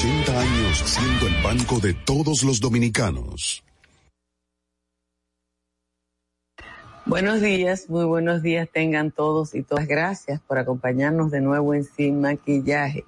[0.00, 3.62] 80 años siendo el banco de todos los dominicanos.
[7.04, 9.86] Buenos días, muy buenos días tengan todos y todas.
[9.86, 13.04] Gracias por acompañarnos de nuevo en Sin Maquillaje,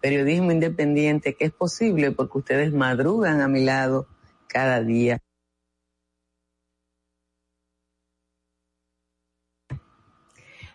[0.00, 4.06] periodismo independiente que es posible porque ustedes madrugan a mi lado
[4.46, 5.18] cada día.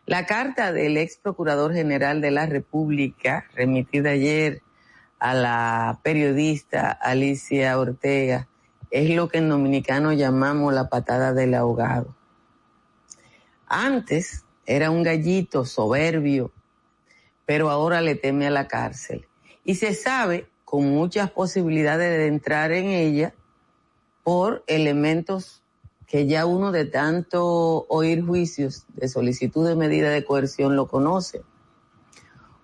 [0.05, 4.61] La carta del ex procurador general de la República, remitida ayer
[5.21, 8.49] a la periodista Alicia Ortega,
[8.89, 12.13] es lo que en dominicano llamamos la patada del ahogado
[13.71, 16.51] antes era un gallito soberbio,
[17.45, 19.27] pero ahora le teme a la cárcel.
[19.63, 23.33] Y se sabe con muchas posibilidades de entrar en ella
[24.23, 25.63] por elementos
[26.05, 31.41] que ya uno de tanto oír juicios de solicitud de medida de coerción lo conoce.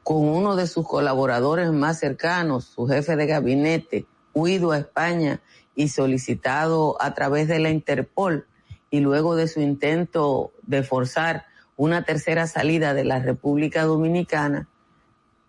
[0.08, 5.42] Con uno de sus colaboradores más cercanos, su jefe de gabinete, huido a España
[5.76, 8.48] y solicitado a través de la Interpol,
[8.90, 11.44] y luego de su intento de forzar
[11.76, 14.70] una tercera salida de la República Dominicana,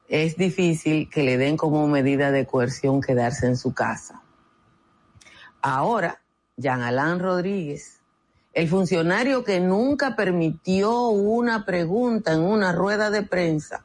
[0.09, 4.25] es difícil que le den como medida de coerción quedarse en su casa.
[5.63, 6.21] Ahora,
[6.57, 8.01] Jean Alain Rodríguez,
[8.55, 13.85] el funcionario que nunca permitió una pregunta en una rueda de prensa,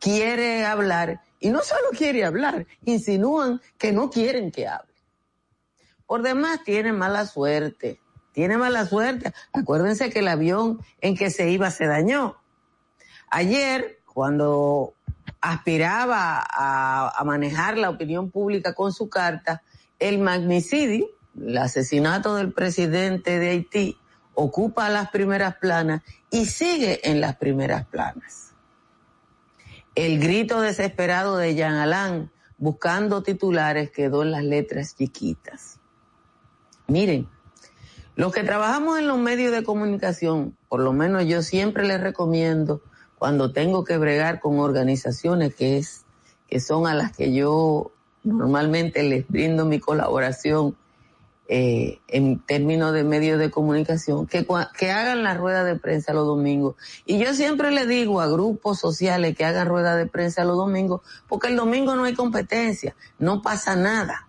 [0.00, 4.94] quiere hablar y no solo quiere hablar, insinúan que no quieren que hable.
[6.06, 8.00] Por demás, tiene mala suerte
[8.38, 9.32] tiene mala suerte.
[9.52, 12.36] Acuérdense que el avión en que se iba se dañó.
[13.30, 14.94] Ayer, cuando
[15.40, 19.64] aspiraba a, manejar la opinión pública con su carta,
[19.98, 23.98] el magnicidio, el asesinato del presidente de Haití,
[24.34, 28.47] ocupa las primeras planas y sigue en las primeras planas.
[29.98, 35.80] El grito desesperado de Jean Alain buscando titulares quedó en las letras chiquitas.
[36.86, 37.28] Miren,
[38.14, 42.80] los que trabajamos en los medios de comunicación, por lo menos yo siempre les recomiendo
[43.18, 46.04] cuando tengo que bregar con organizaciones que es
[46.46, 47.90] que son a las que yo
[48.22, 50.76] normalmente les brindo mi colaboración
[51.50, 54.46] eh, en términos de medios de comunicación, que,
[54.90, 56.76] hagan la rueda de prensa los domingos.
[57.06, 61.00] Y yo siempre le digo a grupos sociales que hagan rueda de prensa los domingos,
[61.26, 64.28] porque el domingo no hay competencia, no pasa nada.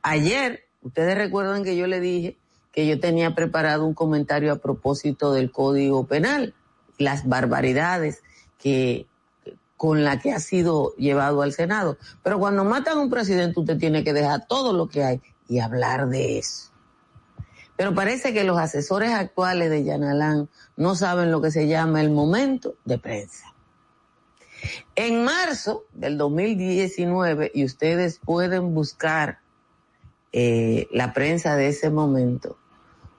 [0.00, 2.38] Ayer, ustedes recuerdan que yo le dije
[2.70, 6.54] que yo tenía preparado un comentario a propósito del Código Penal,
[6.98, 8.22] las barbaridades
[8.58, 9.08] que
[9.76, 11.96] con la que ha sido llevado al Senado.
[12.22, 15.58] Pero cuando matan a un presidente usted tiene que dejar todo lo que hay y
[15.58, 16.70] hablar de eso.
[17.76, 22.10] Pero parece que los asesores actuales de Yanalán no saben lo que se llama el
[22.10, 23.52] momento de prensa.
[24.94, 29.40] En marzo del 2019, y ustedes pueden buscar
[30.32, 32.58] eh, la prensa de ese momento,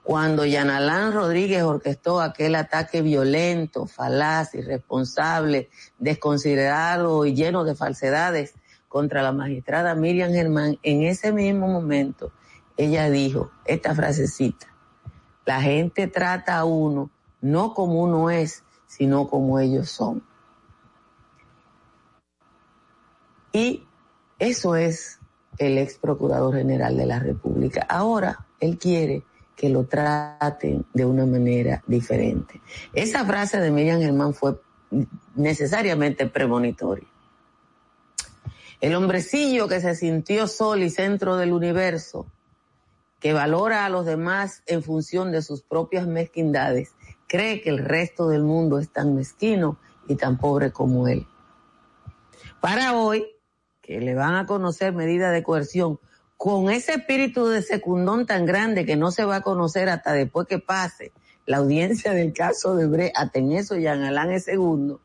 [0.02, 8.54] cuando Yanalán Rodríguez orquestó aquel ataque violento, falaz, irresponsable, desconsiderado y lleno de falsedades
[8.92, 12.30] contra la magistrada Miriam Germán, en ese mismo momento
[12.76, 14.66] ella dijo esta frasecita,
[15.46, 17.10] la gente trata a uno
[17.40, 20.22] no como uno es, sino como ellos son.
[23.50, 23.82] Y
[24.38, 25.18] eso es
[25.56, 27.86] el ex procurador general de la República.
[27.88, 29.22] Ahora él quiere
[29.56, 32.60] que lo traten de una manera diferente.
[32.92, 34.60] Esa frase de Miriam Germán fue
[35.34, 37.11] necesariamente premonitoria.
[38.82, 42.26] El hombrecillo que se sintió sol y centro del universo,
[43.20, 46.90] que valora a los demás en función de sus propias mezquindades,
[47.28, 51.28] cree que el resto del mundo es tan mezquino y tan pobre como él.
[52.60, 53.24] Para hoy,
[53.82, 56.00] que le van a conocer medidas de coerción
[56.36, 60.48] con ese espíritu de secundón tan grande que no se va a conocer hasta después
[60.48, 61.12] que pase
[61.46, 65.00] la audiencia del caso de Bre, hasta en eso Jean Alain segundo,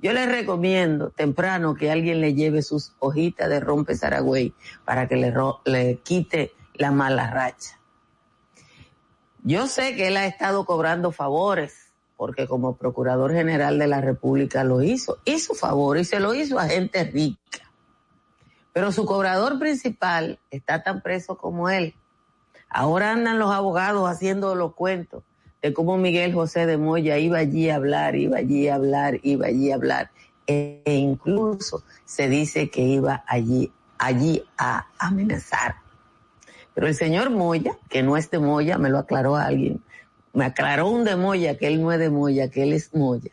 [0.00, 4.54] yo les recomiendo temprano que alguien le lleve sus hojitas de rompe Saragüey
[4.84, 5.34] para que le,
[5.64, 7.78] le quite la mala racha.
[9.42, 14.64] Yo sé que él ha estado cobrando favores, porque como Procurador General de la República
[14.64, 17.68] lo hizo, hizo favor y se lo hizo a gente rica
[18.78, 21.96] pero su cobrador principal está tan preso como él.
[22.68, 25.24] Ahora andan los abogados haciendo los cuentos
[25.62, 29.46] de cómo Miguel José de Moya iba allí a hablar, iba allí a hablar, iba
[29.46, 30.10] allí a hablar.
[30.46, 35.76] E, incluso se dice que iba allí, allí a amenazar.
[36.74, 39.82] Pero el señor Moya, que no es de Moya, me lo aclaró alguien,
[40.32, 43.32] me aclaró un de Moya que él no es de Moya, que él es Moya.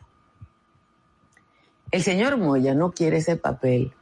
[1.91, 3.93] El señor Moya no quiere ese papel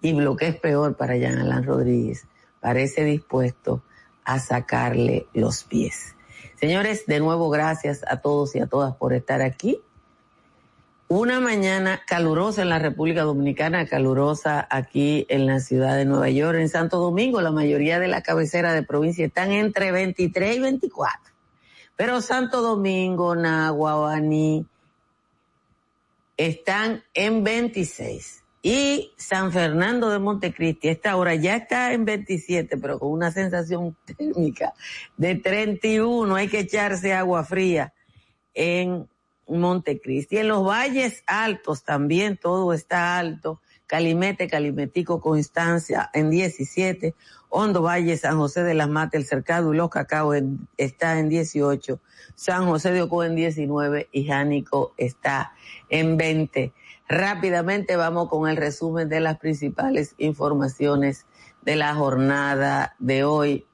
[0.00, 2.26] y lo que es peor para Jean Alain Rodríguez,
[2.60, 3.82] parece dispuesto
[4.24, 6.14] a sacarle los pies.
[6.58, 9.80] Señores, de nuevo gracias a todos y a todas por estar aquí.
[11.06, 16.58] Una mañana calurosa en la República Dominicana, calurosa aquí en la ciudad de Nueva York,
[16.58, 21.32] en Santo Domingo, la mayoría de la cabecera de provincia están entre 23 y 24.
[21.94, 24.66] Pero Santo Domingo, Nagua, Baní,
[26.36, 28.42] están en 26.
[28.62, 33.96] Y San Fernando de Montecristi, esta hora ya está en 27, pero con una sensación
[34.04, 34.74] térmica
[35.16, 36.34] de 31.
[36.34, 37.92] Hay que echarse agua fría
[38.54, 39.08] en
[39.46, 40.38] Montecristi.
[40.38, 43.60] En los valles altos también todo está alto.
[43.86, 47.14] Calimete, Calimetico, Constancia en 17.
[47.48, 50.34] Hondo Valle, San José de las Matas, El Cercado y Los Cacao
[50.76, 51.98] está en 18.
[52.34, 55.54] San José de Oco en 19 y Jánico está
[55.88, 56.72] en 20.
[57.08, 61.24] Rápidamente vamos con el resumen de las principales informaciones
[61.62, 63.66] de la jornada de hoy.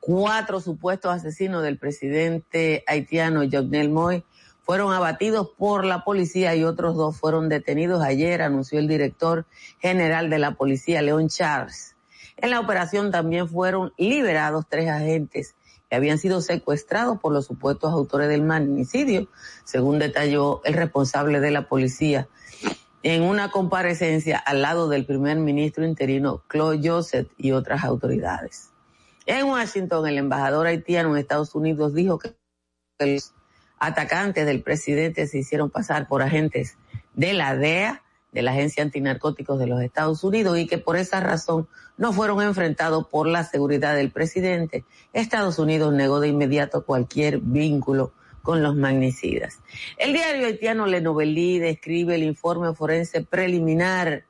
[0.00, 4.22] Cuatro supuestos asesinos del presidente haitiano Jovenel Moy
[4.60, 9.46] fueron abatidos por la policía y otros dos fueron detenidos ayer, anunció el director
[9.78, 11.96] general de la policía, León Charles.
[12.36, 15.54] En la operación también fueron liberados tres agentes
[15.90, 19.28] que habían sido secuestrados por los supuestos autores del magnicidio,
[19.64, 22.28] según detalló el responsable de la policía
[23.02, 28.70] en una comparecencia al lado del primer ministro interino Claude Joseph y otras autoridades.
[29.26, 32.36] En Washington, el embajador haitiano en Estados Unidos dijo que
[33.00, 33.34] los
[33.78, 36.76] atacantes del presidente se hicieron pasar por agentes
[37.14, 41.20] de la DEA, de la Agencia Antinarcóticos de los Estados Unidos, y que por esa
[41.20, 44.84] razón no fueron enfrentados por la seguridad del presidente.
[45.12, 48.12] Estados Unidos negó de inmediato cualquier vínculo
[48.42, 49.60] con los magnicidas.
[49.98, 54.24] El diario haitiano Le Novelí describe el informe forense preliminar.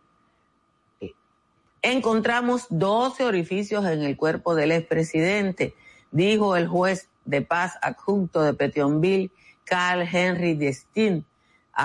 [1.83, 5.75] Encontramos 12 orificios en el cuerpo del expresidente,
[6.11, 9.31] dijo el juez de paz adjunto de Petionville,
[9.65, 11.25] Carl Henry Destin,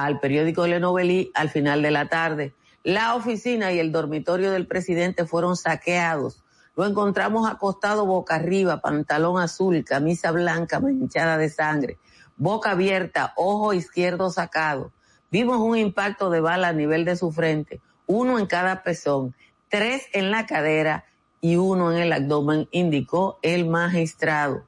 [0.04, 2.54] al periódico Le Novelí al final de la tarde.
[2.84, 6.44] La oficina y el dormitorio del presidente fueron saqueados.
[6.76, 11.98] Lo encontramos acostado boca arriba, pantalón azul, camisa blanca manchada de sangre,
[12.36, 14.92] boca abierta, ojo izquierdo sacado.
[15.32, 19.34] Vimos un impacto de bala a nivel de su frente, uno en cada pezón,
[19.70, 21.06] tres en la cadera
[21.40, 24.66] y uno en el abdomen, indicó el magistrado.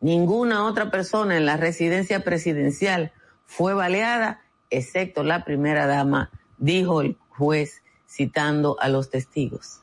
[0.00, 3.12] Ninguna otra persona en la residencia presidencial
[3.54, 4.40] fue baleada,
[4.70, 9.82] excepto la primera dama dijo el juez citando a los testigos.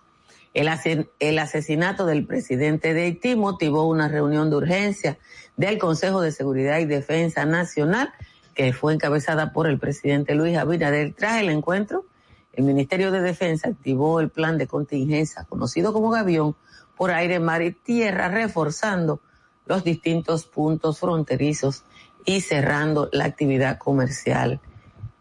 [0.56, 5.20] El, asesinato del presidente de Haití motivó una reunión de urgencia
[5.56, 8.12] del Consejo de Seguridad y Defensa Nacional
[8.56, 11.14] que fue encabezada por el presidente Luis Abinader.
[11.14, 12.06] Tras el encuentro,
[12.54, 16.56] el Ministerio de Defensa activó el plan de contingencia conocido como Gavión
[16.98, 19.22] por aire, mar y tierra, reforzando
[19.68, 21.84] los distintos puntos fronterizos
[22.26, 24.60] y cerrando la actividad comercial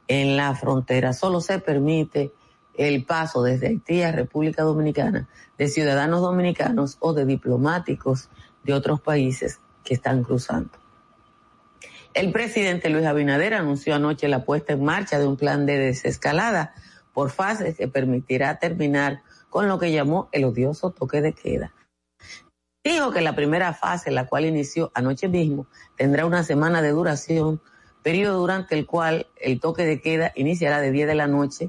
[0.08, 1.12] en la frontera.
[1.12, 2.32] Solo se permite
[2.74, 5.28] el paso desde Haití a República Dominicana
[5.58, 8.30] de ciudadanos dominicanos o de diplomáticos
[8.62, 10.70] de otros países que están cruzando.
[12.14, 16.74] El presidente Luis Abinader anunció anoche la puesta en marcha de un plan de desescalada
[17.12, 21.72] por fases que permitirá terminar con lo que llamó el odioso toque de queda.
[22.88, 27.60] Dijo que la primera fase, la cual inició anoche mismo, tendrá una semana de duración
[28.02, 31.68] periodo durante el cual el toque de queda iniciará de 10 de la noche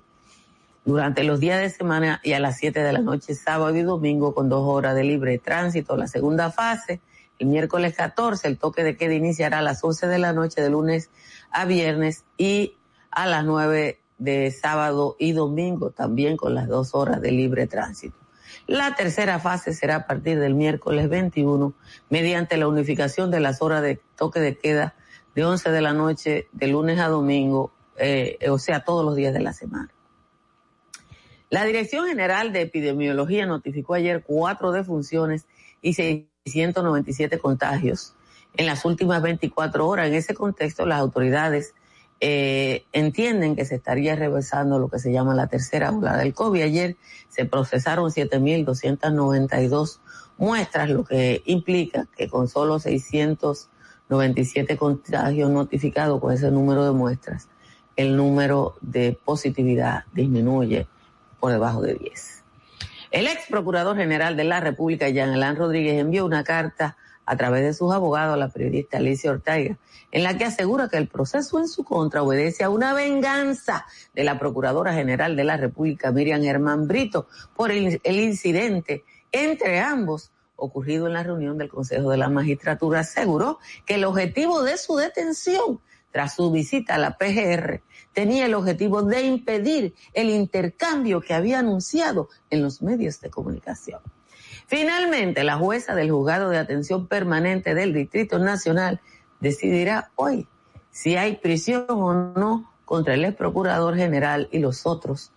[0.86, 4.34] durante los días de semana y a las 7 de la noche, sábado y domingo,
[4.34, 5.98] con dos horas de libre tránsito.
[5.98, 7.02] La segunda fase,
[7.38, 10.70] el miércoles 14, el toque de queda iniciará a las 11 de la noche de
[10.70, 11.10] lunes
[11.52, 12.76] a viernes y
[13.12, 18.19] a las 9 de sábado y domingo, también con las dos horas de libre tránsito.
[18.70, 21.74] La tercera fase será a partir del miércoles 21,
[22.12, 24.94] mediante la unificación de las horas de toque de queda
[25.34, 29.34] de 11 de la noche de lunes a domingo, eh, o sea, todos los días
[29.34, 29.90] de la semana.
[31.50, 35.48] La Dirección General de Epidemiología notificó ayer cuatro defunciones
[35.82, 38.14] y 697 contagios
[38.56, 40.10] en las últimas 24 horas.
[40.10, 41.74] En ese contexto, las autoridades
[42.22, 46.62] eh, entienden que se estaría reversando lo que se llama la tercera ola del COVID.
[46.62, 46.98] Ayer
[47.30, 50.00] se procesaron 7.292
[50.38, 57.48] muestras, lo que implica que con solo 697 contagios notificados con ese número de muestras,
[57.96, 60.88] el número de positividad disminuye
[61.40, 62.44] por debajo de 10.
[63.12, 66.98] El ex procurador general de la República, Jean Alain Rodríguez, envió una carta
[67.30, 69.78] a través de sus abogados la periodista Alicia Ortega,
[70.12, 74.24] en la que asegura que el proceso en su contra obedece a una venganza de
[74.24, 81.06] la Procuradora General de la República, Miriam Germán Brito, por el incidente entre ambos ocurrido
[81.06, 83.02] en la reunión del Consejo de la Magistratura.
[83.02, 85.82] Aseguró que el objetivo de su detención
[86.12, 91.60] tras su visita a la PGR tenía el objetivo de impedir el intercambio que había
[91.60, 94.02] anunciado en los medios de comunicación.
[94.70, 99.02] Finalmente, la jueza del juzgado de atención permanente del Distrito Nacional
[99.40, 100.48] decidirá hoy
[100.92, 105.32] si hay prisión o no contra el ex procurador general y los otros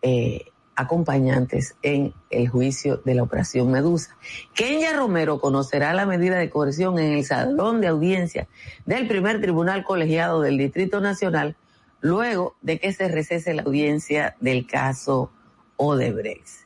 [0.00, 4.16] eh, acompañantes en el juicio de la operación Medusa.
[4.54, 8.48] Kenya Romero conocerá la medida de coerción en el salón de audiencia
[8.86, 11.56] del primer tribunal colegiado del Distrito Nacional
[12.00, 15.30] luego de que se recese la audiencia del caso
[15.76, 16.57] Odebrecht.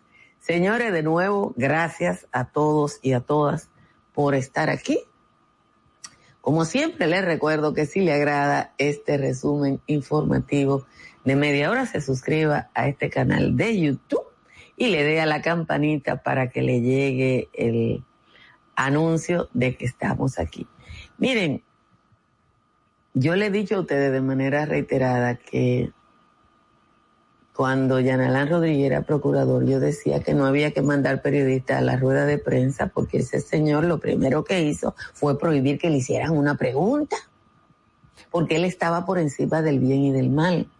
[0.43, 3.71] Señores, de nuevo, gracias a todos y a todas
[4.13, 4.99] por estar aquí.
[6.41, 10.85] Como siempre, les recuerdo que si le agrada este resumen informativo
[11.25, 14.25] de media hora, se suscriba a este canal de YouTube
[14.77, 18.03] y le dé a la campanita para que le llegue el
[18.75, 20.67] anuncio de que estamos aquí.
[21.19, 21.63] Miren,
[23.15, 25.93] yo le he dicho a ustedes de manera reiterada que
[27.55, 31.97] cuando Yanalán Rodríguez era procurador, yo decía que no había que mandar periodistas a la
[31.97, 36.31] rueda de prensa porque ese señor lo primero que hizo fue prohibir que le hicieran
[36.31, 37.17] una pregunta,
[38.31, 40.71] porque él estaba por encima del bien y del mal.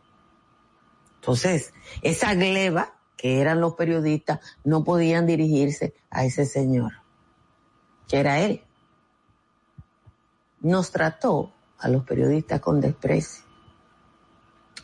[1.17, 6.93] Entonces, esa gleba que eran los periodistas no podían dirigirse a ese señor,
[8.09, 8.63] que era él.
[10.61, 13.52] Nos trató a los periodistas con desprecio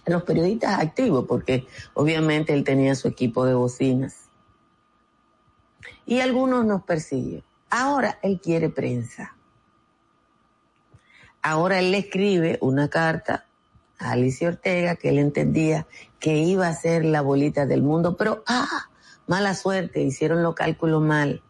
[0.08, 4.28] los periodistas activos, porque obviamente él tenía su equipo de bocinas.
[6.06, 7.44] Y algunos nos persiguió.
[7.70, 9.36] Ahora él quiere prensa.
[11.42, 13.46] Ahora él le escribe una carta
[13.98, 15.86] a Alicia Ortega que él entendía
[16.18, 18.88] que iba a ser la bolita del mundo, pero ah,
[19.26, 21.42] mala suerte, hicieron los cálculos mal.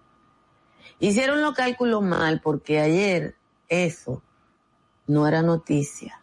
[0.98, 3.36] Hicieron los cálculos mal porque ayer
[3.68, 4.22] eso
[5.06, 6.17] no era noticia.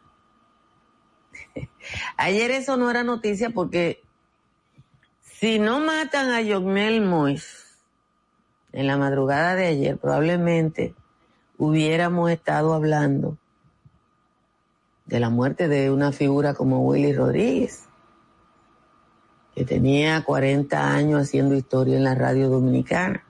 [2.18, 4.02] Ayer eso no era noticia porque
[5.22, 7.66] si no matan a Yogmel Mois
[8.72, 10.96] en la madrugada de ayer, probablemente
[11.58, 13.38] hubiéramos estado hablando
[15.06, 17.88] de la muerte de una figura como Willy Rodríguez,
[19.54, 23.25] que tenía 40 años haciendo historia en la radio dominicana.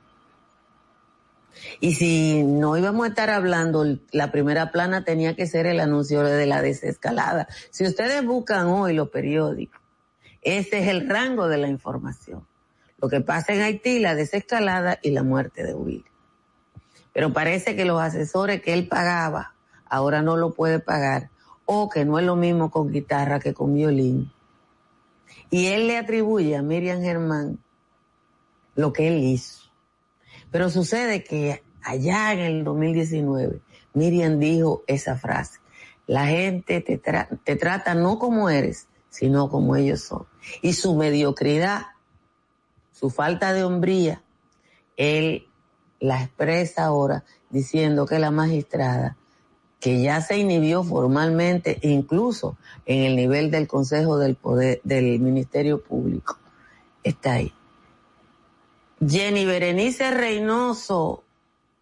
[1.80, 6.22] Y si no íbamos a estar hablando, la primera plana tenía que ser el anuncio
[6.24, 7.48] de la desescalada.
[7.72, 9.82] Si ustedes buscan hoy los periódicos,
[10.42, 12.46] ese es el rango de la información.
[13.00, 16.06] Lo que pasa en Haití, la desescalada y la muerte de Will.
[17.14, 19.54] Pero parece que los asesores que él pagaba
[19.88, 21.30] ahora no lo puede pagar
[21.66, 24.32] o que no es lo mismo con guitarra que con violín.
[25.50, 27.60] Y él le atribuye a Miriam Germán
[28.76, 29.65] lo que él hizo.
[30.56, 33.60] Pero sucede que allá en el 2019,
[33.94, 35.60] Miriam dijo esa frase.
[36.08, 40.28] La gente te, te trata no como eres, sino como ellos son.
[40.62, 41.88] Y su mediocridad,
[42.94, 44.24] su falta de hombría,
[44.96, 45.46] él
[46.00, 49.18] la expresa ahora diciendo que la magistrada,
[49.82, 55.84] que ya se inhibió formalmente, incluso en el nivel del Consejo del Poder, del Ministerio
[55.84, 56.38] Público,
[57.04, 57.54] está ahí.
[59.08, 61.24] Jenny Berenice Reynoso,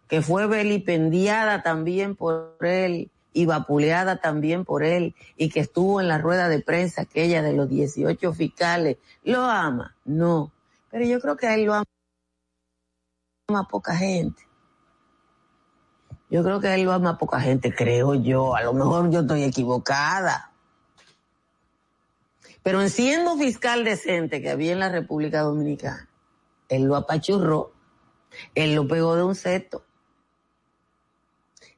[0.08, 6.08] que fue vilipendiada también por él y vapuleada también por él y que estuvo en
[6.08, 9.96] la rueda de prensa aquella de los 18 fiscales, ¿lo ama?
[10.04, 10.52] No.
[10.90, 11.84] Pero yo creo que a él lo ama,
[13.48, 14.42] ama poca gente.
[16.30, 18.54] Yo creo que a él lo ama poca gente, creo yo.
[18.54, 20.52] A lo mejor yo estoy equivocada.
[22.62, 26.08] Pero en siendo fiscal decente que había en la República Dominicana,
[26.76, 27.72] él lo apachurró,
[28.54, 29.84] él lo pegó de un seto.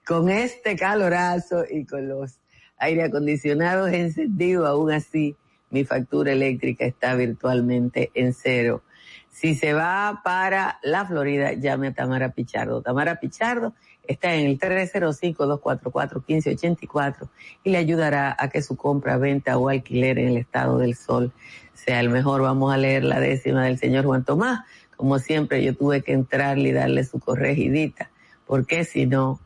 [0.04, 2.40] Con este calorazo y con los
[2.80, 5.36] aire acondicionados encendidos, aún así
[5.70, 8.82] mi factura eléctrica está virtualmente en cero.
[9.30, 12.82] Si se va para la Florida, llame a Tamara Pichardo.
[12.82, 13.76] Tamara Pichardo
[14.10, 17.30] está en el 305-244-1584
[17.64, 21.32] y le ayudará a que su compra, venta o alquiler en el estado del sol
[21.76, 22.42] sea el mejor.
[22.42, 24.62] Vamos a leer la décima del señor Juan Tomás.
[24.98, 28.10] Como siempre, yo tuve que entrarle y darle su corregidita,
[28.48, 29.40] porque si no,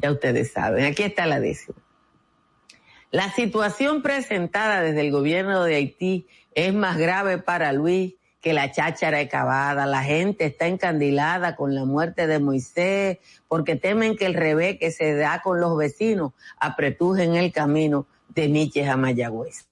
[0.00, 0.86] ya ustedes saben.
[0.86, 1.76] Aquí está la décima.
[3.10, 8.14] La situación presentada desde el gobierno de Haití es más grave para Luis
[8.44, 9.86] que la cháchara acabada.
[9.86, 14.90] La gente está encandilada con la muerte de Moisés porque temen que el revés que
[14.90, 19.66] se da con los vecinos apretuje en el camino de Nietzsche a Mayagüez.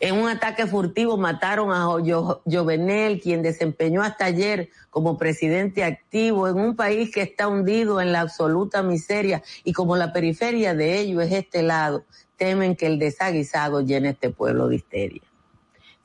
[0.00, 6.56] En un ataque furtivo mataron a Jovenel, quien desempeñó hasta ayer como presidente activo en
[6.56, 11.20] un país que está hundido en la absoluta miseria y como la periferia de ello
[11.20, 12.04] es este lado,
[12.36, 15.22] temen que el desaguisado llene este pueblo de histeria.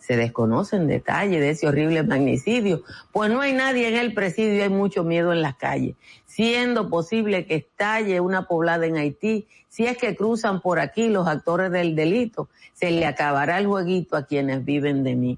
[0.09, 4.61] Se desconocen detalles de ese horrible magnicidio, pues no hay nadie en el presidio y
[4.61, 9.85] hay mucho miedo en las calles, siendo posible que estalle una poblada en Haití si
[9.85, 14.25] es que cruzan por aquí los actores del delito se le acabará el jueguito a
[14.25, 15.37] quienes viven de mí.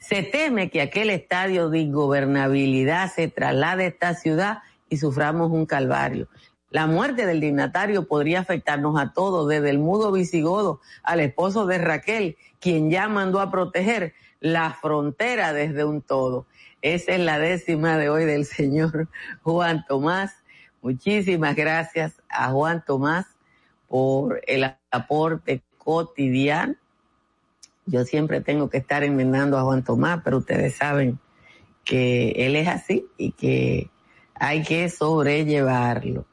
[0.00, 5.66] Se teme que aquel estadio de ingobernabilidad se traslade a esta ciudad y suframos un
[5.66, 6.26] calvario.
[6.72, 11.76] La muerte del dignatario podría afectarnos a todos, desde el mudo visigodo al esposo de
[11.76, 16.46] Raquel, quien ya mandó a proteger la frontera desde un todo.
[16.80, 19.08] Esa es la décima de hoy del señor
[19.42, 20.34] Juan Tomás.
[20.80, 23.26] Muchísimas gracias a Juan Tomás
[23.86, 26.74] por el aporte cotidiano.
[27.84, 31.18] Yo siempre tengo que estar enmendando a Juan Tomás, pero ustedes saben
[31.84, 33.90] que él es así y que
[34.34, 36.31] hay que sobrellevarlo.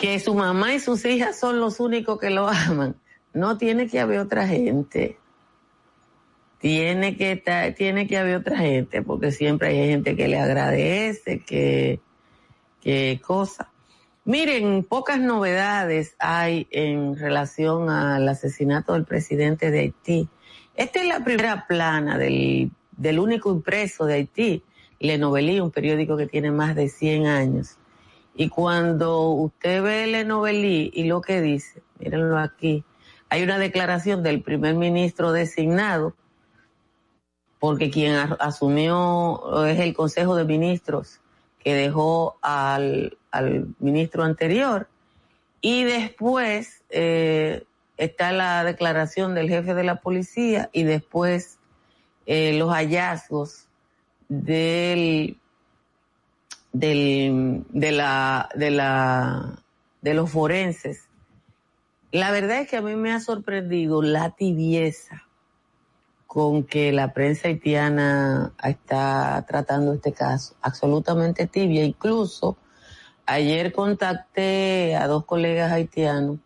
[0.00, 2.96] Que su mamá y sus hijas son los únicos que lo aman.
[3.32, 5.18] No tiene que haber otra gente.
[6.58, 7.42] Tiene que,
[7.76, 12.00] tiene que haber otra gente, porque siempre hay gente que le agradece, que,
[12.80, 13.70] que cosa.
[14.24, 20.28] Miren, pocas novedades hay en relación al asesinato del presidente de Haití.
[20.74, 24.64] Esta es la primera plana del, del único impreso de Haití,
[24.98, 27.78] Le Novelí, un periódico que tiene más de 100 años.
[28.38, 32.84] Y cuando usted ve Le Novelí y lo que dice, mírenlo aquí,
[33.28, 36.14] hay una declaración del primer ministro designado,
[37.58, 41.20] porque quien asumió es el Consejo de Ministros
[41.58, 44.88] que dejó al al ministro anterior.
[45.60, 47.64] Y después eh,
[47.96, 51.58] está la declaración del jefe de la policía y después
[52.26, 53.66] eh, los hallazgos
[54.28, 55.38] del,
[56.78, 59.62] del, de la, de la,
[60.00, 61.08] de los forenses.
[62.10, 65.24] La verdad es que a mí me ha sorprendido la tibieza
[66.26, 72.58] con que la prensa haitiana está tratando este caso, absolutamente tibia, incluso
[73.30, 76.38] Ayer contacté a dos colegas haitianos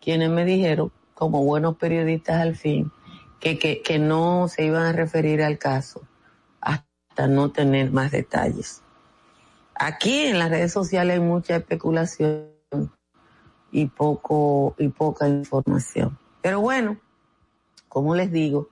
[0.00, 2.90] quienes me dijeron, como buenos periodistas al fin,
[3.38, 6.00] que, que, que no se iban a referir al caso
[6.62, 8.81] hasta no tener más detalles.
[9.74, 12.50] Aquí en las redes sociales hay mucha especulación
[13.70, 16.18] y poco y poca información.
[16.40, 16.98] Pero bueno,
[17.88, 18.68] como les digo,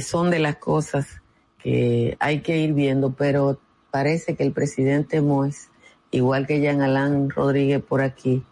[0.00, 1.22] son de las cosas
[1.58, 3.58] que hay que ir viendo, pero
[3.90, 5.70] parece que el presidente Mois
[6.14, 8.44] igual que Jean Alain Rodríguez por aquí.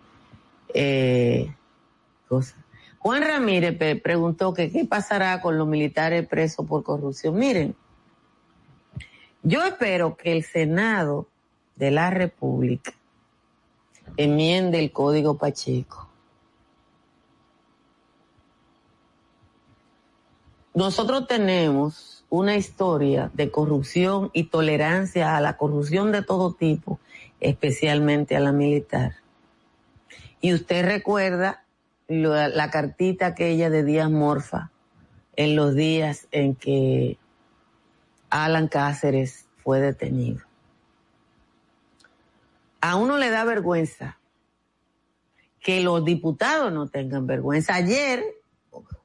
[0.74, 1.54] Eh,
[2.98, 7.36] Juan Ramírez preguntó que qué pasará con los militares presos por corrupción.
[7.36, 7.76] Miren,
[9.42, 11.28] yo espero que el Senado
[11.76, 12.92] de la República
[14.16, 16.08] enmiende el Código Pacheco.
[20.74, 26.98] Nosotros tenemos una historia de corrupción y tolerancia a la corrupción de todo tipo,
[27.40, 29.16] especialmente a la militar.
[30.40, 31.64] Y usted recuerda
[32.08, 34.70] la, cartita aquella de Díaz Morfa
[35.36, 37.18] en los días en que
[38.30, 40.40] Alan Cáceres fue detenido.
[42.82, 44.18] A uno le da vergüenza
[45.60, 47.76] que los diputados no tengan vergüenza.
[47.76, 48.24] Ayer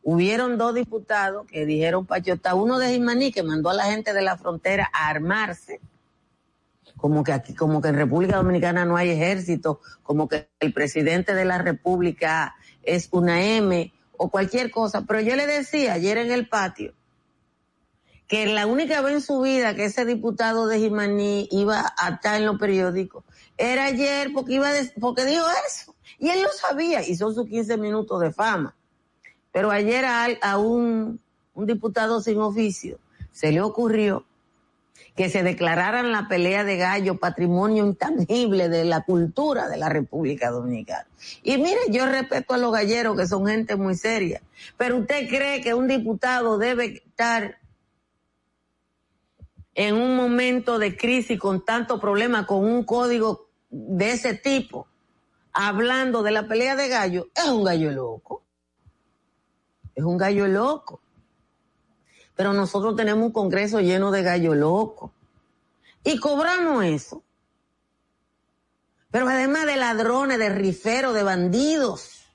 [0.01, 4.23] hubieron dos diputados que dijeron pachota, uno de Jimaní que mandó a la gente de
[4.23, 5.79] la frontera a armarse,
[6.95, 11.35] como que aquí, como que en República Dominicana no hay ejército, como que el presidente
[11.35, 15.03] de la República es una M o cualquier cosa.
[15.05, 16.95] Pero yo le decía ayer en el patio
[18.27, 22.35] que la única vez en su vida que ese diputado de Jimaní iba a estar
[22.35, 23.23] en los periódicos
[23.57, 25.95] era ayer porque iba porque dijo eso.
[26.19, 28.75] Y él lo sabía y son sus 15 minutos de fama.
[29.51, 31.19] Pero ayer a, un,
[31.53, 32.99] un diputado sin oficio
[33.31, 34.25] se le ocurrió
[35.15, 40.51] que se declararan la pelea de gallo patrimonio intangible de la cultura de la República
[40.51, 41.07] Dominicana.
[41.41, 44.41] Y mire, yo respeto a los galleros que son gente muy seria,
[44.77, 47.57] pero usted cree que un diputado debe estar
[49.73, 54.87] en un momento de crisis con tanto problema, con un código de ese tipo,
[55.53, 58.43] hablando de la pelea de gallo, es un gallo loco.
[59.95, 61.01] Es un gallo loco.
[62.35, 65.11] Pero nosotros tenemos un congreso lleno de gallo loco.
[66.03, 67.23] Y cobramos eso.
[69.09, 72.27] Pero además de ladrones, de riferos, de bandidos,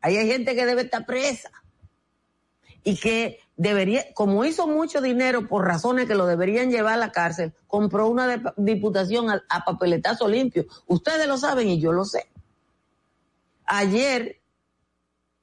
[0.00, 1.50] ahí hay gente que debe estar presa.
[2.82, 7.12] Y que debería, como hizo mucho dinero por razones que lo deberían llevar a la
[7.12, 10.64] cárcel, compró una diputación a, papeletazo limpio.
[10.86, 12.30] Ustedes lo saben y yo lo sé.
[13.66, 14.40] Ayer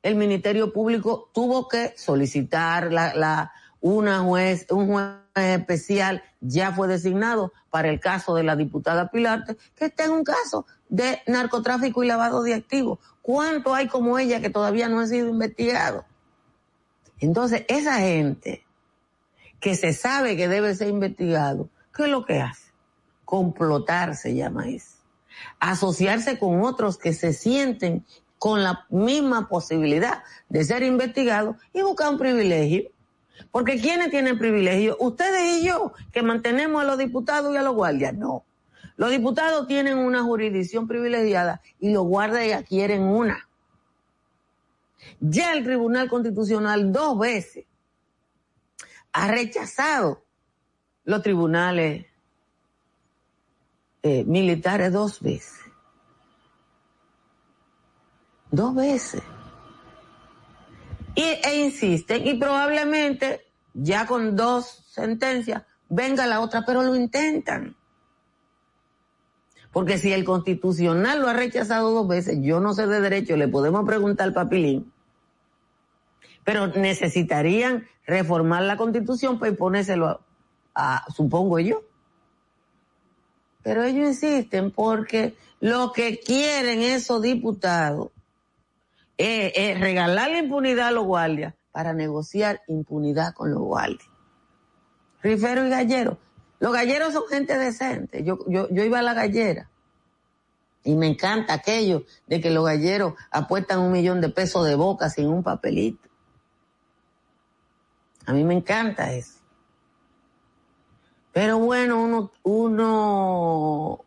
[0.02, 3.52] el Ministerio Público tuvo que solicitar la,
[3.82, 9.58] una juez, un juez especial ya fue designado para el caso de la diputada Pilarte,
[9.76, 13.00] que está en un caso de narcotráfico y lavado de activos.
[13.22, 16.06] ¿Cuánto hay como ella que todavía no ha sido investigado?
[17.20, 18.66] Entonces, esa gente
[19.60, 22.72] que se sabe que debe ser investigado, ¿qué es lo que hace?
[23.24, 24.98] Complotar se llama eso.
[25.60, 28.06] Asociarse con otros que se sienten
[28.38, 32.92] con la misma posibilidad de ser investigado y buscar un privilegio.
[33.52, 34.98] Porque ¿quiénes tienen privilegio?
[35.00, 38.14] Ustedes y yo, que mantenemos a los diputados y a los guardias.
[38.14, 38.44] No.
[38.98, 43.45] Los diputados tienen una jurisdicción privilegiada y los guardias quieren una.
[45.20, 47.66] Ya el Tribunal Constitucional dos veces
[49.12, 50.26] ha rechazado
[51.06, 52.06] los tribunales
[54.04, 55.60] eh, militares dos veces.
[58.52, 59.24] Dos veces.
[61.16, 67.76] Y, e insisten, y probablemente ya con dos sentencias venga la otra, pero lo intentan.
[69.72, 73.48] Porque si el constitucional lo ha rechazado dos veces, yo no sé de derecho, le
[73.48, 74.92] podemos preguntar al papilín,
[76.46, 80.22] pero necesitarían reformar la constitución para imponérselo
[80.74, 81.82] a, supongo yo.
[83.64, 88.12] Pero ellos insisten porque lo que quieren esos diputados
[89.18, 94.08] es, es regalar la impunidad a los guardias para negociar impunidad con los guardias.
[95.24, 96.20] Rifero y gallero.
[96.60, 98.24] Los galleros son gente decente.
[98.24, 99.70] Yo, yo, yo iba a la gallera.
[100.84, 105.10] Y me encanta aquello de que los galleros apuestan un millón de pesos de boca
[105.10, 106.08] sin un papelito.
[108.26, 109.40] A mí me encanta eso.
[111.32, 114.06] Pero bueno, uno, uno,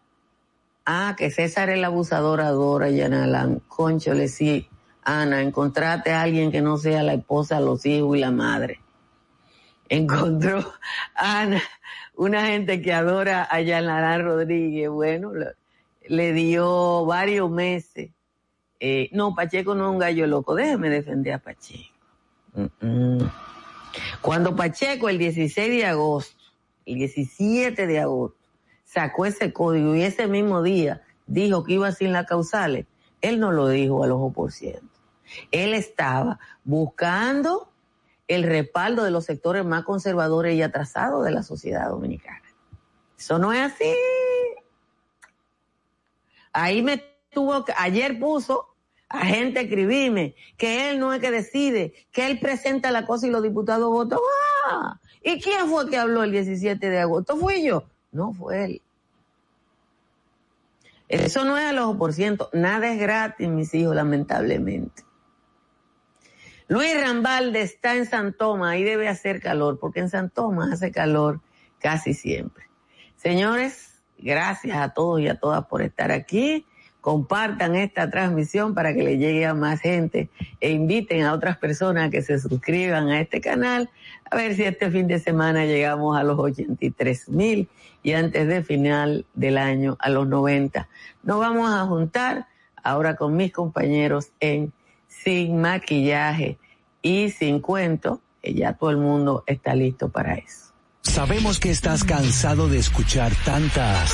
[0.87, 3.61] ah, que César el abusador adora Yanalán.
[3.69, 4.69] Concho, le sí
[5.03, 8.81] Ana, encontrate a alguien que no sea la esposa, los hijos y la madre.
[9.89, 10.75] Encontró
[11.15, 11.63] Ana
[12.15, 14.91] una gente que adora a Yanarán Rodríguez.
[14.91, 15.33] Bueno,
[16.07, 18.11] le, dio varios meses.
[18.81, 20.55] Eh, no, Pacheco no es un gallo loco.
[20.55, 21.95] Déjeme defender a Pacheco.
[24.21, 26.37] Cuando Pacheco el 16 de agosto,
[26.87, 28.39] el 17 de agosto,
[28.85, 32.87] sacó ese código y ese mismo día dijo que iba sin las causales,
[33.21, 34.87] él no lo dijo al ojo por ciento.
[35.51, 37.71] Él estaba buscando
[38.29, 42.43] el respaldo de los sectores más conservadores y atrasados de la sociedad dominicana.
[43.19, 43.95] Eso no es así.
[46.53, 46.99] Ahí me
[47.31, 48.68] tuvo ayer puso
[49.09, 53.31] a gente escribirme que él no es que decide, que él presenta la cosa y
[53.31, 54.19] los diputados votan.
[54.69, 55.01] ¡Ah!
[55.23, 57.37] ¿Y quién fue que habló el 17 de agosto?
[57.37, 57.85] ¿Fui yo?
[58.13, 58.83] No fue él.
[61.09, 65.05] Eso no es al ojo por ciento, nada es gratis, mis hijos, lamentablemente.
[66.69, 70.31] Luis Rambalde está en San Tomás, ahí debe hacer calor, porque en San
[70.71, 71.41] hace calor
[71.79, 72.65] casi siempre.
[73.17, 76.67] Señores, gracias a todos y a todas por estar aquí.
[77.09, 80.29] Compartan esta transmisión para que le llegue a más gente
[80.61, 83.89] e inviten a otras personas que se suscriban a este canal.
[84.31, 87.67] A ver si este fin de semana llegamos a los 83 mil
[88.03, 90.87] y antes de final del año a los 90.
[91.23, 92.47] Nos vamos a juntar
[92.83, 94.75] ahora con mis compañeros en
[95.07, 96.59] sin maquillaje
[97.01, 100.75] y sin cuento, que ya todo el mundo está listo para eso.
[101.01, 104.13] Sabemos que estás cansado de escuchar tantas.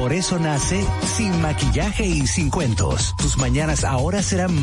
[0.00, 0.82] Por eso nace
[1.14, 3.14] Sin Maquillaje y Sin Cuentos.
[3.18, 4.62] Tus mañanas ahora serán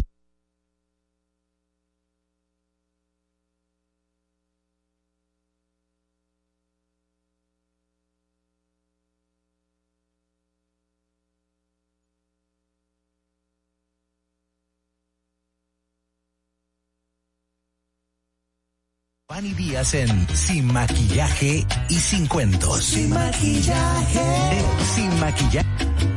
[19.37, 22.83] Fanny Díaz en Sin Maquillaje y Sin Cuentos.
[22.85, 24.19] Sin Maquillaje.
[24.95, 26.16] Sin Maquillaje.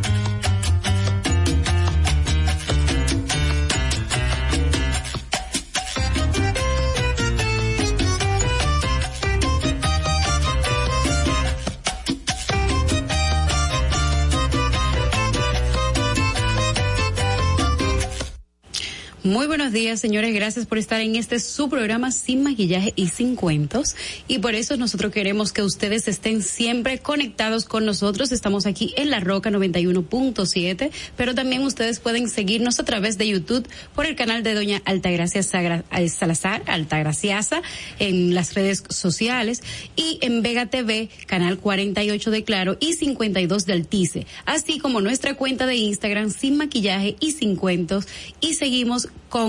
[19.51, 20.33] Buenos días, señores.
[20.33, 23.97] Gracias por estar en este su programa sin maquillaje y sin cuentos.
[24.29, 28.31] Y por eso nosotros queremos que ustedes estén siempre conectados con nosotros.
[28.31, 33.69] Estamos aquí en La Roca 91.7, pero también ustedes pueden seguirnos a través de YouTube
[33.93, 37.61] por el canal de Doña Altagracia eh, Salazar, Altagraciasa,
[37.99, 39.65] en las redes sociales
[39.97, 45.35] y en Vega TV, canal 48 de Claro y 52 de Altice, así como nuestra
[45.35, 48.07] cuenta de Instagram sin maquillaje y sin cuentos.
[48.41, 49.40] Y seguimos con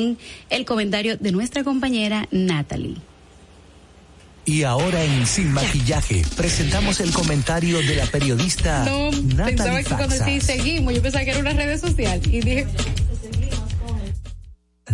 [0.50, 2.98] el comentario de nuestra compañera Natalie.
[4.46, 9.86] Y ahora en Sin Maquillaje presentamos el comentario de la periodista no, Natalie pensaba que
[9.86, 10.28] cuando Faxas.
[10.28, 12.68] sí seguimos, yo pensaba que era una red social y dije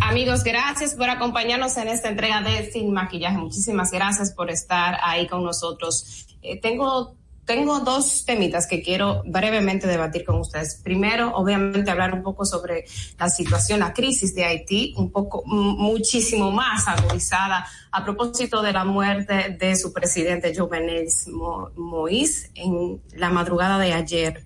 [0.02, 3.38] Amigos, gracias por acompañarnos en esta entrega de Sin Maquillaje.
[3.38, 6.28] Muchísimas gracias por estar ahí con nosotros.
[6.44, 7.17] Eh, tengo
[7.48, 10.82] tengo dos temitas que quiero brevemente debatir con ustedes.
[10.84, 12.84] Primero, obviamente, hablar un poco sobre
[13.18, 18.84] la situación, la crisis de Haití, un poco, muchísimo más agudizada a propósito de la
[18.84, 24.44] muerte de su presidente Jovenel Mo Moïse en la madrugada de ayer.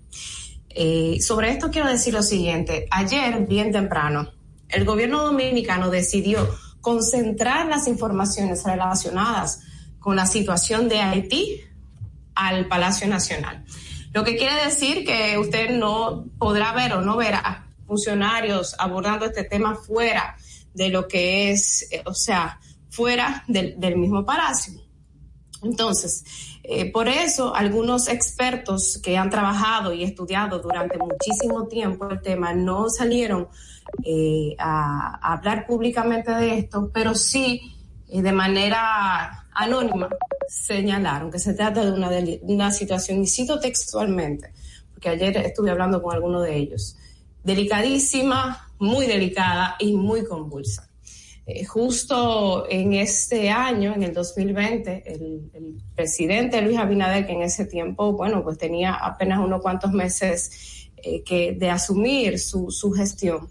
[0.69, 2.85] Eh, sobre esto quiero decir lo siguiente.
[2.91, 4.31] Ayer, bien temprano,
[4.69, 6.47] el gobierno dominicano decidió
[6.81, 9.61] concentrar las informaciones relacionadas
[9.97, 11.61] con la situación de Haití
[12.47, 13.63] al Palacio Nacional.
[14.13, 19.43] Lo que quiere decir que usted no podrá ver o no verá funcionarios abordando este
[19.43, 20.36] tema fuera
[20.73, 24.82] de lo que es, eh, o sea, fuera del, del mismo palacio.
[25.63, 26.23] Entonces,
[26.63, 32.54] eh, por eso algunos expertos que han trabajado y estudiado durante muchísimo tiempo el tema
[32.54, 33.47] no salieron
[34.04, 37.77] eh, a, hablar públicamente de esto, pero sí
[38.08, 40.10] de manera anónima
[40.47, 42.10] señalaron que se trata de una,
[42.43, 44.52] una situación, y cito textualmente,
[44.93, 46.97] porque ayer estuve hablando con alguno de ellos,
[47.43, 50.89] delicadísima, muy delicada y muy convulsa.
[51.45, 57.41] Eh, justo en este año, en el 2020, el, el, presidente Luis Abinader, que en
[57.41, 62.91] ese tiempo, bueno, pues tenía apenas unos cuantos meses eh, que de asumir su, su
[62.91, 63.50] gestión,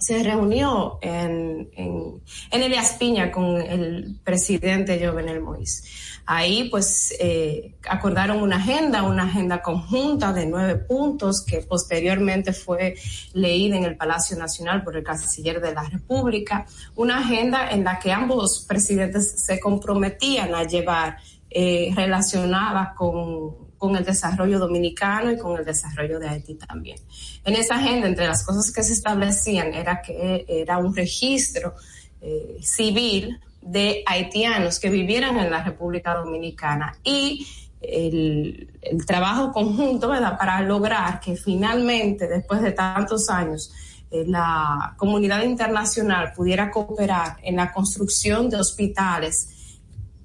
[0.00, 5.84] se reunió en, en, en Elias Piña con el presidente Jovenel Moïse.
[6.26, 12.94] Ahí pues eh, acordaron una agenda, una agenda conjunta de nueve puntos que posteriormente fue
[13.34, 17.98] leída en el Palacio Nacional por el canciller de la República, una agenda en la
[17.98, 21.18] que ambos presidentes se comprometían a llevar
[21.50, 26.98] eh, relacionada con con el desarrollo dominicano y con el desarrollo de Haití también.
[27.46, 31.74] En esa agenda, entre las cosas que se establecían era que era un registro
[32.20, 37.46] eh, civil de haitianos que vivieran en la República Dominicana y
[37.80, 43.72] el, el trabajo conjunto, ¿verdad?, para lograr que finalmente, después de tantos años,
[44.10, 49.78] eh, la comunidad internacional pudiera cooperar en la construcción de hospitales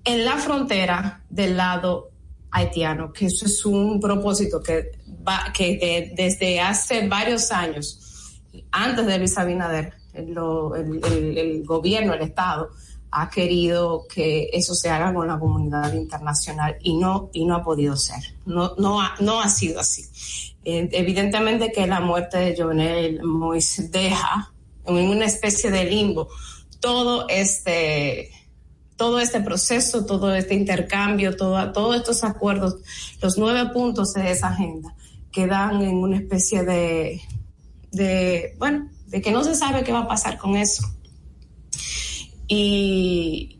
[0.04, 2.12] en la frontera del lado
[2.56, 4.92] haitiano, que eso es un propósito que
[5.28, 8.42] va, que de, desde hace varios años,
[8.72, 12.70] antes de Luis Abinader, el gobierno, el Estado,
[13.12, 17.64] ha querido que eso se haga con la comunidad internacional y no y no ha
[17.64, 18.36] podido ser.
[18.46, 20.04] No no ha, no ha sido así.
[20.66, 24.52] Eh, evidentemente que la muerte de Jovenel Mois deja
[24.86, 26.28] en una especie de limbo
[26.82, 28.32] todo este
[28.96, 32.78] todo este proceso, todo este intercambio, todo, todos estos acuerdos,
[33.22, 34.96] los nueve puntos de esa agenda
[35.32, 37.22] quedan en una especie de,
[37.92, 40.84] de, bueno, de que no se sabe qué va a pasar con eso.
[42.48, 43.55] Y,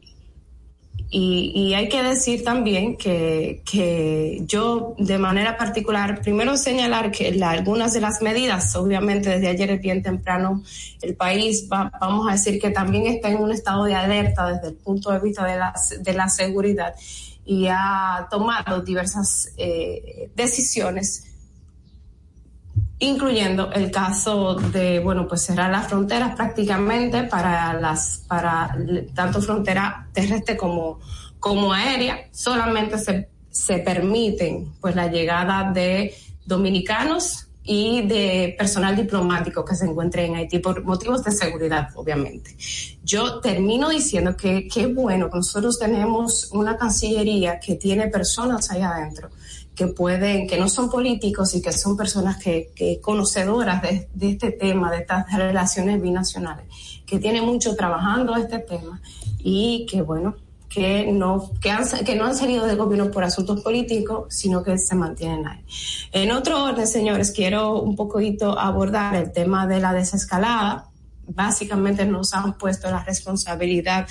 [1.18, 7.94] y, hay que decir también que, que, yo de manera particular, primero señalar que algunas
[7.94, 10.62] de las medidas, obviamente desde ayer es bien temprano,
[11.02, 14.68] el país va, vamos a decir que también está en un estado de alerta desde
[14.68, 16.94] el punto de vista de la, de la seguridad
[17.46, 21.35] y ha tomado diversas eh, decisiones
[23.00, 28.76] incluyendo el caso de, bueno, pues cerrar las fronteras prácticamente para las, para
[29.14, 31.00] tanto frontera terrestre como,
[31.40, 39.66] como aérea, solamente se, se permiten pues la llegada de dominicanos y de personal diplomático
[39.66, 42.56] que se encuentre en Haití por motivos de seguridad, obviamente.
[43.04, 48.84] Yo termino diciendo que qué bueno que nosotros tenemos una cancillería que tiene personas ahí
[48.84, 49.32] adentro
[49.76, 54.30] que pueden, que no son políticos y que son personas que, que conocedoras de, de,
[54.32, 56.66] este tema, de estas relaciones binacionales,
[57.06, 59.02] que tienen mucho trabajando este tema
[59.40, 60.36] y que bueno,
[60.76, 64.78] que no, que, han, que no han salido del gobierno por asuntos políticos, sino que
[64.78, 65.64] se mantienen ahí.
[66.12, 70.90] En otro orden, señores, quiero un poquito abordar el tema de la desescalada.
[71.28, 74.08] Básicamente nos han puesto la responsabilidad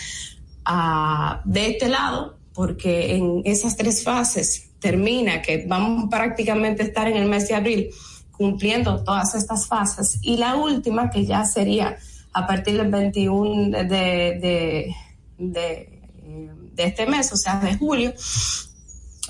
[0.65, 7.09] a, de este lado, porque en esas tres fases termina, que vamos prácticamente a estar
[7.09, 7.91] en el mes de abril
[8.31, 10.19] cumpliendo todas estas fases.
[10.21, 11.97] Y la última, que ya sería
[12.35, 14.95] a partir del 21 de, de,
[15.39, 18.13] de, este mes, o sea, de julio,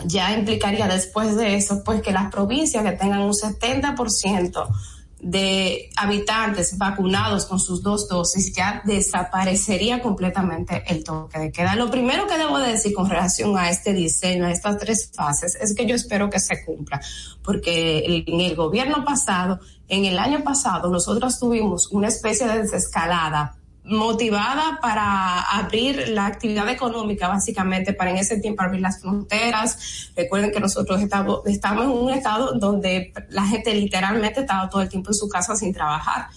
[0.06, 4.66] ya implicaría después de eso, pues que las provincias que tengan un 70%
[5.24, 11.74] de habitantes vacunados con sus dos dosis, ya desaparecería completamente el toque de queda.
[11.76, 15.74] Lo primero que debo decir con relación a este diseño, a estas tres fases, es
[15.74, 17.00] que yo espero que se cumpla,
[17.42, 23.56] porque en el gobierno pasado, en el año pasado, nosotros tuvimos una especie de desescalada
[23.84, 30.10] motivada para abrir la actividad económica, básicamente, para en ese tiempo abrir las fronteras.
[30.16, 35.10] Recuerden que nosotros estamos, en un estado donde la gente literalmente estaba todo el tiempo
[35.10, 36.28] en su casa sin trabajar.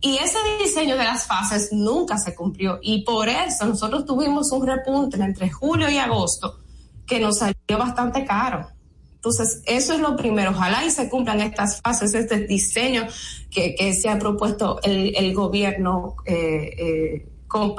[0.00, 4.64] Y ese diseño de las fases nunca se cumplió y por eso nosotros tuvimos un
[4.64, 6.58] repunte entre julio y agosto
[7.04, 8.68] que nos salió bastante caro.
[9.18, 10.52] Entonces, eso es lo primero.
[10.52, 13.06] Ojalá y se cumplan estas fases, este diseño
[13.50, 17.26] que, se ha propuesto el, el gobierno, eh, eh,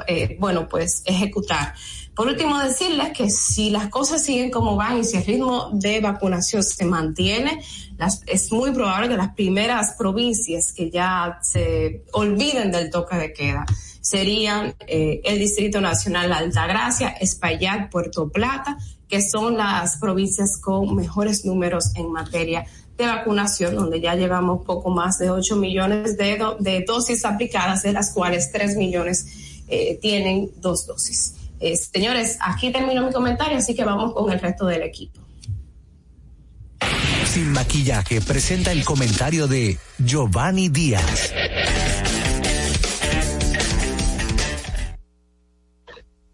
[0.08, 1.74] eh, bueno, pues ejecutar.
[2.14, 6.02] Por último, decirles que si las cosas siguen como van y si el ritmo de
[6.02, 7.64] vacunación se mantiene,
[7.98, 13.32] las, es muy probable que las primeras provincias que ya se olviden del toque de
[13.32, 13.66] queda
[14.02, 18.78] serían eh, el Distrito Nacional Altagracia, Espaillat, Puerto Plata,
[19.10, 22.66] que son las provincias con mejores números en materia
[22.98, 27.82] de vacunación, donde ya llevamos poco más de 8 millones de, do, de dosis aplicadas,
[27.82, 29.26] de las cuales 3 millones
[29.68, 31.34] eh, tienen dos dosis.
[31.60, 35.20] Eh, señores, aquí termino mi comentario, así que vamos con el resto del equipo.
[37.26, 41.32] Sin maquillaje presenta el comentario de Giovanni Díaz.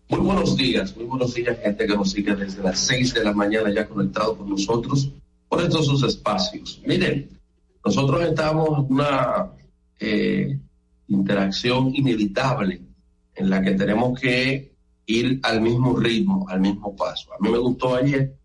[0.07, 3.33] Muy buenos días, muy buenos días, gente que nos sigue desde las 6 de la
[3.33, 5.11] mañana ya conectado con nosotros
[5.49, 6.79] por estos sus espacios.
[6.85, 7.27] Miren,
[7.83, 9.51] nosotros estamos en una
[9.99, 10.59] eh,
[11.07, 12.81] interacción inevitable
[13.33, 14.75] en la que tenemos que
[15.07, 17.33] ir al mismo ritmo, al mismo paso.
[17.33, 18.37] A mí me gustó ayer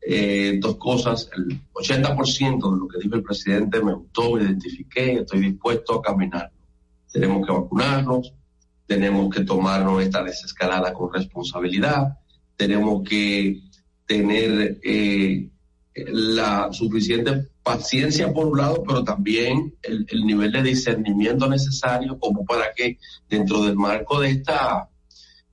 [0.00, 5.12] eh, dos cosas, el 80% de lo que dijo el presidente me gustó, me identifiqué,
[5.12, 6.50] estoy dispuesto a caminar.
[7.12, 8.32] Tenemos que vacunarnos,
[8.86, 12.18] tenemos que tomarnos esta desescalada con responsabilidad,
[12.56, 13.60] tenemos que
[14.06, 15.48] tener eh,
[15.94, 22.44] la suficiente paciencia por un lado, pero también el, el, nivel de discernimiento necesario como
[22.44, 24.88] para que dentro del marco de esta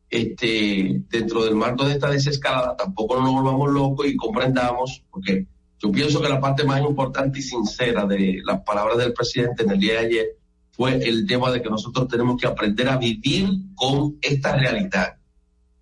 [0.10, 5.48] este dentro del marco de esta desescalada tampoco nos volvamos locos y comprendamos porque
[5.80, 9.72] yo pienso que la parte más importante y sincera de las palabras del presidente en
[9.72, 10.28] el día de ayer
[10.74, 15.18] fue el tema de que nosotros tenemos que aprender a vivir con esta realidad.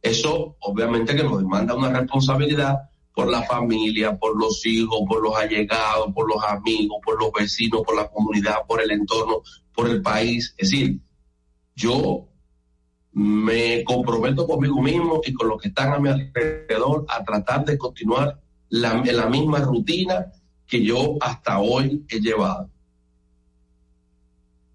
[0.01, 5.35] Eso obviamente que nos demanda una responsabilidad por la familia, por los hijos, por los
[5.35, 9.41] allegados, por los amigos, por los vecinos, por la comunidad, por el entorno,
[9.73, 10.53] por el país.
[10.57, 10.99] Es decir,
[11.75, 12.27] yo
[13.13, 17.77] me comprometo conmigo mismo y con los que están a mi alrededor a tratar de
[17.77, 20.27] continuar la, la misma rutina
[20.65, 22.69] que yo hasta hoy he llevado.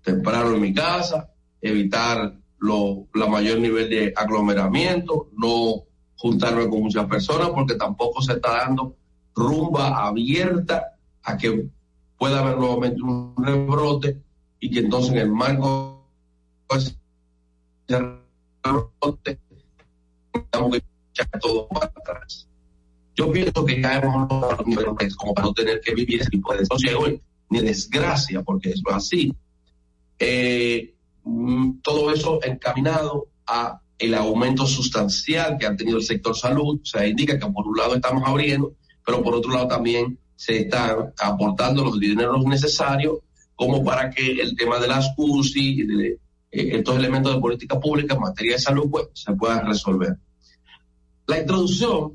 [0.06, 5.82] Temprano en mi casa, evitar lo, la mayor nivel de aglomeramiento, no
[6.14, 8.94] juntarme con muchas personas porque tampoco se está dando
[9.34, 11.68] rumba abierta a que
[12.16, 14.22] pueda haber nuevamente un rebrote
[14.60, 16.08] y que entonces en el marco
[17.88, 18.16] de
[18.62, 19.40] rebrote
[20.32, 22.48] tengamos que echar todo para atrás.
[23.16, 24.28] Yo pienso que ya hemos
[25.16, 27.06] como para no tener que vivir ese tipo de desasosiego
[27.50, 29.34] ni desgracia, porque eso es así.
[30.18, 30.94] Eh,
[31.24, 36.84] mm, todo eso encaminado a el aumento sustancial que ha tenido el sector salud, o
[36.84, 41.14] sea, indica que por un lado estamos abriendo, pero por otro lado también se están
[41.18, 43.18] aportando los dineros necesarios
[43.54, 46.18] como para que el tema de las UCI y de eh,
[46.76, 50.16] estos elementos de política pública en materia de salud pues, se puedan resolver.
[51.26, 52.12] La introducción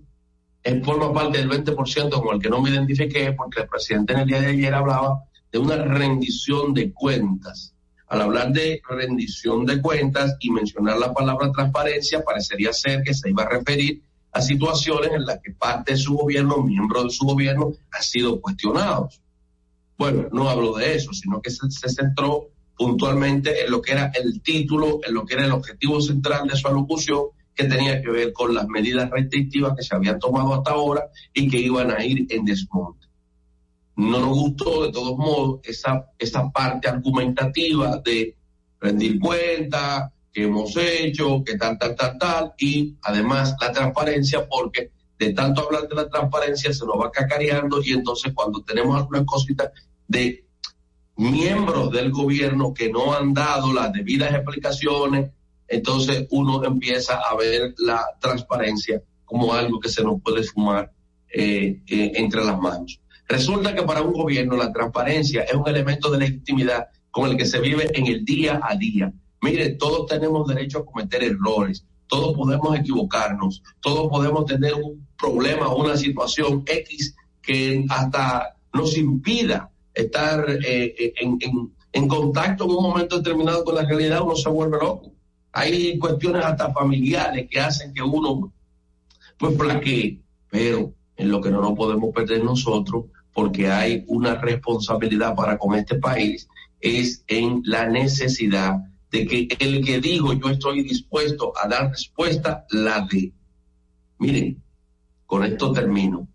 [0.83, 4.27] forma parte del 20% con el que no me identifiqué porque el presidente en el
[4.27, 7.73] día de ayer hablaba de una rendición de cuentas.
[8.11, 13.29] Al hablar de rendición de cuentas y mencionar la palabra transparencia, parecería ser que se
[13.29, 14.01] iba a referir
[14.33, 18.41] a situaciones en las que parte de su gobierno, miembros de su gobierno, han sido
[18.41, 19.21] cuestionados.
[19.97, 24.41] Bueno, no hablo de eso, sino que se, centró puntualmente en lo que era el
[24.41, 28.33] título, en lo que era el objetivo central de su alocución, que tenía que ver
[28.33, 32.27] con las medidas restrictivas que se habían tomado hasta ahora y que iban a ir
[32.29, 33.00] en desmonte.
[33.95, 38.35] No nos gustó, de todos modos, esa, esa parte argumentativa de
[38.79, 44.91] rendir cuenta, que hemos hecho, que tal, tal, tal, tal, y además la transparencia, porque
[45.19, 49.25] de tanto hablar de la transparencia se nos va cacareando y entonces cuando tenemos algunas
[49.25, 49.69] cositas
[50.07, 50.45] de
[51.17, 55.31] miembros del gobierno que no han dado las debidas explicaciones,
[55.67, 60.91] entonces uno empieza a ver la transparencia como algo que se nos puede fumar
[61.31, 62.99] eh, eh, entre las manos.
[63.31, 67.45] Resulta que para un gobierno la transparencia es un elemento de legitimidad con el que
[67.45, 69.13] se vive en el día a día.
[69.41, 75.69] Mire, todos tenemos derecho a cometer errores, todos podemos equivocarnos, todos podemos tener un problema
[75.69, 81.39] o una situación X que hasta nos impida estar eh, eh, en,
[81.93, 85.13] en, contacto en un momento determinado con la realidad, uno se vuelve loco.
[85.53, 88.51] Hay cuestiones hasta familiares que hacen que uno
[89.37, 90.19] pues flaquee,
[90.49, 95.75] pero en lo que no nos podemos perder nosotros, porque hay una responsabilidad para con
[95.75, 96.47] este país,
[96.79, 98.77] es en la necesidad
[99.11, 103.33] de que el que dijo yo estoy dispuesto a dar respuesta, la dé.
[104.17, 104.61] Miren,
[105.25, 106.27] con esto termino.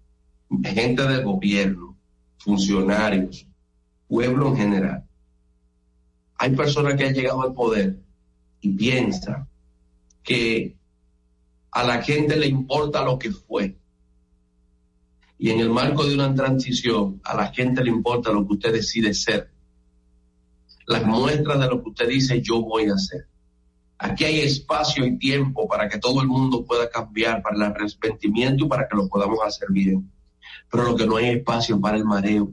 [0.63, 1.97] Gente del gobierno,
[2.39, 3.47] funcionarios,
[4.07, 5.05] pueblo en general.
[6.37, 7.99] Hay personas que han llegado al poder
[8.61, 9.49] y piensan
[10.23, 10.77] que
[11.71, 13.77] a la gente le importa lo que fue.
[15.39, 18.73] Y en el marco de una transición, a la gente le importa lo que usted
[18.73, 19.51] decide ser
[20.87, 23.29] las muestras de lo que usted dice yo voy a hacer.
[23.99, 28.65] Aquí hay espacio y tiempo para que todo el mundo pueda cambiar, para el arrepentimiento
[28.65, 30.11] y para que lo podamos hacer bien.
[30.71, 32.53] Pero lo que no hay espacio para el mareo.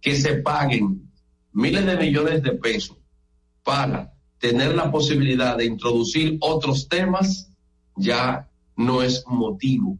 [0.00, 1.10] Que se paguen
[1.52, 2.98] miles de millones de pesos
[3.62, 7.50] para tener la posibilidad de introducir otros temas
[7.96, 9.98] ya no es motivo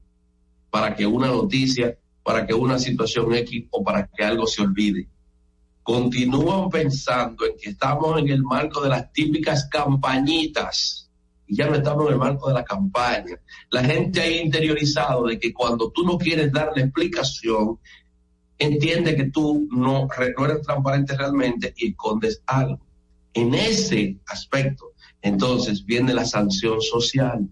[0.74, 5.06] para que una noticia, para que una situación X o para que algo se olvide
[5.84, 11.08] continúan pensando en que estamos en el marco de las típicas campañitas
[11.46, 13.38] y ya no estamos en el marco de la campaña.
[13.70, 17.78] La gente ha interiorizado de que cuando tú no quieres darle explicación,
[18.58, 22.84] entiende que tú no, no eres transparente realmente y escondes algo.
[23.32, 24.86] En ese aspecto,
[25.22, 27.48] entonces viene la sanción social.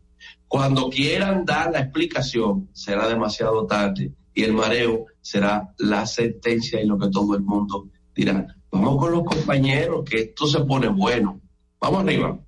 [0.53, 6.86] Cuando quieran dar la explicación, será demasiado tarde y el mareo será la sentencia y
[6.86, 11.40] lo que todo el mundo dirán, vamos con los compañeros, que esto se pone bueno.
[11.80, 12.38] Vamos arriba.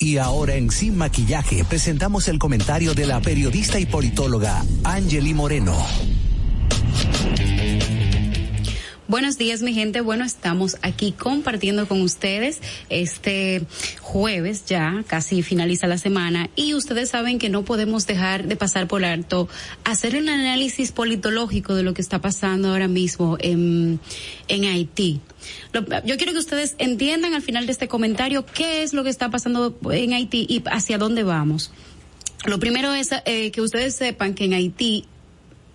[0.00, 5.76] Y ahora en Sin Maquillaje presentamos el comentario de la periodista y politóloga Angeli Moreno.
[9.06, 10.00] Buenos días, mi gente.
[10.00, 13.66] Bueno, estamos aquí compartiendo con ustedes este
[14.00, 18.88] jueves ya, casi finaliza la semana, y ustedes saben que no podemos dejar de pasar
[18.88, 19.46] por alto
[19.84, 24.00] hacer un análisis politológico de lo que está pasando ahora mismo en,
[24.48, 25.20] en Haití.
[25.72, 29.30] yo quiero que ustedes entiendan al final de este comentario qué es lo que está
[29.30, 31.72] pasando en Haití y hacia dónde vamos.
[32.46, 35.04] Lo primero es eh, que ustedes sepan que en Haití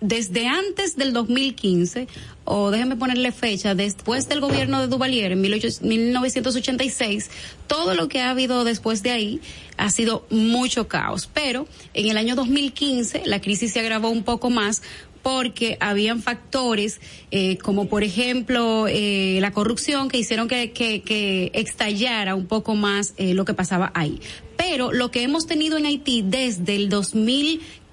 [0.00, 2.08] desde antes del 2015,
[2.44, 7.30] o déjenme ponerle fecha, después del gobierno de Duvalier en 1986,
[7.66, 9.40] todo lo que ha habido después de ahí
[9.76, 11.28] ha sido mucho caos.
[11.32, 14.82] Pero en el año 2015 la crisis se agravó un poco más
[15.22, 21.50] porque habían factores eh, como por ejemplo eh, la corrupción que hicieron que, que, que
[21.54, 24.20] estallara un poco más eh, lo que pasaba ahí.
[24.56, 26.88] Pero lo que hemos tenido en Haití desde el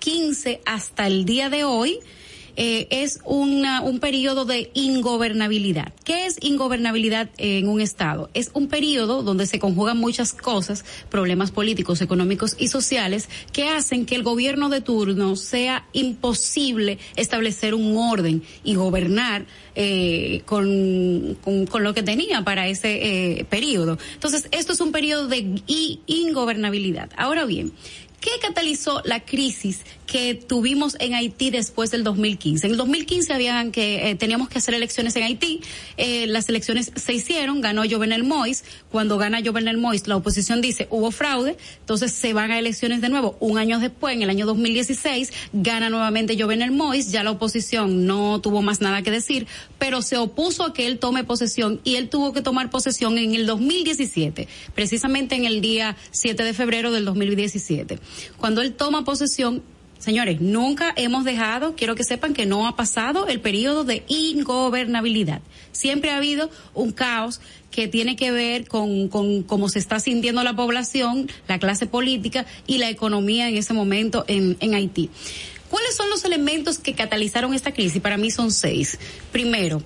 [0.08, 2.00] 2015 hasta el día de hoy,
[2.56, 5.94] eh, es una, un periodo de ingobernabilidad.
[6.06, 8.30] ¿Qué es ingobernabilidad en un Estado?
[8.34, 14.06] Es un periodo donde se conjugan muchas cosas, problemas políticos, económicos y sociales, que hacen
[14.06, 19.46] que el gobierno de turno sea imposible establecer un orden y gobernar
[19.76, 24.00] eh, con, con, lo que tenía para ese eh, periodo.
[24.14, 25.62] Entonces, esto es un periodo de
[26.08, 27.12] ingobernabilidad.
[27.18, 27.74] Ahora bien,
[28.20, 32.66] ¿Qué catalizó la crisis que tuvimos en Haití después del 2015?
[32.66, 35.62] En el 2015 habían que eh, teníamos que hacer elecciones en Haití.
[35.98, 38.64] Eh, las elecciones se hicieron, ganó Jovenel Mois.
[38.92, 43.10] Cuando gana Jovenel Mois, la oposición dice hubo fraude, entonces se van a elecciones de
[43.10, 43.38] nuevo.
[43.40, 47.12] Un año después, en el año 2016, gana nuevamente Jovenel Mois.
[47.12, 49.46] Ya la oposición no tuvo más nada que decir,
[49.78, 53.36] pero se opuso a que él tome posesión y él tuvo que tomar posesión en
[53.36, 58.00] el 2017, precisamente en el día 7 de febrero del 2017
[58.38, 59.64] cuando él toma posesión,
[60.00, 65.42] señores, nunca hemos dejado, quiero que sepan que no ha pasado el periodo de ingobernabilidad.
[65.72, 67.40] Siempre ha habido un caos
[67.72, 72.46] que tiene que ver con, con cómo se está sintiendo la población, la clase política
[72.66, 75.10] y la economía en ese momento en, Haití.
[75.70, 78.02] ¿Cuáles son los elementos que catalizaron esta crisis?
[78.02, 78.98] Para mí son seis.
[79.32, 79.84] Primero,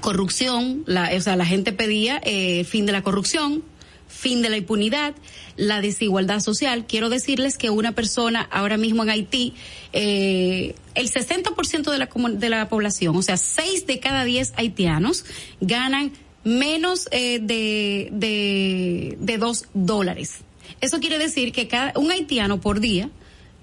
[0.00, 3.62] corrupción, la, o sea, la gente pedía eh, fin de la corrupción,
[4.08, 5.14] fin de la impunidad,
[5.56, 6.86] la desigualdad social.
[6.86, 9.54] Quiero decirles que una persona ahora mismo en Haití,
[9.92, 15.24] eh, el 60% de la, de la población, o sea, 6 de cada 10 haitianos
[15.60, 16.12] ganan
[16.44, 20.38] menos eh, de, de, de 2 dólares.
[20.80, 23.10] Eso quiere decir que cada, un haitiano por día,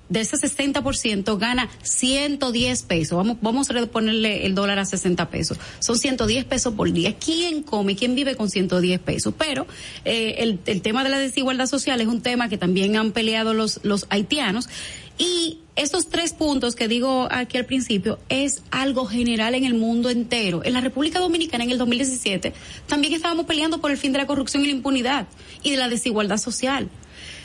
[0.10, 3.18] de ese 60% gana 110 pesos.
[3.18, 5.58] Vamos, vamos a ponerle el dólar a 60 pesos.
[5.80, 7.16] Son 110 pesos por día.
[7.18, 7.96] ¿Quién come?
[7.96, 9.34] ¿Quién vive con 110 pesos?
[9.38, 9.66] Pero
[10.06, 13.54] eh, el, el tema de la desigualdad social es un tema que también han peleado
[13.54, 14.70] los, los haitianos.
[15.18, 20.10] Y estos tres puntos que digo aquí al principio es algo general en el mundo
[20.10, 20.62] entero.
[20.64, 22.54] En la República Dominicana en el 2017
[22.88, 25.28] también estábamos peleando por el fin de la corrupción y la impunidad
[25.62, 26.90] y de la desigualdad social.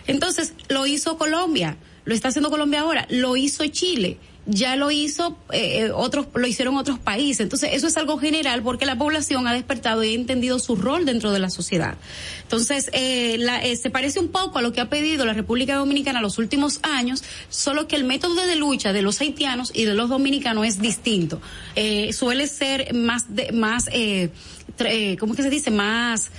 [0.07, 1.77] Entonces, lo hizo Colombia
[2.09, 6.47] lo está haciendo Colombia ahora, lo hizo Chile, ya lo hizo eh, eh, otros, lo
[6.47, 7.41] hicieron otros países.
[7.41, 11.05] Entonces, eso es algo general porque la población ha despertado y ha entendido su rol
[11.05, 11.99] dentro de la sociedad.
[12.45, 15.77] Entonces, eh, la, eh, se parece un poco a lo que ha pedido la República
[15.77, 19.93] Dominicana los últimos años, solo que el método de lucha de los haitianos y de
[19.93, 21.43] los dominicanos es distinto.
[21.77, 23.91] Eh, suele ser más, de, más,
[24.81, 25.71] eh, ¿cómo que se dice?
[25.71, 26.31] Más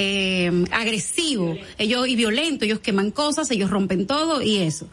[0.00, 4.86] eh, agresivo ellos y violento, ellos queman cosas, ellos rompen todo y eso.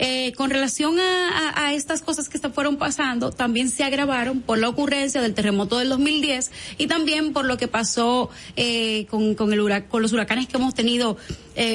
[0.00, 5.20] Eh, con relación a, estas cosas que fueron pasando, también se agravaron por la ocurrencia
[5.20, 10.48] del terremoto del 2010 y también por lo que pasó eh, con, con, los huracanes
[10.48, 11.16] que hemos tenido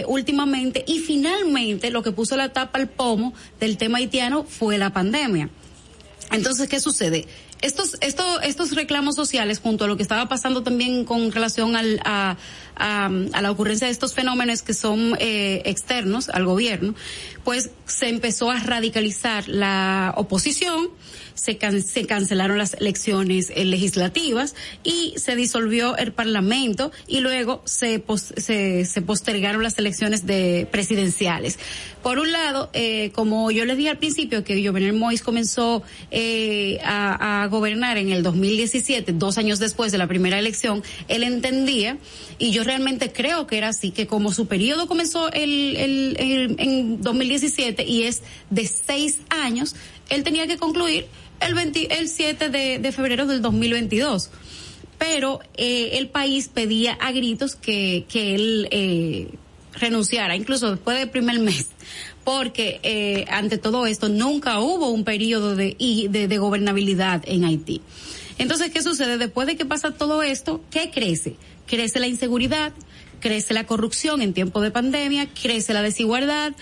[0.07, 4.91] últimamente y finalmente lo que puso la tapa al pomo del tema haitiano fue la
[4.91, 5.49] pandemia.
[6.31, 7.27] Entonces, ¿qué sucede?
[7.63, 12.01] Estos, estos, estos reclamos sociales, junto a lo que estaba pasando también con relación al,
[12.03, 12.35] a,
[12.75, 13.09] a,
[13.41, 16.93] la ocurrencia de estos fenómenos que son eh, externos al gobierno,
[17.43, 20.89] pues se empezó a radicalizar la oposición,
[21.33, 27.61] se, can, se cancelaron las elecciones eh, legislativas y se disolvió el Parlamento y luego
[27.65, 28.03] se,
[28.37, 31.59] se, se postergaron las elecciones de presidenciales.
[32.01, 36.79] Por un lado, eh, como yo les dije al principio, que Jovenel Mois comenzó eh,
[36.83, 41.97] a, gobernar en el 2017, dos años después de la primera elección, él entendía,
[42.39, 46.55] y yo realmente creo que era así, que como su periodo comenzó el, el, el,
[46.59, 49.75] en 2017 y es de seis años,
[50.09, 51.07] él tenía que concluir
[51.39, 54.29] el, 20, el 7 de, de febrero del 2022
[55.03, 59.27] pero eh, el país pedía a gritos que, que él eh,
[59.73, 61.67] renunciara, incluso después del primer mes,
[62.23, 65.75] porque eh, ante todo esto nunca hubo un periodo de,
[66.09, 67.81] de, de gobernabilidad en Haití.
[68.37, 69.17] Entonces, ¿qué sucede?
[69.17, 71.35] Después de que pasa todo esto, ¿qué crece?
[71.67, 72.71] Crece la inseguridad,
[73.19, 76.53] crece la corrupción en tiempo de pandemia, crece la desigualdad,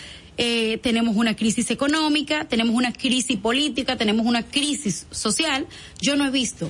[0.43, 5.67] eh, tenemos una crisis económica, tenemos una crisis política, tenemos una crisis social.
[6.01, 6.67] Yo no he visto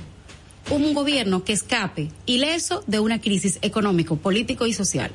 [0.69, 5.11] un gobierno que escape ileso de una crisis económico, político y social.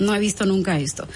[0.00, 1.06] no he visto nunca esto.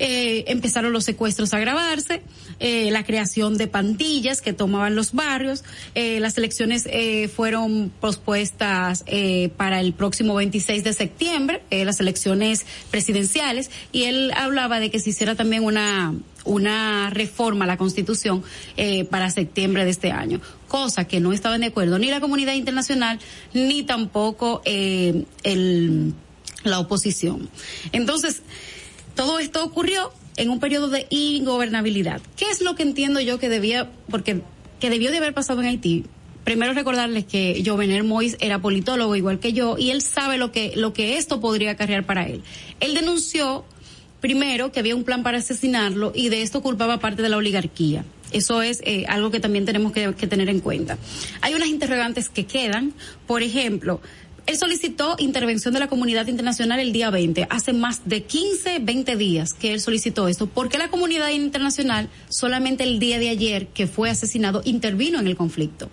[0.00, 2.22] Eh, empezaron los secuestros a agravarse,
[2.60, 9.02] eh, la creación de pandillas que tomaban los barrios, eh, las elecciones eh, fueron pospuestas
[9.06, 14.90] eh, para el próximo 26 de septiembre, eh, las elecciones presidenciales, y él hablaba de
[14.90, 18.42] que se hiciera también una una reforma a la Constitución
[18.76, 22.54] eh, para septiembre de este año, cosa que no estaban de acuerdo ni la comunidad
[22.54, 23.18] internacional
[23.52, 26.14] ni tampoco eh, el,
[26.64, 27.48] la oposición.
[27.92, 28.42] Entonces,
[29.14, 32.22] todo esto ocurrió en un periodo de ingobernabilidad.
[32.34, 34.40] ¿Qué es lo que entiendo yo que debía, porque
[34.80, 36.06] que debió de haber pasado en Haití?
[36.44, 40.72] Primero recordarles que Jovenel Mois era politólogo igual que yo y él sabe lo que
[40.74, 42.42] lo que esto podría acarrear para él.
[42.80, 43.66] Él denunció
[44.22, 48.06] primero que había un plan para asesinarlo y de esto culpaba parte de la oligarquía.
[48.32, 50.96] Eso es eh, algo que también tenemos que, que tener en cuenta.
[51.42, 52.94] Hay unas interrogantes que quedan.
[53.26, 54.00] Por ejemplo,
[54.50, 59.16] él solicitó intervención de la comunidad internacional el día 20, hace más de 15, 20
[59.16, 60.48] días que él solicitó esto.
[60.48, 65.28] ¿Por qué la comunidad internacional solamente el día de ayer que fue asesinado intervino en
[65.28, 65.88] el conflicto?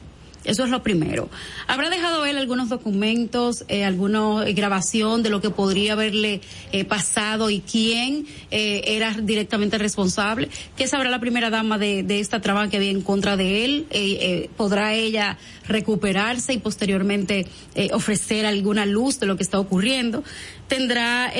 [0.47, 1.29] Eso es lo primero.
[1.67, 6.39] Habrá dejado él algunos documentos, eh, alguna grabación de lo que podría haberle
[6.71, 10.47] eh, pasado y quién eh, era directamente responsable.
[10.77, 13.87] ¿Qué sabrá la primera dama de, esta trama que había en contra de él?
[13.89, 15.37] Eh, ¿Podrá ella
[15.67, 17.45] recuperarse y posteriormente
[17.91, 20.23] ofrecer alguna luz de lo que está ocurriendo?
[20.69, 21.31] ¿Tendrá...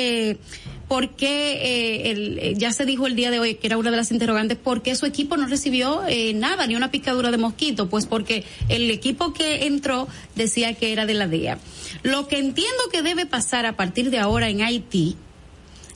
[0.87, 3.91] Por qué eh, el, eh, ya se dijo el día de hoy que era una
[3.91, 7.37] de las interrogantes por qué su equipo no recibió eh, nada ni una picadura de
[7.37, 11.59] mosquito pues porque el equipo que entró decía que era de la DEA
[12.03, 15.17] lo que entiendo que debe pasar a partir de ahora en Haití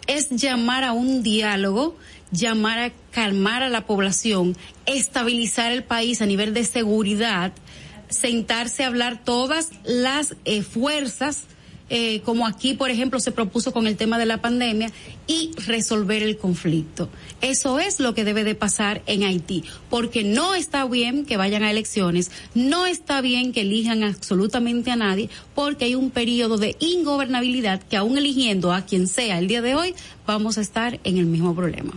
[0.08, 1.96] es llamar a un diálogo
[2.32, 7.54] llamar a calmar a la población estabilizar el país a nivel de seguridad
[8.10, 11.46] sentarse a hablar todas las eh, fuerzas
[11.94, 14.92] eh, como aquí, por ejemplo, se propuso con el tema de la pandemia,
[15.28, 17.10] y resolver el conflicto.
[17.42, 21.64] Eso es lo que debe de pasar en Haití, porque no está bien que vayan
[21.64, 26.78] a elecciones, no está bien que elijan absolutamente a nadie, porque hay un periodo de
[26.80, 29.94] ingobernabilidad que aún eligiendo a quien sea el día de hoy,
[30.26, 31.94] vamos a estar en el mismo problema.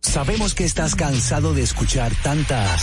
[0.00, 2.82] Sabemos que estás cansado de escuchar tantas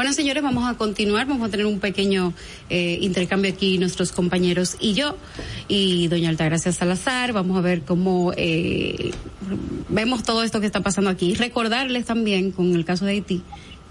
[0.00, 1.26] Bueno, señores, vamos a continuar.
[1.26, 2.32] Vamos a tener un pequeño
[2.70, 5.18] eh, intercambio aquí, nuestros compañeros y yo,
[5.68, 7.34] y doña Altagracia Salazar.
[7.34, 9.10] Vamos a ver cómo eh,
[9.90, 11.34] vemos todo esto que está pasando aquí.
[11.34, 13.42] Recordarles también, con el caso de Haití,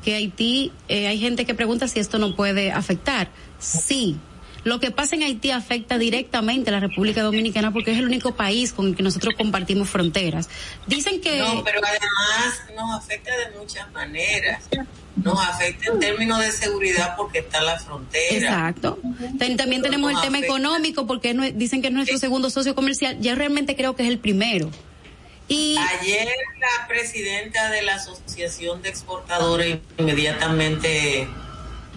[0.03, 3.30] que Haití, eh, hay gente que pregunta si esto no puede afectar.
[3.60, 4.18] Sí.
[4.64, 8.36] Lo que pasa en Haití afecta directamente a la República Dominicana porque es el único
[8.36, 10.49] país con el que nosotros compartimos fronteras.
[10.88, 11.39] Dicen que...
[11.39, 14.64] No, pero además nos afecta de muchas maneras
[15.24, 18.38] nos afecta en términos de seguridad porque está la frontera.
[18.38, 18.99] Exacto.
[19.57, 23.18] También tenemos el tema económico porque dicen que es nuestro segundo socio comercial.
[23.20, 24.70] Ya realmente creo que es el primero.
[25.47, 26.28] Y ayer
[26.60, 31.28] la presidenta de la Asociación de Exportadores inmediatamente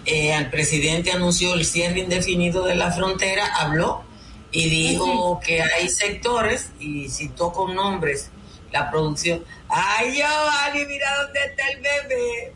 [0.05, 4.03] eh, al presidente anunció el cierre indefinido de la frontera, habló
[4.51, 8.29] y dijo que hay sectores y citó con nombres
[8.73, 9.43] la producción.
[9.69, 12.53] Ay, Giovanni, mira dónde está el bebé.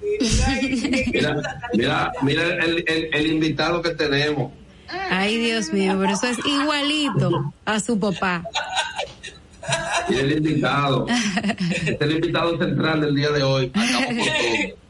[1.11, 1.35] Mira,
[1.73, 4.51] mira, mira el, el, el, invitado que tenemos.
[5.09, 8.43] Ay, Dios mío, pero eso es igualito a su papá.
[10.09, 11.05] Y el invitado.
[11.85, 13.71] es el invitado central del día de hoy.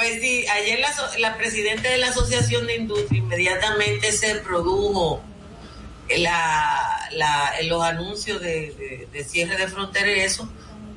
[0.00, 5.22] Pues sí, ayer la, la presidenta de la Asociación de Industria inmediatamente se produjo
[6.16, 10.48] la, la, los anuncios de, de, de cierre de frontera y eso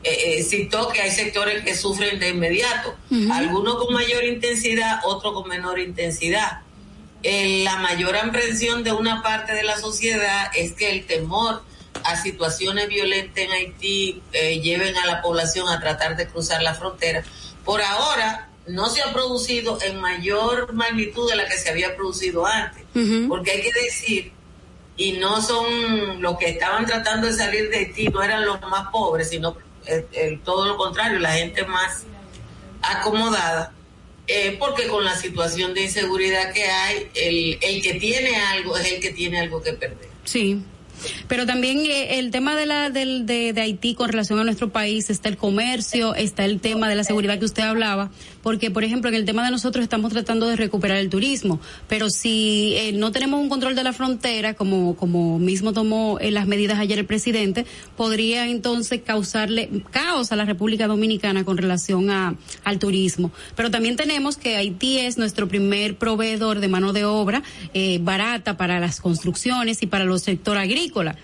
[0.05, 3.33] eh, eh, citó que hay sectores que sufren de inmediato, uh -huh.
[3.33, 6.61] algunos con mayor intensidad, otros con menor intensidad.
[7.23, 11.61] Eh, la mayor aprensión de una parte de la sociedad es que el temor
[12.05, 16.73] a situaciones violentas en Haití eh, lleven a la población a tratar de cruzar la
[16.73, 17.21] frontera.
[17.65, 22.45] Por ahora no se ha producido en mayor magnitud de la que se había producido
[22.45, 23.27] antes, uh -huh.
[23.27, 24.31] porque hay que decir
[24.95, 28.89] y no son los que estaban tratando de salir de Haití, no eran los más
[28.91, 32.03] pobres, sino el, el, todo lo contrario, la gente más
[32.81, 33.73] acomodada,
[34.27, 38.91] eh, porque con la situación de inseguridad que hay, el, el que tiene algo es
[38.93, 40.09] el que tiene algo que perder.
[40.25, 40.61] Sí.
[41.27, 44.69] Pero también eh, el tema de, la, del, de, de Haití con relación a nuestro
[44.69, 48.11] país está el comercio, está el tema de la seguridad que usted hablaba,
[48.43, 52.09] porque por ejemplo en el tema de nosotros estamos tratando de recuperar el turismo, pero
[52.09, 56.45] si eh, no tenemos un control de la frontera, como, como mismo tomó eh, las
[56.45, 57.65] medidas ayer el presidente,
[57.97, 63.31] podría entonces causarle caos a la República Dominicana con relación a, al turismo.
[63.55, 67.41] Pero también tenemos que Haití es nuestro primer proveedor de mano de obra
[67.73, 71.15] eh, barata para las construcciones y para el sector agrícola.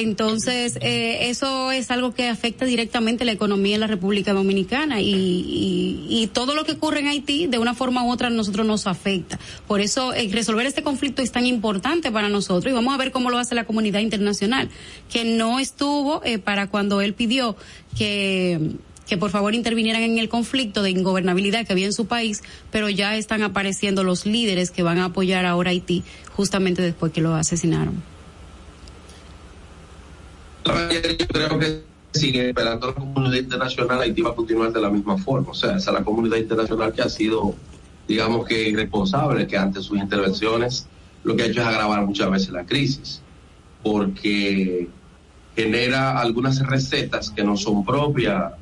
[0.00, 5.10] Entonces, eh, eso es algo que afecta directamente la economía en la República Dominicana y,
[5.10, 8.64] y, y, todo lo que ocurre en Haití, de una forma u otra, a nosotros
[8.64, 9.40] nos afecta.
[9.66, 13.10] Por eso, eh, resolver este conflicto es tan importante para nosotros y vamos a ver
[13.10, 14.68] cómo lo hace la comunidad internacional,
[15.10, 17.56] que no estuvo eh, para cuando él pidió
[17.96, 18.76] que
[19.08, 22.90] que por favor intervinieran en el conflicto de ingobernabilidad que había en su país, pero
[22.90, 26.04] ya están apareciendo los líderes que van a apoyar ahora Haití
[26.36, 28.02] justamente después que lo asesinaron
[30.68, 35.18] yo creo que sigue esperando la comunidad internacional, Haití va a continuar de la misma
[35.18, 35.50] forma.
[35.50, 37.54] O sea, esa es la comunidad internacional que ha sido,
[38.06, 40.86] digamos que irresponsable, que ante sus intervenciones
[41.24, 43.20] lo que ha hecho es agravar muchas veces la crisis,
[43.82, 44.88] porque
[45.54, 48.52] genera algunas recetas que no son propias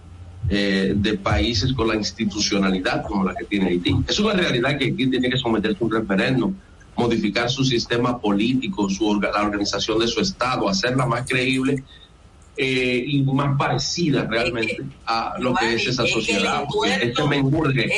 [0.49, 3.97] eh, de países con la institucionalidad como la que tiene Haití.
[4.09, 6.55] Es una realidad que Haití tiene que someterse a un referéndum,
[6.97, 11.83] modificar su sistema político, su, la organización de su Estado, hacerla más creíble
[12.57, 16.65] eh, y más parecida realmente a lo que es esa sociedad.
[16.87, 17.23] Es este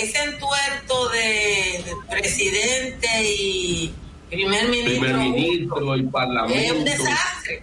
[0.03, 3.93] ese entuerto de presidente y
[4.29, 6.61] primer ministro, primer ministro y parlamento.
[6.61, 7.63] Es un desastre.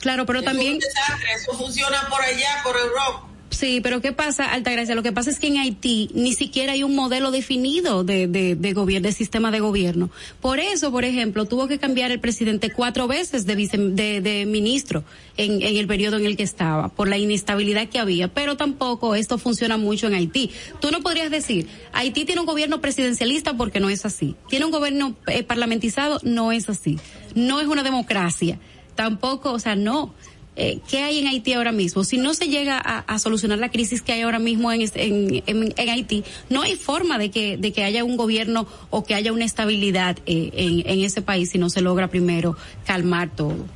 [0.00, 1.32] Claro, pero es Un desastre.
[1.34, 3.28] Eso funciona por allá, por Europa.
[3.54, 4.96] Sí, pero ¿qué pasa, Altagracia?
[4.96, 8.56] Lo que pasa es que en Haití ni siquiera hay un modelo definido de, de,
[8.56, 10.10] de gobierno, de sistema de gobierno.
[10.40, 14.44] Por eso, por ejemplo, tuvo que cambiar el presidente cuatro veces de, vice, de, de
[14.44, 15.04] ministro
[15.36, 18.26] en, en el periodo en el que estaba, por la inestabilidad que había.
[18.26, 20.50] Pero tampoco esto funciona mucho en Haití.
[20.80, 24.34] Tú no podrías decir, Haití tiene un gobierno presidencialista porque no es así.
[24.48, 26.98] Tiene un gobierno eh, parlamentizado, no es así.
[27.36, 28.58] No es una democracia.
[28.96, 30.12] Tampoco, o sea, no
[30.56, 32.04] eh, ¿qué hay en Haití ahora mismo?
[32.04, 35.74] Si no se llega a, solucionar la crisis que hay ahora mismo en, en, en,
[35.76, 39.32] en, Haití, no hay forma de que, de que haya un gobierno o que haya
[39.32, 43.66] una estabilidad eh, en, en ese país si no se logra primero calmar todo.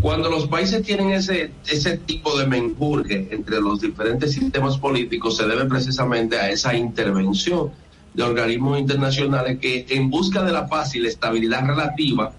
[0.00, 5.46] Cuando los países tienen ese, ese tipo de menjurje entre los diferentes sistemas políticos, se
[5.46, 7.70] debe precisamente a esa intervención
[8.14, 12.32] de organismos internacionales que en busca de la paz y la estabilidad relativa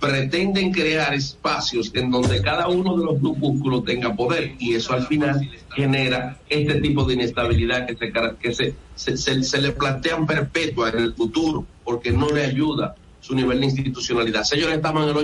[0.00, 5.06] pretenden crear espacios en donde cada uno de los grupúsculos tenga poder y eso al
[5.06, 8.54] final genera este tipo de inestabilidad que se, que
[8.94, 13.66] se, se, le plantean perpetua en el futuro porque no le ayuda su nivel de
[13.66, 14.44] institucionalidad.
[14.44, 15.16] Señores, estamos en el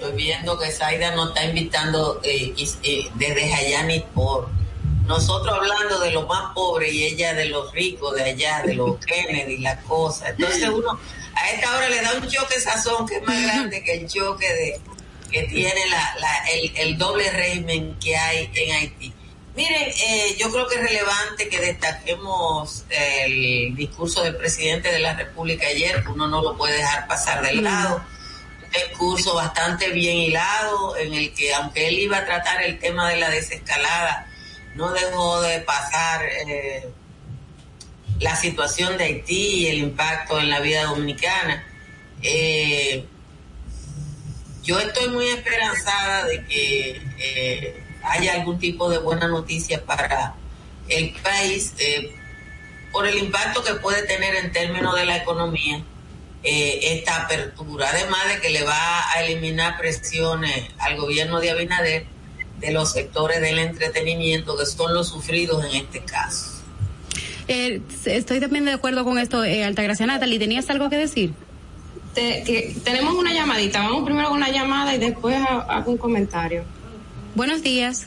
[0.00, 4.48] estoy viendo que Zaida nos está invitando eh, eh, desde Jayani por
[5.06, 8.96] nosotros hablando de los más pobres y ella de los ricos de allá, de los
[9.06, 10.30] Kennedy, la cosa.
[10.30, 10.98] Entonces uno
[11.34, 14.46] a esta hora le da un choque sazón que es más grande que el choque
[14.46, 14.80] de
[15.30, 19.12] que tiene la, la el, el, doble régimen que hay en Haití.
[19.54, 25.14] Miren, eh, yo creo que es relevante que destaquemos el discurso del presidente de la
[25.14, 28.02] República ayer, uno no lo puede dejar pasar del lado
[28.72, 33.16] discurso bastante bien hilado en el que aunque él iba a tratar el tema de
[33.16, 34.26] la desescalada,
[34.74, 36.88] no dejó de pasar eh,
[38.20, 41.64] la situación de Haití y el impacto en la vida dominicana.
[42.22, 43.06] Eh,
[44.62, 50.34] yo estoy muy esperanzada de que eh, haya algún tipo de buena noticia para
[50.88, 52.14] el país eh,
[52.92, 55.82] por el impacto que puede tener en términos de la economía
[56.42, 62.06] eh, esta apertura, además de que le va a eliminar presiones al gobierno de Abinader
[62.58, 66.62] de los sectores del entretenimiento que son los sufridos en este caso.
[67.48, 70.38] Eh, estoy también de acuerdo con esto, eh, Altagracia Natalie.
[70.38, 71.32] ¿Tenías algo que decir?
[72.14, 73.80] Te, que tenemos una llamadita.
[73.82, 75.36] Vamos primero con una llamada y después
[75.68, 76.64] hago un comentario.
[77.34, 78.06] Buenos días.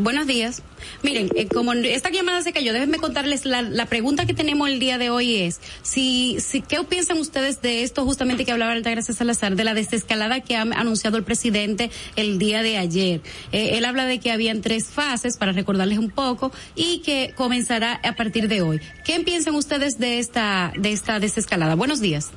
[0.00, 0.62] Buenos días.
[1.02, 4.80] Miren, eh, como esta llamada se cayó, déjenme contarles la, la, pregunta que tenemos el
[4.80, 9.12] día de hoy es, si, si, ¿qué piensan ustedes de esto justamente que hablaba Altagracia
[9.12, 13.20] Salazar, de la desescalada que ha anunciado el presidente el día de ayer?
[13.52, 18.00] Eh, él habla de que habían tres fases, para recordarles un poco, y que comenzará
[18.02, 18.80] a partir de hoy.
[19.04, 21.74] ¿Qué piensan ustedes de esta, de esta desescalada?
[21.74, 22.30] Buenos días.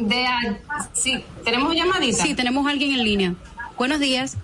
[0.00, 0.26] De,
[0.94, 2.24] sí, ¿tenemos llamadita?
[2.24, 3.34] Sí, tenemos a alguien en línea.
[3.76, 4.36] Buenos días.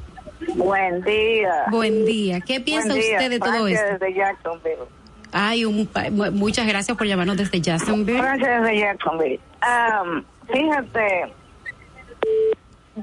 [0.54, 1.64] Buen día.
[1.70, 2.40] Buen día.
[2.40, 3.86] ¿Qué piensa usted de todo esto?
[3.92, 4.84] desde Jacksonville.
[5.32, 5.88] Ay, un,
[6.32, 8.18] muchas gracias por llamarnos desde Jacksonville.
[8.18, 9.40] Gracias desde Jacksonville.
[9.62, 11.32] Um, fíjate,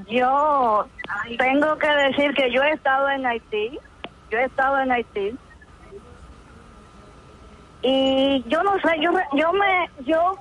[0.08, 0.86] yo
[1.38, 3.78] tengo que decir que yo he estado en Haití.
[4.30, 5.36] Yo he estado en Haití.
[7.82, 10.38] Y yo no sé, yo me, yo me, yo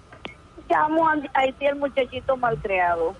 [0.70, 3.16] llamo a Haití el muchachito malcriado.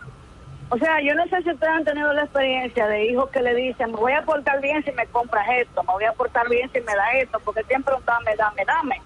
[0.74, 3.54] O sea, yo no sé si ustedes han tenido la experiencia de hijos que le
[3.54, 6.72] dicen, me voy a portar bien si me compras esto, me voy a portar bien
[6.72, 9.02] si me da esto, porque siempre un dame, dame, dame.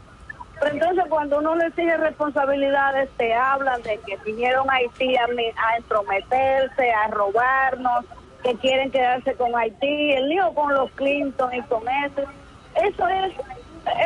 [0.60, 5.24] Pero entonces cuando uno le exige responsabilidades, te hablan de que vinieron a Haití a,
[5.24, 8.06] a entrometerse, a robarnos,
[8.44, 12.30] que quieren quedarse con Haití, el lío con los Clinton y con eso.
[12.76, 13.34] Eso es,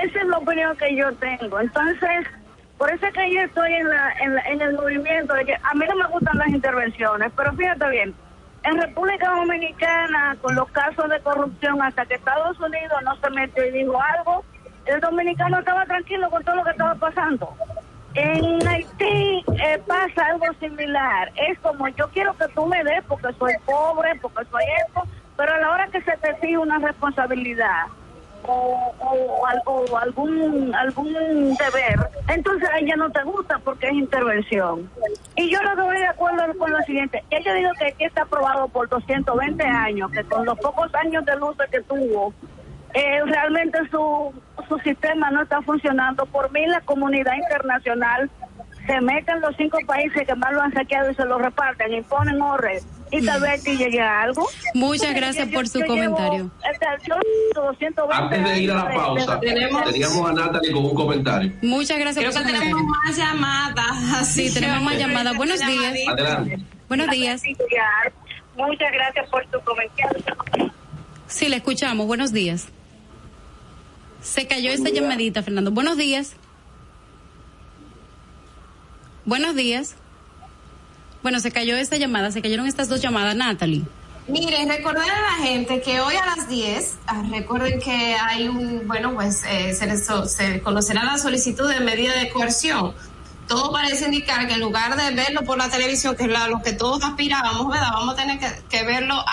[0.02, 1.60] esa es la opinión que yo tengo.
[1.60, 2.26] Entonces,
[2.80, 5.86] por eso es que yo estoy en, la, en, el movimiento de que a mí
[5.86, 8.16] no me gustan las intervenciones, pero fíjate bien,
[8.64, 13.66] en República Dominicana, con los casos de corrupción, hasta que Estados Unidos no se metió
[13.66, 14.46] y dijo algo,
[14.86, 17.54] el dominicano estaba tranquilo con todo lo que estaba pasando.
[18.14, 21.32] En Haití eh, pasa algo similar.
[21.36, 25.04] Es como yo quiero que tú me des porque soy pobre, porque soy esto,
[25.36, 27.88] pero a la hora que se te exige una responsabilidad,
[28.50, 34.90] o, o, algún algún deber, entonces a ella no te gusta porque es intervención.
[35.36, 37.24] Y yo no estoy de acuerdo con lo siguiente.
[37.30, 41.36] Ella dijo que aquí está aprobado por 220 años, que con los pocos años de
[41.38, 42.34] luz que tuvo,
[42.94, 44.34] eh, realmente su,
[44.68, 46.26] su sistema no está funcionando.
[46.26, 48.30] Por mí la comunidad internacional
[48.90, 51.94] se mete en los cinco países que más lo han saqueado y se lo reparten
[51.94, 52.80] y ponen orden
[53.12, 54.48] y tal vez aquí llegue algo.
[54.74, 56.50] Muchas gracias por su comentario.
[58.12, 61.52] Antes de ir a la pausa, teníamos a Natalie con un comentario.
[61.62, 62.76] Muchas gracias por su comentario.
[62.76, 64.28] tenemos más llamadas.
[64.28, 65.38] Sí, tenemos más llamadas.
[65.38, 65.96] Buenos días.
[66.08, 66.60] Adelante.
[66.88, 67.44] Buenos días.
[68.56, 70.72] Muchas gracias por su comentario.
[71.28, 72.08] Sí, le escuchamos.
[72.08, 72.68] Buenos días.
[74.22, 75.72] Se cayó esta llamadita, Fernando.
[75.72, 76.36] Buenos días.
[79.30, 79.94] Buenos días.
[81.22, 83.84] Bueno, se cayó esta llamada, se cayeron estas dos llamadas, Natalie.
[84.28, 88.88] Miren, recordar a la gente que hoy a las 10, ah, recuerden que hay un,
[88.88, 92.96] bueno, pues eh, se, conocerá la solicitud de medida de coerción.
[93.48, 96.74] Todo parece indicar que en lugar de verlo por la televisión, que es lo que
[96.74, 97.90] todos aspirábamos, ¿verdad?
[97.94, 99.14] Vamos a tener que, verlo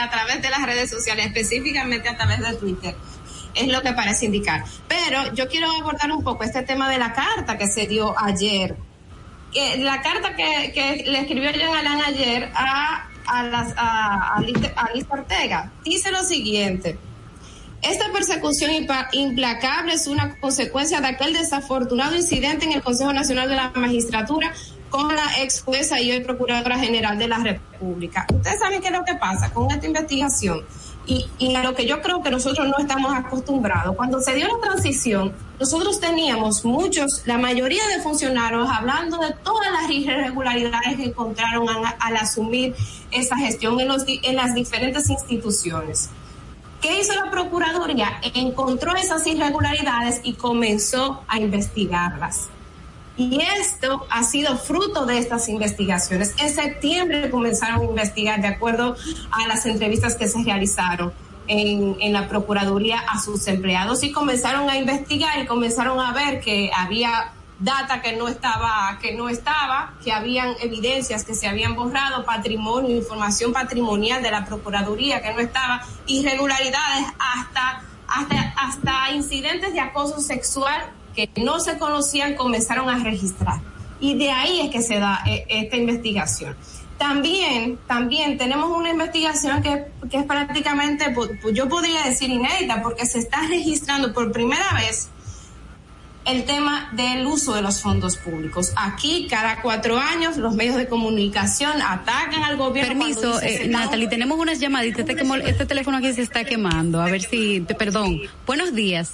[0.00, 2.94] a través de las redes sociales, específicamente a través de Twitter
[3.54, 4.64] es lo que parece indicar.
[4.86, 8.76] Pero yo quiero abordar un poco este tema de la carta que se dio ayer
[9.78, 14.44] la carta que, le escribió Jean Alain ayer a, a, las, a, a
[15.08, 16.98] Ortega dice lo siguiente.
[17.82, 18.70] Esta persecución
[19.12, 24.52] implacable es una consecuencia de aquel desafortunado incidente en el Consejo Nacional de la Magistratura
[24.88, 28.26] con la ex jueza y hoy Procuradora General de la República.
[28.32, 30.64] Ustedes saben qué es lo que pasa con esta investigación
[31.06, 33.96] y, a lo que yo creo que nosotros no estamos acostumbrados.
[33.96, 39.70] Cuando se dio la transición, nosotros teníamos muchos, la mayoría de funcionarios hablando de todas
[39.72, 42.74] las irregularidades que encontraron al, asumir
[43.10, 43.90] esa gestión en,
[44.22, 46.10] en las diferentes instituciones.
[46.80, 48.20] ¿Qué hizo la Procuraduría?
[48.34, 52.48] Encontró esas irregularidades y comenzó a investigarlas.
[53.16, 56.34] Y esto ha sido fruto de estas investigaciones.
[56.38, 58.96] En septiembre comenzaron a investigar de acuerdo
[59.30, 61.12] a las entrevistas que se realizaron
[61.46, 66.70] en, la Procuraduría a sus empleados y comenzaron a investigar y comenzaron a ver que
[66.74, 72.24] había data que no estaba, que no estaba, que habían evidencias que se habían borrado,
[72.24, 79.80] patrimonio, información patrimonial de la Procuraduría que no estaba, irregularidades hasta, hasta, hasta incidentes de
[79.80, 83.60] acoso sexual que no se conocían comenzaron a registrar.
[84.00, 86.56] Y de ahí es que se da eh, esta investigación.
[86.98, 91.14] También, también tenemos una investigación que, que es prácticamente,
[91.52, 95.08] yo podría decir inédita, porque se está registrando por primera vez
[96.24, 98.72] el tema del uso de los fondos públicos.
[98.76, 103.04] Aquí, cada cuatro años, los medios de comunicación atacan al gobierno.
[103.04, 105.00] Permiso, eh, Natalie, tenemos unas llamaditas.
[105.08, 107.00] Este, este teléfono aquí se está quemando.
[107.00, 108.20] A ver si, perdón.
[108.46, 109.12] Buenos días.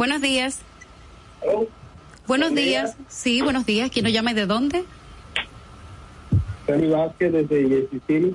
[0.00, 0.62] Buenos días.
[2.26, 2.96] Buenos días.
[3.08, 3.90] Sí, buenos días.
[3.90, 4.84] ¿Quién nos llama y de dónde?
[6.66, 8.34] Tony Vázquez desde Jersey City.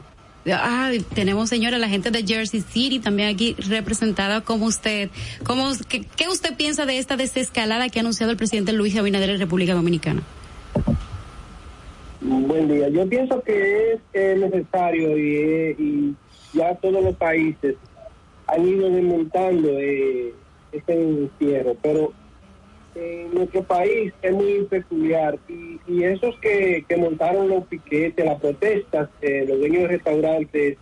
[0.53, 5.09] Ah, tenemos señora la gente de Jersey City también aquí representada como usted.
[5.43, 9.39] ¿Cómo, qué, usted piensa de esta desescalada que ha anunciado el presidente Luis Abinader en
[9.39, 10.21] República Dominicana?
[12.21, 12.89] Buen día.
[12.89, 16.15] Yo pienso que es necesario y, y,
[16.53, 17.75] ya todos los países
[18.45, 20.31] han ido desmontando eh,
[20.77, 22.13] este encierro, pero
[22.95, 28.39] en nuestro país es muy peculiar y, y esos que, que montaron los piquetes, las
[28.39, 30.77] protestas, eh, los dueños de restaurantes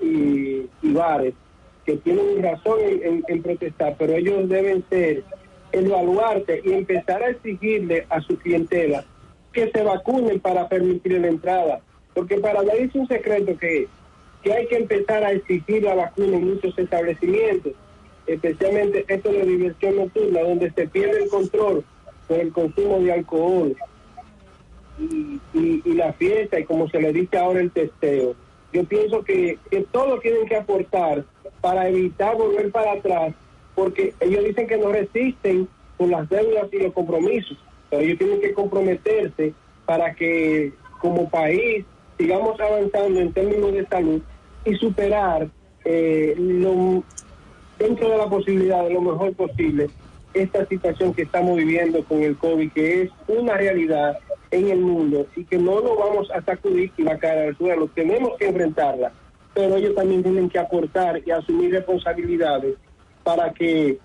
[0.00, 1.34] y, bares
[1.84, 5.24] que tienen razón en, protestar, pero ellos deben ser
[5.72, 9.04] evaluarte y empezar a exigirle a su clientela
[9.52, 11.80] que se vacunen para permitir la entrada.
[12.12, 13.86] Porque para nadie es un secreto que,
[14.42, 17.72] que hay que empezar a exigir la vacuna en muchos establecimientos,
[18.28, 21.84] especialmente esto de diversión nocturna, donde se pierde el control
[22.26, 23.76] con el consumo de alcohol
[24.98, 28.34] y, y, la fiesta y como se le dice ahora el testeo.
[28.72, 31.24] Yo pienso que, que todos tienen que aportar
[31.60, 33.34] para evitar volver para atrás,
[33.74, 37.56] porque ellos dicen que no resisten con las deudas y los compromisos,
[37.88, 39.54] pero ellos tienen que comprometerse
[39.86, 41.84] para que como país
[42.18, 44.20] sigamos avanzando en términos de salud
[44.64, 45.48] y superar
[45.84, 47.02] eh, lo,
[47.78, 49.88] dentro de la posibilidad de lo mejor posible
[50.34, 54.18] esta situación que estamos viviendo con el COVID, que es una realidad
[54.50, 58.32] en el mundo y que no nos vamos a sacudir la cara al suelo, tenemos
[58.38, 59.12] que enfrentarla,
[59.54, 62.76] pero ellos también tienen que aportar y asumir responsabilidades
[63.24, 63.98] para que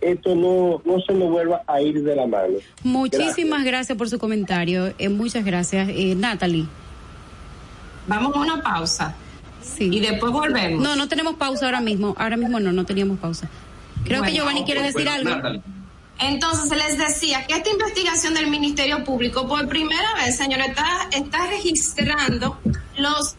[0.00, 2.54] esto no, no se nos vuelva a ir de la mano.
[2.82, 4.92] Muchísimas gracias, por su comentario.
[4.98, 6.66] Eh, muchas gracias, eh, Natalie.
[8.06, 9.14] Vamos a una pausa.
[9.62, 9.90] Sí.
[9.92, 10.82] Y después volvemos.
[10.82, 12.14] No, no tenemos pausa ahora mismo.
[12.18, 13.48] Ahora mismo no, no teníamos pausa.
[14.04, 15.62] Creo que Giovanni quiere decir algo.
[16.18, 21.08] Entonces se les decía que esta investigación del Ministerio Público por primera vez, señora, está,
[21.12, 22.58] está registrando
[22.98, 23.36] los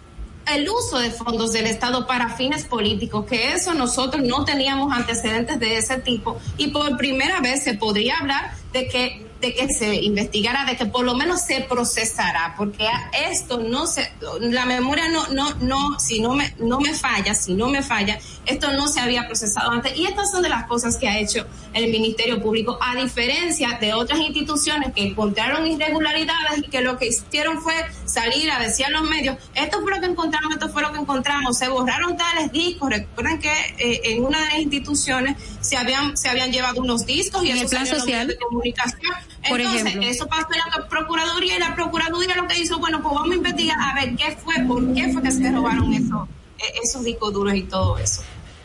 [0.52, 5.60] el uso de fondos del Estado para fines políticos, que eso nosotros no teníamos antecedentes
[5.60, 9.96] de ese tipo y por primera vez se podría hablar de que de que se
[9.96, 12.88] investigara, de que por lo menos se procesará, porque
[13.30, 17.56] esto no se, la memoria no, no, no, si no me, no me falla, si
[17.56, 19.98] no me falla, esto no se había procesado antes.
[19.98, 23.94] Y estas son de las cosas que ha hecho el Ministerio Público, a diferencia de
[23.94, 27.74] otras instituciones que encontraron irregularidades y que lo que hicieron fue
[28.06, 31.00] salir a decir a los medios, esto fue lo que encontramos, esto fue lo que
[31.00, 35.38] encontramos, se borraron tales discos, recuerden que eh, en una de las instituciones
[35.72, 39.14] se habían, se habían llevado unos discos y en el plan social de comunicación
[39.44, 43.32] entonces, eso pasó en la Procuraduría y la Procuraduría lo que hizo, bueno, pues vamos
[43.32, 46.28] a investigar a ver qué fue, por qué fue que se robaron esos,
[46.60, 48.22] e, esos discos duros y todo eso.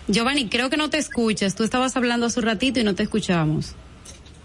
[0.08, 1.54] Giovanni, creo que no te escuchas.
[1.54, 3.74] Tú estabas hablando hace un ratito y no te escuchábamos.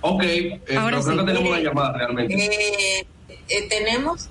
[0.01, 2.35] Ok, eh, Ahora creo que tenemos una llamada realmente.
[2.35, 3.07] Eh,
[3.49, 4.29] eh, ¿Tenemos?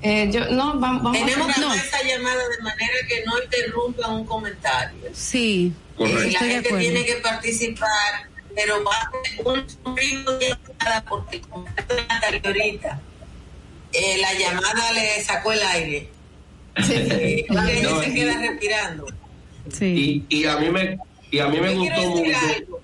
[0.00, 5.10] Eh, yo, no, vamos, Tenemos que esta llamada de manera que no interrumpa un comentario.
[5.12, 6.30] Sí, Correcto.
[6.32, 8.28] la gente tiene que participar
[8.58, 11.64] pero va a ser un ritmo de llamada porque como
[12.08, 13.00] anteriorita
[13.92, 16.08] eh, la llamada le sacó el aire.
[16.84, 16.92] Sí.
[16.94, 17.46] Eh,
[17.82, 19.06] no, se queda respirando.
[19.72, 20.26] Sí.
[20.28, 20.98] Y, y, a mí me
[21.30, 22.80] y a mí me gustó mucho.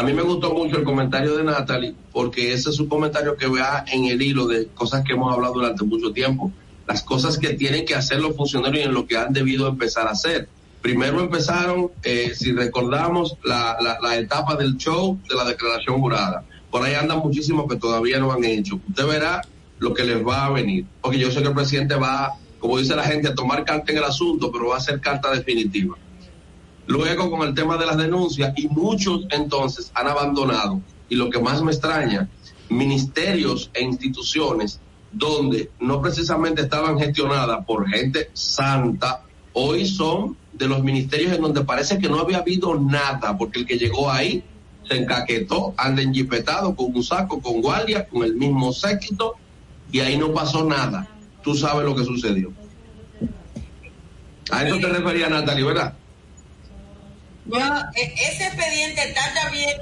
[0.00, 3.46] A mí me gustó mucho el comentario de Natalie porque ese es un comentario que
[3.46, 6.50] va en el hilo de cosas que hemos hablado durante mucho tiempo,
[6.88, 10.06] las cosas que tienen que hacer los funcionarios y en lo que han debido empezar
[10.06, 10.48] a hacer
[10.80, 16.44] Primero empezaron, eh, si recordamos, la, la, etapa del show de la declaración jurada.
[16.70, 18.80] Por ahí andan muchísimos que todavía no han hecho.
[18.88, 19.42] Usted verá
[19.78, 20.86] lo que les va a venir.
[21.02, 23.98] Porque yo sé que el presidente va, como dice la gente, a tomar carta en
[23.98, 25.98] el asunto, pero va a ser carta definitiva.
[26.90, 30.80] Luego con el tema de las denuncias y muchos entonces han abandonado.
[31.08, 32.28] Y lo que más me extraña,
[32.68, 34.80] ministerios e instituciones
[35.12, 39.22] donde no precisamente estaban gestionadas por gente santa,
[39.52, 43.66] hoy son de los ministerios en donde parece que no había habido nada, porque el
[43.66, 44.42] que llegó ahí
[44.82, 49.36] se encaquetó, anda enjipetado con un saco, con guardia, con el mismo séquito,
[49.92, 51.08] y ahí no pasó nada.
[51.40, 52.50] Tú sabes lo que sucedió.
[54.50, 55.94] A eso te refería Natalie, ¿verdad?
[57.58, 59.78] E-, ese expediente está también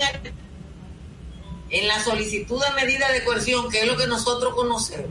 [1.71, 5.11] en la solicitud de medida de coerción, que es lo que nosotros conocemos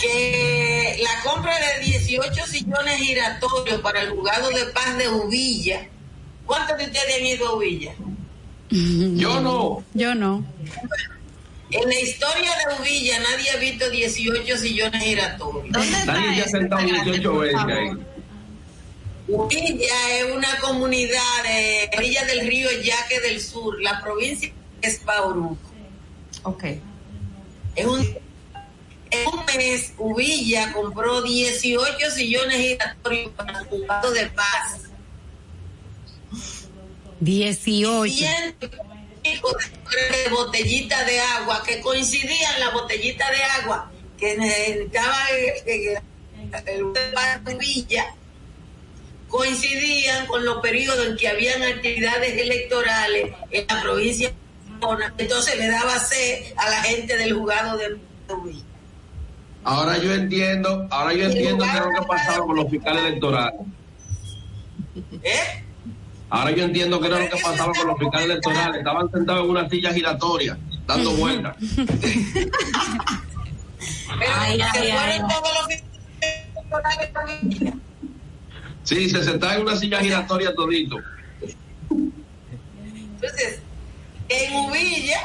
[0.00, 5.86] que la compra de 18 sillones giratorios para el juzgado de paz de Uvilla,
[6.46, 7.92] ¿cuántos de ustedes han ido a Uvilla?
[8.70, 9.82] Yo no.
[9.94, 10.44] Yo no.
[11.70, 15.70] En la historia de Uvilla nadie ha visto 18 sillones giratorios.
[16.06, 17.90] Nadie ha sentado 18 veces ahí.
[19.28, 24.50] Uvilla es una comunidad de orilla del río Yaque del Sur, la provincia
[24.80, 25.70] es Bauruco.
[26.44, 26.64] Ok.
[27.76, 28.18] Es un
[29.10, 34.82] en un mes, Uvilla compró 18 sillones giratorios para el juzgado de paz.
[37.20, 38.26] 18.
[39.22, 45.16] de botellita de agua que coincidían la botellita de agua que necesitaba
[45.66, 45.98] el,
[46.66, 48.14] el, Villa
[49.28, 54.32] coincidían con los periodos en que habían actividades electorales en la provincia
[55.18, 57.98] entonces le daba sed a la gente del juzgado de
[58.44, 58.64] Villa
[59.64, 63.04] Ahora yo entiendo, ahora yo entiendo qué es lo que ha pasado con los fiscales
[63.04, 63.60] electorales.
[65.22, 65.64] ¿Eh?
[66.30, 68.78] Ahora yo entiendo qué era lo que pasaba con los fiscales electorales.
[68.78, 70.56] Estaban sentados en una silla giratoria,
[70.86, 71.56] dando vueltas.
[74.18, 75.20] Pero Ay, se ay, fueron ay.
[75.28, 75.66] todos los
[76.62, 77.82] fiscales también.
[78.88, 80.96] Sí, se sentaba en una silla giratoria todito.
[81.90, 83.58] Entonces,
[84.30, 85.20] en Uvilla,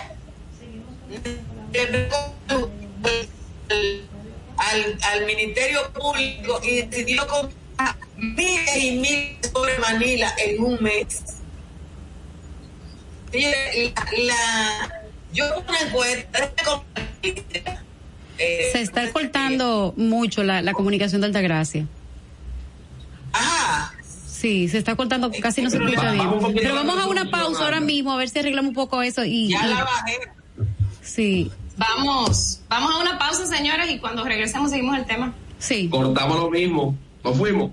[4.57, 11.21] al, al Ministerio Público y decidió comprar miles y miles sobre Manila en un mes.
[13.31, 15.01] Mire, La, la-
[15.33, 16.51] yo una encuesta
[18.37, 21.87] eh, Se está cortando mucho la, la comunicación de Altagracia.
[23.33, 23.93] Ajá.
[24.27, 26.29] Sí, se está cortando, casi no se escucha bien.
[26.55, 29.49] Pero vamos a una pausa ahora mismo a ver si arreglamos un poco eso y,
[29.49, 30.19] Ya la bajé.
[31.01, 35.33] sí, Vamos, vamos a una pausa, señores, y cuando regresemos seguimos el tema.
[35.59, 35.87] sí.
[35.89, 36.95] Cortamos lo mismo.
[37.23, 37.71] Nos fuimos.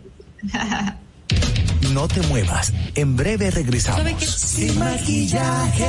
[1.93, 2.73] No te muevas.
[2.95, 4.01] En breve regresamos.
[4.01, 4.27] ¿Sabe qué?
[4.27, 5.89] Sin maquillaje.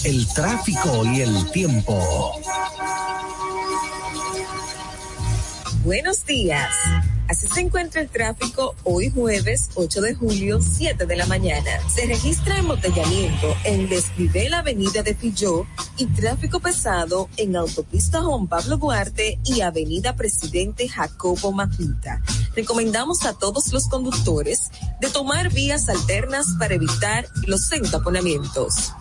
[0.04, 2.40] el tráfico y el tiempo.
[5.84, 6.72] Buenos días.
[7.28, 11.72] Así se encuentra el tráfico hoy jueves 8 de julio, 7 de la mañana.
[11.90, 15.66] Se registra embotellamiento en desnivel Avenida de Filló
[15.98, 22.22] y tráfico pesado en Autopista Juan Pablo Duarte y Avenida Presidente Jacobo Magluta.
[22.56, 24.70] Recomendamos a todos los conductores
[25.02, 28.94] de tomar vías alternas para evitar los entaponamientos.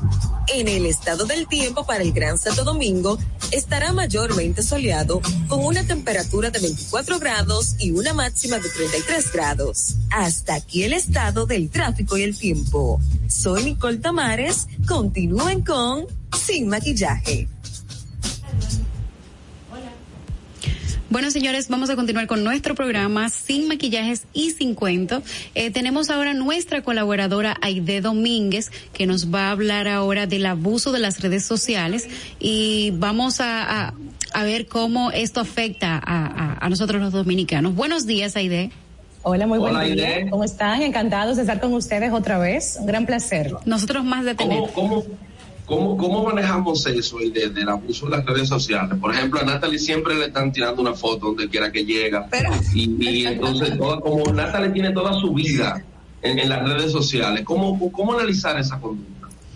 [0.48, 3.18] En el estado del tiempo para el Gran Santo Domingo
[3.50, 9.96] estará mayormente soleado con una temperatura de 24 grados y una máxima de 33 grados.
[10.10, 13.00] Hasta aquí el estado del tráfico y el tiempo.
[13.28, 14.66] Soy Nicole Tamares.
[14.86, 17.48] Continúen con Sin Maquillaje.
[21.14, 25.22] Bueno, señores, vamos a continuar con nuestro programa sin maquillajes y sin cuento.
[25.54, 30.90] Eh, tenemos ahora nuestra colaboradora Aide Domínguez, que nos va a hablar ahora del abuso
[30.90, 32.08] de las redes sociales
[32.40, 33.94] y vamos a, a,
[34.34, 37.74] a ver cómo esto afecta a, a, a, nosotros los dominicanos.
[37.74, 38.70] Buenos días, Aide.
[39.22, 40.08] Hola, muy Hola, buen día.
[40.08, 40.30] Aide.
[40.30, 40.82] ¿Cómo están?
[40.82, 42.76] Encantados de estar con ustedes otra vez.
[42.80, 43.54] Un gran placer.
[43.64, 44.58] Nosotros más de tener.
[44.58, 45.04] ¿Cómo, cómo,
[45.64, 48.98] cómo, cómo manejamos eso y de, del abuso de las redes sociales?
[49.00, 52.28] Por ejemplo, a Natalie siempre le están tirando una foto donde quiera que llega.
[52.74, 55.82] Y, y entonces, toda, como Natalie tiene toda su vida
[56.22, 59.13] en, en las redes sociales, ¿cómo, ¿cómo analizar esa conducta?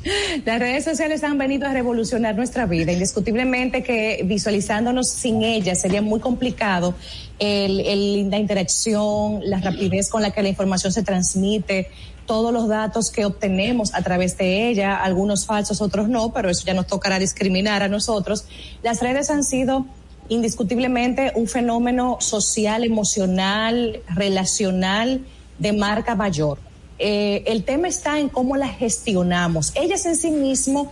[0.44, 2.92] Las redes sociales han venido a revolucionar nuestra vida.
[2.92, 6.94] Indiscutiblemente que visualizándonos sin ellas sería muy complicado
[7.38, 11.88] el, la interacción, la rapidez con la que la información se transmite,
[12.26, 16.64] todos los datos que obtenemos a través de ella, algunos falsos, otros no, pero eso
[16.66, 18.44] ya nos tocará discriminar a nosotros.
[18.82, 19.86] Las redes han sido
[20.28, 25.22] indiscutiblemente un fenómeno social, emocional, relacional
[25.58, 26.67] de marca mayor.
[26.98, 29.72] Eh, el tema está en cómo las gestionamos.
[29.76, 30.90] Ellas en sí mismo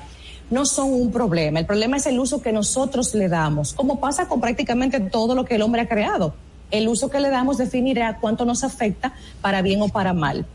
[0.50, 1.58] no son un problema.
[1.58, 5.44] El problema es el uso que nosotros le damos, como pasa con prácticamente todo lo
[5.44, 6.34] que el hombre ha creado.
[6.70, 10.46] El uso que le damos definirá cuánto nos afecta para bien o para mal.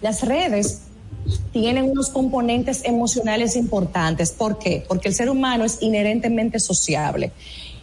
[0.00, 0.82] Las redes
[1.52, 4.30] tienen unos componentes emocionales importantes.
[4.30, 4.84] ¿Por qué?
[4.86, 7.32] Porque el ser humano es inherentemente sociable.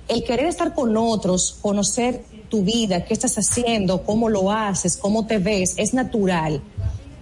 [0.07, 5.25] El querer estar con otros, conocer tu vida, qué estás haciendo, cómo lo haces, cómo
[5.25, 6.61] te ves, es natural.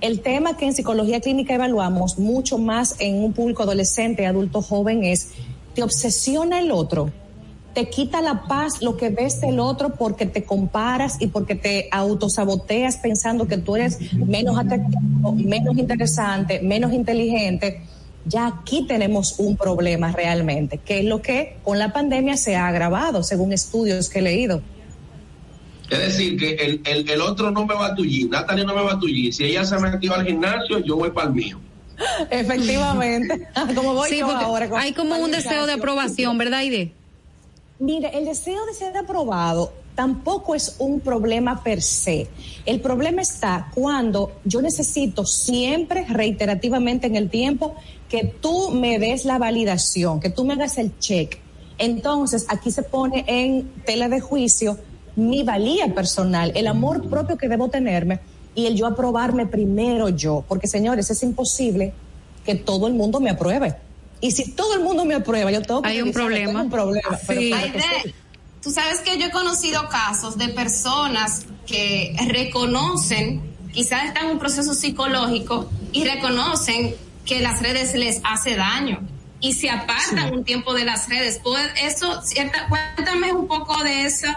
[0.01, 5.03] El tema que en psicología clínica evaluamos mucho más en un público adolescente, adulto joven,
[5.03, 5.29] es,
[5.75, 7.11] ¿te obsesiona el otro?
[7.73, 11.87] te quita la paz lo que ves del otro porque te comparas y porque te
[11.91, 17.81] autosaboteas pensando que tú eres menos atractivo, menos interesante, menos inteligente.
[18.25, 22.67] Ya aquí tenemos un problema realmente, que es lo que con la pandemia se ha
[22.67, 24.61] agravado, según estudios que he leído.
[25.91, 28.93] Es decir, que el, el, otro no me va a tullir, Natalia no me va
[28.93, 29.33] a tullir.
[29.33, 31.59] Si ella se metió al gimnasio, yo voy para el mío.
[32.29, 33.49] Efectivamente.
[33.75, 34.69] como voy yo ahora.
[34.77, 36.93] hay como un deseo de aprobación, ¿verdad, Ide?
[37.79, 42.29] Mire, el deseo de ser aprobado tampoco es un problema per se.
[42.65, 47.75] El problema está cuando yo necesito siempre, reiterativamente en el tiempo,
[48.07, 51.37] que tú me des la validación, que tú me hagas el check.
[51.77, 54.77] Entonces, aquí se pone en tela de juicio
[55.29, 58.19] mi valía personal, el amor propio que debo tenerme
[58.55, 60.43] y el yo aprobarme primero yo.
[60.47, 61.93] Porque, señores, es imposible
[62.45, 63.75] que todo el mundo me apruebe.
[64.19, 66.61] Y si todo el mundo me aprueba, yo tengo que Hay un problema.
[66.61, 67.17] un problema.
[67.27, 67.51] Sí.
[68.61, 73.41] tú sabes que yo he conocido casos de personas que reconocen,
[73.71, 76.95] quizás están en un proceso psicológico y reconocen
[77.25, 78.99] que las redes les hace daño
[79.39, 81.39] y se apartan un tiempo de las redes.
[81.43, 84.27] Pues eso, cierta, cuéntame un poco de eso,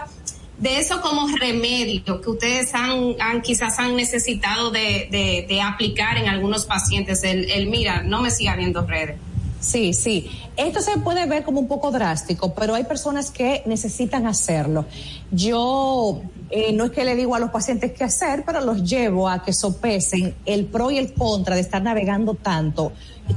[0.57, 6.17] de eso como remedio que ustedes han, han quizás han necesitado de, de, de aplicar
[6.17, 7.23] en algunos pacientes.
[7.23, 9.17] El, el mira, no me siga viendo redes.
[9.59, 10.29] Sí, sí.
[10.57, 14.85] Esto se puede ver como un poco drástico, pero hay personas que necesitan hacerlo.
[15.31, 19.27] Yo eh, no es que le digo a los pacientes qué hacer, pero los llevo
[19.27, 22.91] a que sopesen el pro y el contra de estar navegando tanto.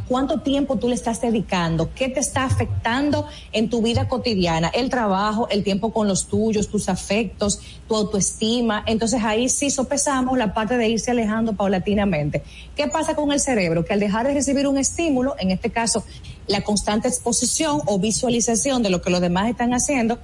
[0.06, 1.90] ¿Cuánto tiempo tú le estás dedicando?
[1.94, 4.68] ¿Qué te está afectando en tu vida cotidiana?
[4.68, 8.84] El trabajo, el tiempo con los tuyos, tus afectos, tu autoestima.
[8.86, 12.42] Entonces ahí sí sopesamos la parte de irse alejando paulatinamente.
[12.76, 13.86] ¿Qué pasa con el cerebro?
[13.86, 16.04] Que al dejar de recibir un estímulo, en este caso
[16.46, 20.18] la constante exposición o visualización de lo que los demás están haciendo,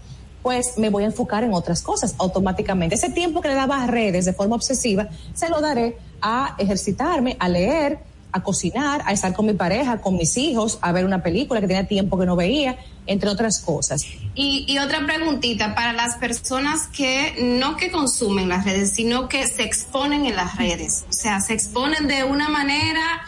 [0.44, 2.94] pues me voy a enfocar en otras cosas automáticamente.
[2.94, 7.38] Ese tiempo que le daba a redes de forma obsesiva, se lo daré a ejercitarme,
[7.40, 7.98] a leer,
[8.30, 11.66] a cocinar, a estar con mi pareja, con mis hijos, a ver una película que
[11.66, 12.76] tenía tiempo que no veía,
[13.06, 14.02] entre otras cosas.
[14.34, 19.48] Y, y otra preguntita para las personas que no que consumen las redes, sino que
[19.48, 23.22] se exponen en las redes, o sea, se exponen de una manera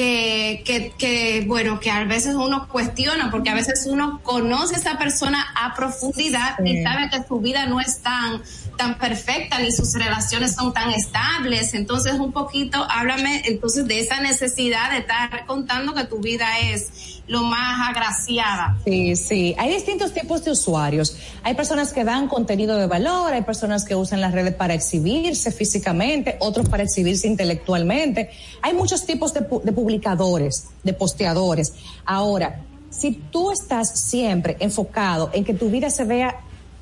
[0.00, 4.78] que, que, que, bueno, que a veces uno cuestiona, porque a veces uno conoce a
[4.78, 8.40] esa persona a profundidad y sabe que su vida no es tan,
[8.80, 11.74] tan perfecta ni sus relaciones son tan estables.
[11.74, 17.20] Entonces, un poquito, háblame entonces de esa necesidad de estar contando que tu vida es
[17.26, 18.78] lo más agraciada.
[18.86, 19.54] Sí, sí.
[19.58, 21.14] Hay distintos tipos de usuarios.
[21.42, 25.52] Hay personas que dan contenido de valor, hay personas que usan las redes para exhibirse
[25.52, 28.30] físicamente, otros para exhibirse intelectualmente.
[28.62, 31.74] Hay muchos tipos de, de publicadores, de posteadores.
[32.06, 36.40] Ahora, si tú estás siempre enfocado en que tu vida se vea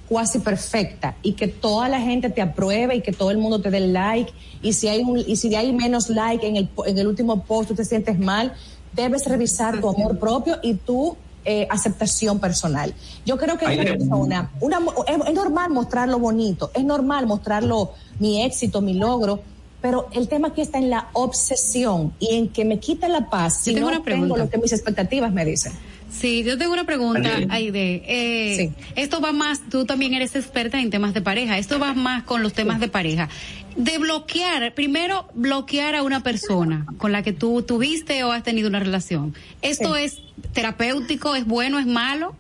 [0.09, 3.71] cuasi perfecta y que toda la gente te apruebe y que todo el mundo te
[3.71, 4.33] dé like
[4.63, 7.69] y si hay un, y si hay menos like en el, en el último post
[7.69, 8.55] tú te sientes mal,
[8.95, 12.95] debes revisar tu amor propio y tu eh, aceptación personal.
[13.25, 18.43] Yo creo que una persona, una, es, normal mostrar lo bonito, es normal mostrarlo mi
[18.43, 19.41] éxito, mi logro,
[19.81, 23.61] pero el tema aquí está en la obsesión y en que me quita la paz
[23.63, 25.73] si no tengo lo que mis expectativas me dicen.
[26.11, 28.03] Sí, yo tengo una pregunta, Aide.
[28.07, 32.25] Eh, Esto va más, tú también eres experta en temas de pareja, esto va más
[32.25, 33.29] con los temas de pareja.
[33.77, 38.69] De bloquear, primero bloquear a una persona con la que tú tuviste o has tenido
[38.69, 39.35] una relación.
[39.63, 40.19] ¿Esto es
[40.53, 42.35] terapéutico, es bueno, es malo?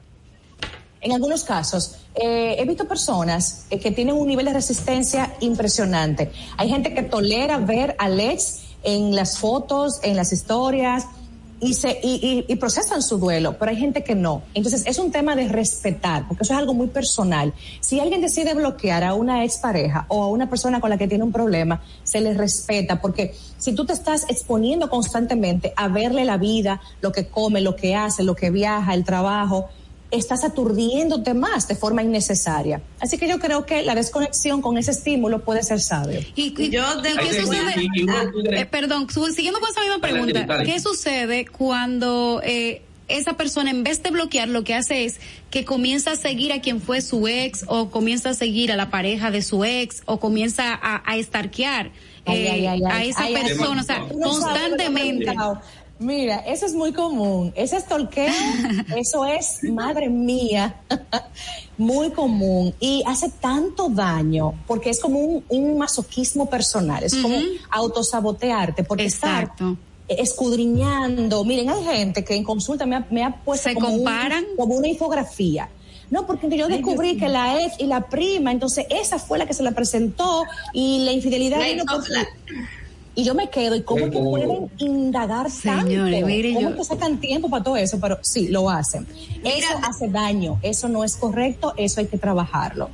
[1.00, 6.32] En algunos casos, eh, he visto personas eh, que tienen un nivel de resistencia impresionante.
[6.56, 11.06] Hay gente que tolera ver a ex en las fotos, en las historias,
[11.60, 14.42] y, se, y, y, procesan su duelo, pero hay gente que no.
[14.54, 17.52] Entonces es un tema de respetar, porque eso es algo muy personal.
[17.80, 21.24] Si alguien decide bloquear a una expareja o a una persona con la que tiene
[21.24, 26.36] un problema, se le respeta, porque si tú te estás exponiendo constantemente a verle la
[26.36, 29.68] vida, lo que come, lo que hace, lo que viaja, el trabajo,
[30.10, 32.80] estás aturdiéndote más de forma innecesaria.
[33.00, 36.20] Así que yo creo que la desconexión con ese estímulo puede ser sabio.
[36.34, 42.82] Y, yo de qué sucede, perdón, siguiendo con esa misma pregunta, ¿qué sucede cuando eh,
[43.08, 45.20] esa persona en vez de bloquear lo que hace es
[45.50, 48.90] que comienza a seguir a quien fue su ex o comienza a seguir a la
[48.90, 51.90] pareja de su ex o comienza a, a estarquear
[52.26, 55.34] eh, a esa persona, o sea, constantemente.
[55.98, 57.52] Mira, eso es muy común.
[57.56, 58.32] Ese estorqueo,
[58.96, 60.80] eso es, madre mía,
[61.78, 62.74] muy común.
[62.78, 67.36] Y hace tanto daño porque es como un, masoquismo personal, es como
[67.70, 69.76] autosabotearte, porque Exacto.
[70.06, 71.44] escudriñando.
[71.44, 74.04] Miren, hay gente que en consulta me ha, me ha puesto como,
[74.56, 75.68] como una infografía.
[76.10, 79.52] No, porque yo descubrí que la ex y la prima, entonces esa fue la que
[79.52, 81.60] se la presentó y la infidelidad
[83.18, 87.50] y yo me quedo y cómo que pueden indagar Señores, tanto cómo que sacan tiempo
[87.50, 89.08] para todo eso pero sí lo hacen.
[89.42, 92.88] Eso hace daño eso no es correcto eso hay que trabajarlo.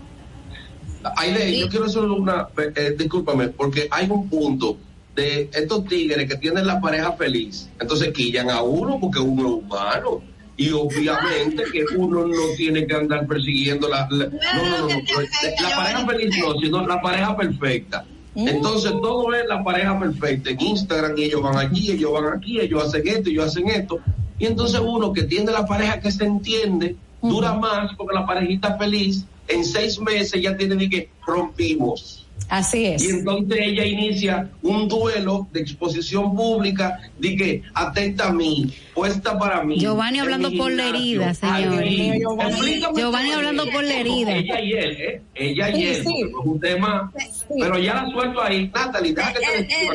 [1.19, 4.79] Aide, yo quiero hacer una eh, discúlpame porque hay un punto
[5.15, 9.55] de estos tigres que tienen la pareja feliz entonces quillan a uno porque uno es
[9.63, 10.23] humano
[10.57, 16.07] y obviamente que uno no tiene que andar persiguiendo la, no, no, no, la pareja
[16.07, 18.07] feliz no, sino la pareja perfecta.
[18.35, 20.51] Entonces todo es la pareja perfecta.
[20.51, 24.01] En Instagram ellos van allí, ellos van aquí, ellos hacen esto, ellos hacen esto.
[24.39, 28.77] Y entonces uno que tiene la pareja que se entiende, dura más porque la parejita
[28.77, 33.03] feliz, en seis meses ya tiene que rompimos Así es.
[33.03, 39.39] Y entonces ella inicia un duelo de exposición pública de que atenta a mí, puesta
[39.39, 39.79] para mí.
[39.79, 41.85] Giovanni hablando por la herida, señor.
[42.95, 44.37] Giovanni, hablando por la herida.
[44.37, 45.23] Ella y él, ¿eh?
[45.35, 46.01] Ella y él.
[46.01, 46.07] Es
[46.45, 47.11] un tema.
[47.59, 48.71] Pero ya la suelto ahí.
[48.75, 49.89] Natalie, deja que te eh,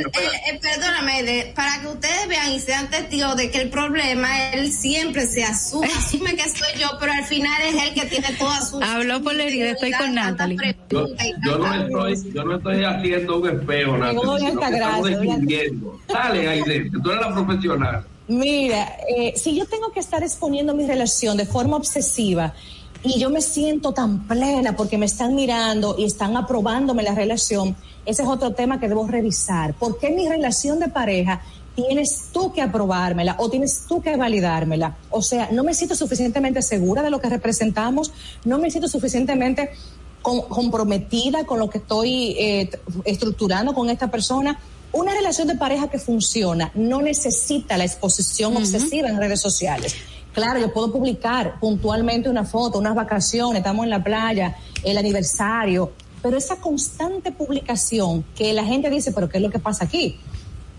[0.51, 5.27] eh, Perdóname, para que ustedes vean y sean testigos de que el problema, él siempre
[5.27, 8.81] se asume, asume que soy yo, pero al final es él que tiene todas sus.
[8.81, 10.75] Habló por la herida, estoy con Natalie.
[10.89, 11.07] Yo,
[11.45, 14.11] yo no estoy yo no estoy haciendo un espejo, nada.
[14.11, 15.99] estamos defendiendo.
[16.07, 18.05] Dale, Aide, tú eres la profesional.
[18.29, 22.53] Mira, eh, si yo tengo que estar exponiendo mi relación de forma obsesiva
[23.01, 27.75] y yo me siento tan plena porque me están mirando y están aprobándome la relación,
[28.05, 29.73] ese es otro tema que debo revisar.
[29.73, 31.41] ¿Por qué mi relación de pareja
[31.75, 34.97] tienes tú que aprobármela o tienes tú que validármela?
[35.09, 38.11] O sea, no me siento suficientemente segura de lo que representamos,
[38.45, 39.71] no me siento suficientemente
[40.21, 42.69] comprometida con lo que estoy eh,
[43.05, 44.59] estructurando con esta persona.
[44.91, 49.95] Una relación de pareja que funciona no necesita la exposición obsesiva en redes sociales.
[50.33, 55.91] Claro, yo puedo publicar puntualmente una foto, unas vacaciones, estamos en la playa, el aniversario,
[56.21, 60.17] pero esa constante publicación que la gente dice, pero ¿qué es lo que pasa aquí?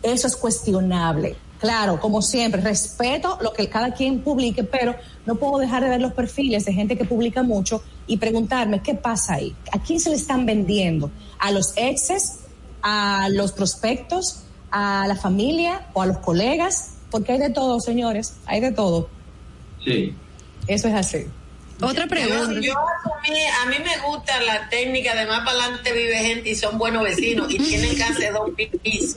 [0.03, 1.37] Eso es cuestionable.
[1.61, 4.97] Claro, como siempre, respeto lo que cada quien publique, pero
[5.27, 8.95] no puedo dejar de ver los perfiles de gente que publica mucho y preguntarme qué
[8.95, 9.55] pasa ahí.
[9.71, 11.11] ¿A quién se le están vendiendo?
[11.39, 12.41] ¿A los exes?
[12.83, 14.45] ¿A los prospectos?
[14.71, 15.87] ¿A la familia?
[15.93, 16.95] ¿O a los colegas?
[17.11, 19.11] Porque hay de todo, señores, hay de todo.
[19.85, 20.15] Sí.
[20.67, 21.27] Eso es así.
[21.83, 22.61] Otra pregunta.
[22.61, 26.79] Yo, a, mí, me gusta la técnica de más para adelante vive gente y son
[26.79, 29.17] buenos vecinos y tienen que hacer dos pipis.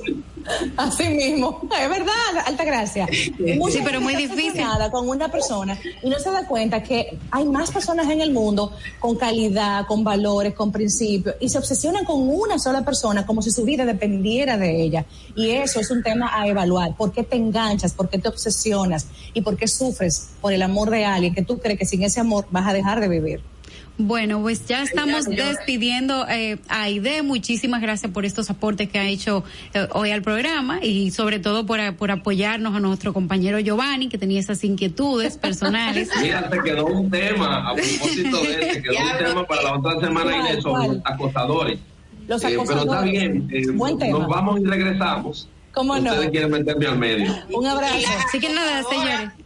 [0.77, 2.13] Así mismo, es verdad,
[2.45, 3.07] alta gracia.
[3.11, 4.63] sí, pero muy difícil.
[4.91, 8.71] Con una persona y no se da cuenta que hay más personas en el mundo
[8.99, 13.51] con calidad, con valores, con principios y se obsesionan con una sola persona como si
[13.51, 15.05] su vida dependiera de ella.
[15.35, 16.95] Y eso es un tema a evaluar.
[16.95, 17.93] ¿Por qué te enganchas?
[17.93, 19.07] ¿Por qué te obsesionas?
[19.33, 22.19] ¿Y por qué sufres por el amor de alguien que tú crees que sin ese
[22.19, 23.52] amor vas a dejar de vivir?
[23.97, 27.21] Bueno, pues ya estamos despidiendo eh, a Aide.
[27.21, 29.43] Muchísimas gracias por estos aportes que ha hecho
[29.75, 34.17] eh, hoy al programa y sobre todo por, por apoyarnos a nuestro compañero Giovanni, que
[34.17, 36.09] tenía esas inquietudes personales.
[36.21, 39.99] Mira, te quedó un tema, a propósito de este, quedó un tema para la otra
[39.99, 41.79] semana, Inés, sobre los acosadores.
[42.27, 42.73] Los acosadores.
[42.73, 45.49] Eh, pero está bien, eh, nos vamos y regresamos.
[45.71, 46.11] ¿Cómo no?
[46.11, 47.31] Ustedes quieren meterme al medio.
[47.51, 48.07] Un abrazo.
[48.25, 49.42] Así que nada, señores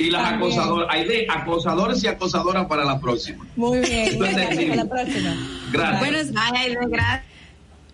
[0.00, 0.88] y las acosadoras.
[0.90, 3.46] Hay de acosadores y acosadoras para la próxima.
[3.56, 4.18] Muy bien.
[4.18, 5.36] para la próxima.
[5.72, 6.32] Gracias.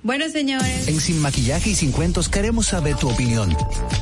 [0.02, 0.86] Bueno, señores.
[0.86, 3.56] En Sin Maquillaje y Sin Cuentos queremos saber tu opinión.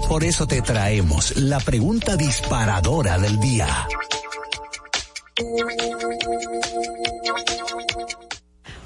[0.06, 3.88] Por eso te traemos la pregunta disparadora del día.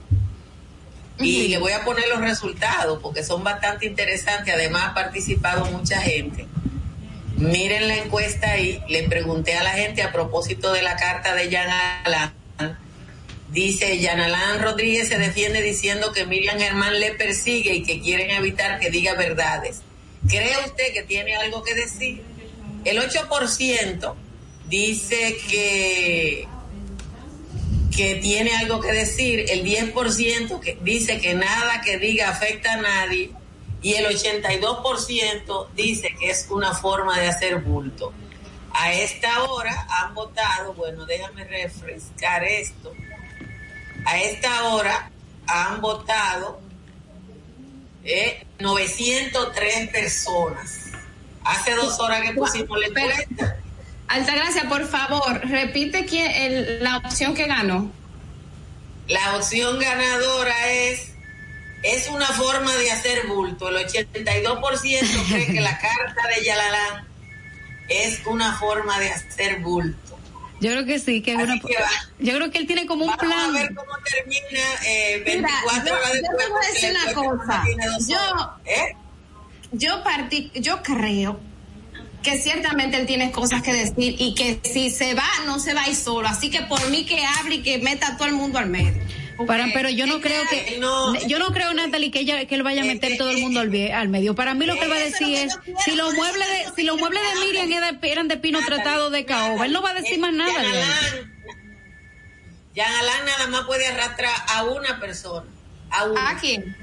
[1.19, 4.55] y le voy a poner los resultados porque son bastante interesantes.
[4.55, 6.47] Además, ha participado mucha gente.
[7.37, 8.81] Miren la encuesta ahí.
[8.89, 12.33] Le pregunté a la gente a propósito de la carta de Jan.
[13.51, 18.79] Dice, Jan Rodríguez se defiende diciendo que Miriam Germán le persigue y que quieren evitar
[18.79, 19.83] que diga verdades.
[20.27, 22.23] ¿Cree usted que tiene algo que decir?
[22.85, 24.15] El 8%
[24.69, 26.49] dice que
[27.95, 32.77] que tiene algo que decir, el 10% que dice que nada que diga afecta a
[32.79, 33.31] nadie
[33.83, 38.13] y el 82% dice que es una forma de hacer bulto.
[38.73, 42.95] A esta hora han votado, bueno, déjame refrescar esto,
[44.07, 45.11] a esta hora
[45.47, 46.61] han votado
[48.05, 50.89] eh, 903 personas.
[51.45, 53.57] Hace dos horas que pusimos la encuesta.
[54.09, 57.91] Altagracia, por favor, repite quién, la opción que ganó.
[59.09, 61.12] La opción ganadora es
[61.83, 63.69] es una forma de hacer bulto.
[63.69, 67.09] El 82% cree que la carta de Yalalán
[67.89, 70.19] es una forma de hacer bulto.
[70.61, 71.57] Yo creo que sí, que una.
[72.21, 73.31] yo creo que él tiene como un plan.
[73.31, 76.23] Vamos a ver cómo termina eh, 24 horas después.
[76.23, 77.65] Yo te voy a decir una cosa.
[78.09, 78.97] Yo, ¿eh?
[79.73, 81.41] yo, partí, yo creo
[82.23, 85.83] que ciertamente él tiene cosas que decir y que si se va, no se va
[85.83, 86.29] a ir solo.
[86.29, 89.03] Así que por mí que hable y que meta a todo el mundo al medio.
[89.47, 90.81] Para, pero yo no creo que
[91.27, 93.75] yo no creo Natalie que ella que él vaya a meter todo el mundo al,
[93.93, 94.35] al medio.
[94.35, 96.99] Para mí lo que él va a decir es si los muebles de si los
[96.99, 100.33] muebles de Miriam eran de pino tratado de caoba, él no va a decir más
[100.33, 100.53] nada.
[102.75, 105.47] Jan Alán nada más puede arrastrar a una persona.
[105.91, 106.75] ¿A, ¿A quién?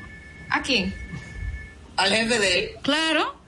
[0.49, 0.93] ¿A quién?
[1.97, 2.71] Al jefe de él.
[2.83, 3.38] Claro.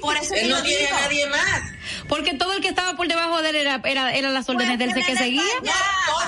[0.00, 1.62] Por eso él no tiene a nadie más.
[2.08, 4.94] Porque todo el que estaba por debajo de él era, era, era las órdenes del
[4.94, 5.42] que seguía.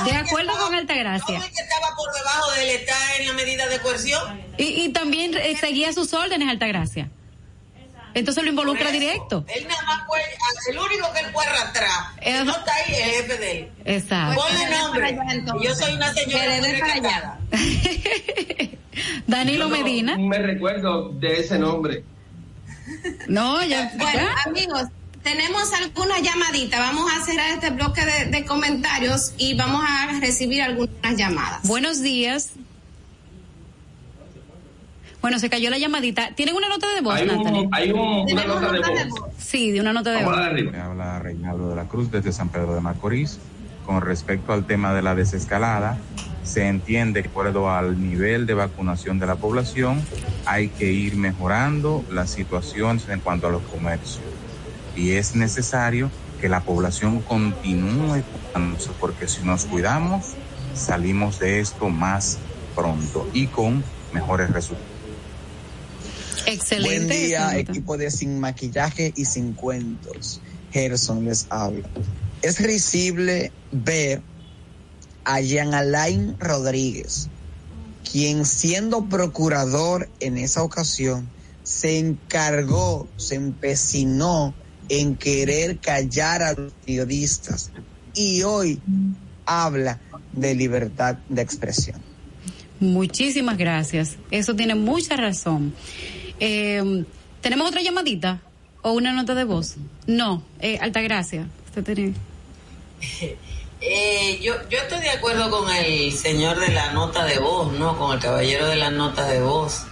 [0.05, 1.27] de acuerdo con Altagracia.
[1.27, 4.41] Todo el que estaba por debajo de él está en la medida de coerción.
[4.59, 7.11] Y, y también eh, seguía sus órdenes, Altagracia.
[8.17, 9.45] Entonces lo involucra directo.
[9.55, 10.25] Él nada más puede,
[10.71, 11.91] el único que él puede arrastrar,
[12.23, 13.71] eh, no está ahí, es el jefe de él.
[13.85, 14.43] Exacto.
[14.43, 15.19] Ponle nombre.
[15.63, 17.39] Yo soy una señora muy recatada.
[19.27, 20.17] Danilo Medina.
[20.17, 22.05] me recuerdo de ese nombre.
[23.29, 23.93] No, ya.
[23.99, 24.85] Bueno, amigos,
[25.23, 26.79] tenemos alguna llamadita.
[26.79, 31.67] Vamos a cerrar este bloque de, comentarios y vamos a recibir algunas llamadas.
[31.67, 32.53] Buenos días.
[35.21, 36.31] Bueno, se cayó la llamadita.
[36.37, 39.25] ¿Tienen una nota de voz, hay hay una nota, de, voz.
[39.39, 40.37] Sí, de una nota de voz.
[40.53, 43.41] Me habla Reinaldo de la Cruz desde San Pedro de Macorís.
[43.87, 45.97] Con respecto al tema de la desescalada,
[46.43, 50.05] se entiende que acuerdo al nivel de vacunación de la población
[50.45, 54.21] hay que ir mejorando las situaciones en cuanto a los comercios.
[54.97, 56.11] Y es necesario
[56.41, 60.35] que la población continúe cuidándose, porque si nos cuidamos,
[60.75, 62.39] salimos de esto más
[62.75, 63.83] pronto y con
[64.13, 64.87] mejores resultados.
[66.47, 66.97] Excelente.
[66.97, 70.41] Buen día, equipo de Sin Maquillaje y Sin Cuentos.
[70.71, 71.89] Gerson les habla.
[72.43, 74.23] Es risible ver
[75.25, 77.29] a Jean Alain Rodríguez,
[78.11, 81.29] quien siendo procurador en esa ocasión
[81.63, 84.55] se encargó, se empecinó
[84.89, 87.73] en querer callar a los periodistas
[88.15, 88.81] y hoy
[89.45, 90.01] habla
[90.33, 92.01] de libertad de expresión.
[92.79, 94.17] Muchísimas gracias.
[94.31, 95.75] Eso tiene mucha razón.
[96.39, 97.05] Eh,
[97.41, 98.43] ¿Tenemos otra llamadita
[98.83, 99.77] o una nota de voz?
[100.07, 101.49] No, eh, Altagracia.
[103.79, 107.99] Eh, yo, yo estoy de acuerdo con el señor de la nota de voz, ¿no?
[107.99, 109.85] Con el caballero de la nota de voz.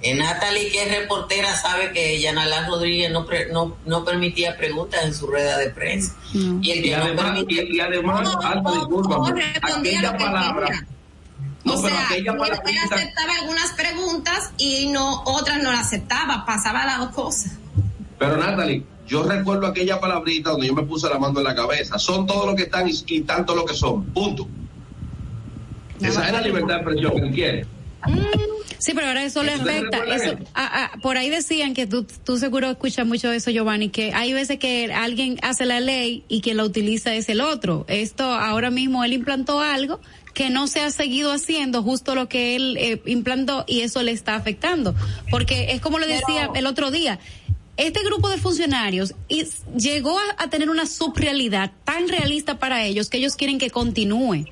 [0.00, 5.14] Eh, Natalie, que es reportera, sabe que Yanalán Rodríguez no, no, no permitía preguntas en
[5.14, 6.14] su rueda de prensa.
[6.32, 7.62] Y, el que no además, permitía...
[7.64, 9.26] y, además, no,
[9.76, 10.86] aquella palabra...
[11.64, 16.98] No, o sea, él aceptaba algunas preguntas y no otras no las aceptaba, pasaba las
[16.98, 17.52] dos cosas.
[18.18, 21.98] Pero Natalie, yo recuerdo aquella palabrita donde yo me puse la mano en la cabeza.
[21.98, 24.04] Son todo lo que están y, tanto lo que son.
[24.06, 24.46] Punto.
[26.00, 27.66] Esa es la libertad de expresión que él quiere.
[28.06, 28.18] Mm,
[28.78, 29.98] sí, pero ahora eso le afecta.
[31.02, 34.92] por ahí decían que tú, tú seguro escuchas mucho eso, Giovanni, que hay veces que
[34.92, 37.84] alguien hace la ley y quien la utiliza es el otro.
[37.88, 40.00] Esto ahora mismo él implantó algo
[40.38, 44.12] que no se ha seguido haciendo justo lo que él eh, implantó y eso le
[44.12, 44.94] está afectando.
[45.32, 47.18] Porque es como le decía el otro día,
[47.78, 49.14] este grupo de funcionarios
[49.76, 54.46] llegó a, tener una subrealidad tan realista para ellos que ellos quieren que continúe.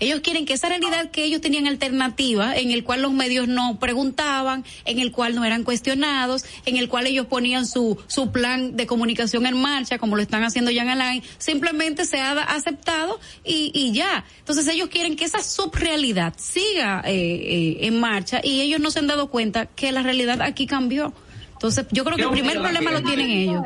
[0.00, 3.78] Ellos quieren que esa realidad que ellos tenían alternativa, en el cual los medios no
[3.78, 8.76] preguntaban, en el cual no eran cuestionados, en el cual ellos ponían su, su plan
[8.76, 13.20] de comunicación en marcha, como lo están haciendo ya en Alain, simplemente se ha aceptado
[13.44, 14.24] y, y ya.
[14.40, 18.98] Entonces ellos quieren que esa subrealidad siga eh, eh, en marcha y ellos no se
[18.98, 21.14] han dado cuenta que la realidad aquí cambió.
[21.62, 23.62] Entonces yo creo que el primer problema lo tienen ellos.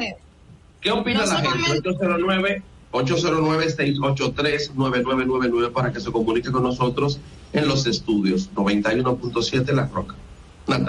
[0.82, 1.88] ¿Qué opina la gente?
[1.88, 2.62] 809
[2.92, 7.18] 809-683-9999 para que se comunique con nosotros
[7.52, 10.14] en los estudios 91.7 La Roca.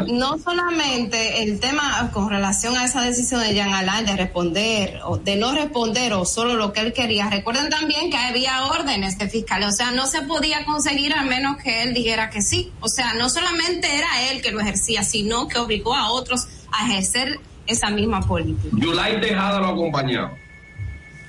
[0.07, 5.17] No solamente el tema con relación a esa decisión de Jean Alain de responder o
[5.17, 7.29] de no responder o solo lo que él quería.
[7.29, 11.57] Recuerden también que había órdenes de fiscal, o sea, no se podía conseguir a menos
[11.57, 12.71] que él dijera que sí.
[12.79, 16.87] O sea, no solamente era él que lo ejercía, sino que obligó a otros a
[16.87, 18.75] ejercer esa misma política.
[18.77, 20.31] Yulay Tejada lo acompañó.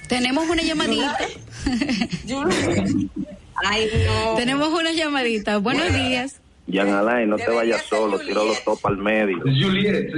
[0.09, 1.19] Tenemos una llamadita.
[3.57, 4.35] Ay, no.
[4.37, 5.59] Tenemos una llamadita.
[5.59, 6.41] Buenos días.
[6.71, 9.43] Jan Alain, no te vayas solo, tira los top al medio.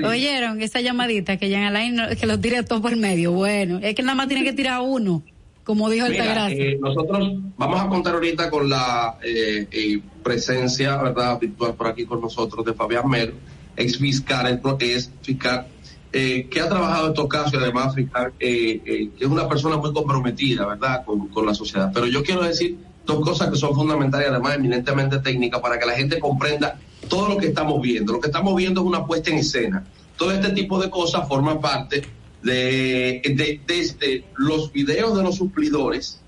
[0.05, 3.33] Oyeron esa llamadita que Jan Alain que los tire top al medio.
[3.33, 5.23] Bueno, es que nada más tiene que tirar uno,
[5.63, 11.39] como dijo el eh, nosotros vamos a contar ahorita con la eh, eh, presencia, ¿verdad?,
[11.39, 13.33] virtual por aquí con nosotros de Fabián Mer,
[13.77, 15.67] ex fiscal, es fiscal
[16.13, 18.07] eh, que ha trabajado estos casos y además eh,
[18.41, 21.93] eh, que es una persona muy comprometida, ¿verdad?, con, con, la sociedad.
[21.95, 25.93] Pero yo quiero decir dos cosas que son fundamentales además eminentemente técnicas para que la
[25.93, 26.79] gente comprenda
[27.09, 28.13] todo lo que estamos viendo.
[28.13, 29.85] Lo que estamos viendo es una puesta en escena.
[30.17, 32.03] Todo este tipo de cosas forman parte
[32.43, 36.21] de, de desde los videos de los suplidores,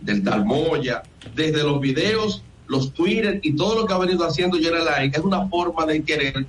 [0.00, 1.02] del Dalmoya,
[1.34, 5.24] desde los videos, los Twitter y todo lo que ha venido haciendo General Like, es
[5.24, 6.46] una forma de querer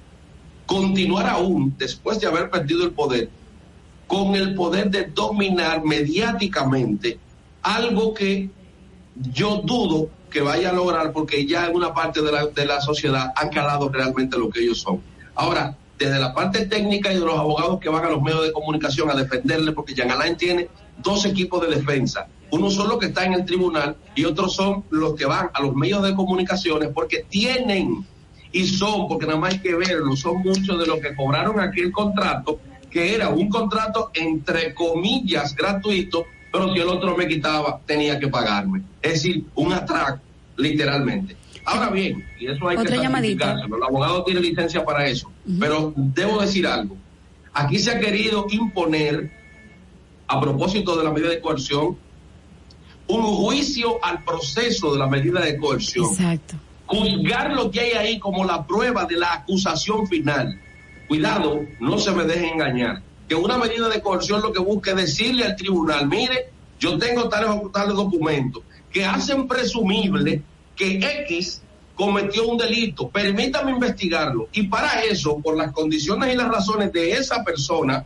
[0.65, 3.29] continuar aún, después de haber perdido el poder,
[4.07, 7.19] con el poder de dominar mediáticamente
[7.61, 8.49] algo que
[9.31, 12.81] yo dudo que vaya a lograr porque ya en una parte de la, de la
[12.81, 15.01] sociedad han calado realmente lo que ellos son.
[15.33, 18.51] Ahora, desde la parte técnica y de los abogados que van a los medios de
[18.51, 20.69] comunicación a defenderle, porque Jean Alain tiene
[21.01, 22.27] dos equipos de defensa.
[22.55, 25.61] Uno son los que están en el tribunal y otros son los que van a
[25.61, 28.05] los medios de comunicaciones porque tienen
[28.53, 31.91] y son, porque nada más hay que verlo, son muchos de los que cobraron aquel
[31.91, 38.17] contrato, que era un contrato entre comillas gratuito, pero si el otro me quitaba, tenía
[38.17, 38.83] que pagarme.
[39.01, 40.21] Es decir, un atraco,
[40.55, 41.35] literalmente.
[41.65, 45.29] Ahora bien, y eso hay que certificárselo, el abogado tiene licencia para eso,
[45.59, 46.95] pero debo decir algo.
[47.53, 49.29] Aquí se ha querido imponer,
[50.27, 51.97] a propósito de la medida de coerción,
[53.07, 56.05] un juicio al proceso de la medida de coerción.
[56.05, 56.55] Exacto
[56.85, 60.59] juzgar lo que hay ahí como la prueba de la acusación final.
[61.07, 63.01] Cuidado, no se me deje engañar.
[63.27, 66.49] Que una medida de coerción lo que busca es decirle al tribunal, mire,
[66.79, 70.41] yo tengo tales o tales documentos que hacen presumible
[70.75, 71.61] que X
[71.95, 74.49] cometió un delito, permítame investigarlo.
[74.51, 78.05] Y para eso, por las condiciones y las razones de esa persona,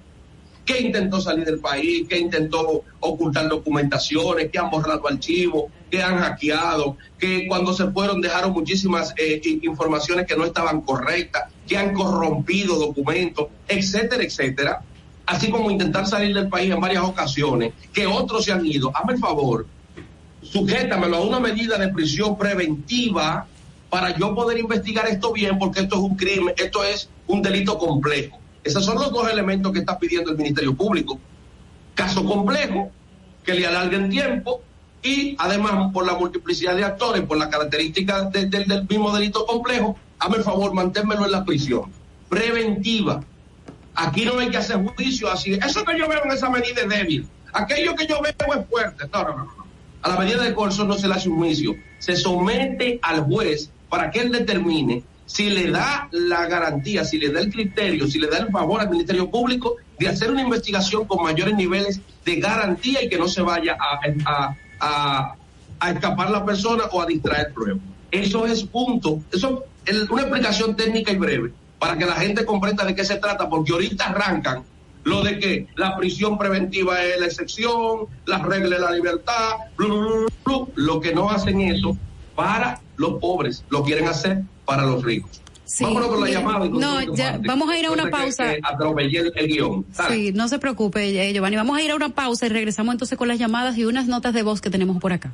[0.69, 6.19] que intentó salir del país, que intentó ocultar documentaciones, que han borrado archivos, que han
[6.19, 11.91] hackeado, que cuando se fueron dejaron muchísimas eh, informaciones que no estaban correctas, que han
[11.95, 14.81] corrompido documentos, etcétera, etcétera.
[15.25, 18.91] Así como intentar salir del país en varias ocasiones, que otros se han ido.
[18.95, 19.65] Hazme el favor,
[20.43, 23.47] sujétamelo a una medida de prisión preventiva
[23.89, 27.79] para yo poder investigar esto bien, porque esto es un crimen, esto es un delito
[27.79, 28.38] complejo.
[28.63, 31.19] Esos son los dos elementos que está pidiendo el Ministerio Público.
[31.95, 32.91] Caso complejo,
[33.43, 34.61] que le alarguen tiempo
[35.01, 40.37] y además por la multiplicidad de actores, por las características del mismo delito complejo, hazme
[40.37, 41.91] el favor, manténmelo en la prisión.
[42.27, 43.23] Preventiva.
[43.95, 45.53] Aquí no hay que hacer juicio así.
[45.53, 47.27] Eso que yo veo en esa medida es débil.
[47.53, 49.05] Aquello que yo veo es fuerte.
[49.11, 49.43] No, no, no.
[49.45, 49.69] no.
[50.01, 51.75] A la medida de coerción no se le hace un juicio.
[51.99, 57.29] Se somete al juez para que él determine si le da la garantía, si le
[57.29, 61.05] da el criterio, si le da el favor al Ministerio Público de hacer una investigación
[61.05, 65.35] con mayores niveles de garantía y que no se vaya a, a,
[65.91, 67.83] escapar la persona o a distraer pruebas.
[68.09, 72.83] Eso es punto, eso es una explicación técnica y breve para que la gente comprenda
[72.83, 74.63] de qué se trata, porque ahorita arrancan
[75.03, 80.99] lo de que la prisión preventiva es la excepción, las reglas de la libertad, lo
[80.99, 81.95] que no hacen eso
[82.35, 85.41] para los pobres, lo quieren hacer para los ricos.
[85.65, 86.67] Sí, Vámonos con la llamada.
[86.67, 88.53] no, ya, vamos a ir a una pausa.
[88.53, 89.85] el, el guion.
[90.07, 91.55] Sí, no se preocupe, eh, Giovanni.
[91.55, 94.33] Vamos a ir a una pausa y regresamos entonces con las llamadas y unas notas
[94.33, 95.33] de voz que tenemos por acá.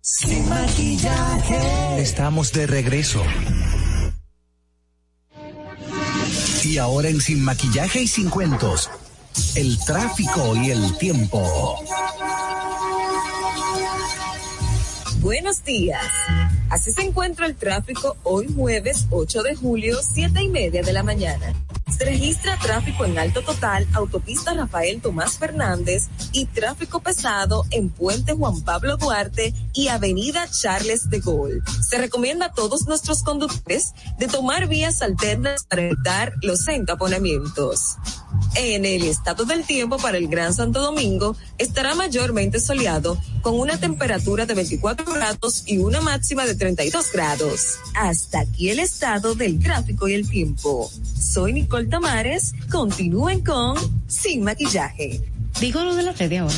[0.00, 2.00] Sin maquillaje.
[2.00, 3.22] Estamos de regreso.
[6.64, 8.90] Y ahora en Sin Maquillaje y Sin Cuentos,
[9.54, 11.78] el tráfico y el tiempo.
[15.20, 16.04] Buenos días.
[16.70, 21.02] Así se encuentra el tráfico hoy jueves 8 de julio, 7 y media de la
[21.02, 21.54] mañana.
[21.96, 28.34] Se registra tráfico en alto total, autopista Rafael Tomás Fernández y tráfico pesado en Puente
[28.34, 31.60] Juan Pablo Duarte y Avenida Charles de Gaulle.
[31.88, 37.96] Se recomienda a todos nuestros conductores de tomar vías alternas para evitar los entaponamientos.
[38.54, 43.78] En el estado del tiempo para el Gran Santo Domingo estará mayormente soleado con una
[43.78, 47.78] temperatura de 24 grados y una máxima de 32 grados.
[47.94, 50.90] Hasta aquí el estado del tráfico y el tiempo.
[51.18, 51.52] Soy
[51.86, 52.54] Tamares.
[52.70, 53.76] Continúen con
[54.08, 55.20] Sin Maquillaje.
[55.60, 56.54] Digo lo de la red de ahora.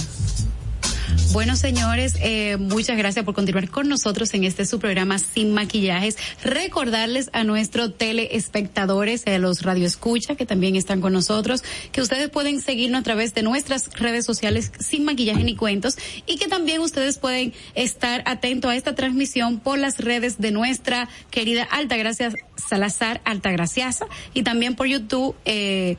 [1.32, 6.16] Bueno, señores, eh, muchas gracias por continuar con nosotros en este su programa Sin Maquillajes.
[6.42, 11.62] Recordarles a nuestros teleespectadores, a los radioescucha que también están con nosotros,
[11.92, 15.96] que ustedes pueden seguirnos a través de nuestras redes sociales Sin Maquillaje ni Cuentos
[16.26, 21.08] y que también ustedes pueden estar atentos a esta transmisión por las redes de nuestra
[21.30, 25.34] querida Altagracia Salazar, Altagraciasa, y también por YouTube.
[25.44, 25.96] Eh,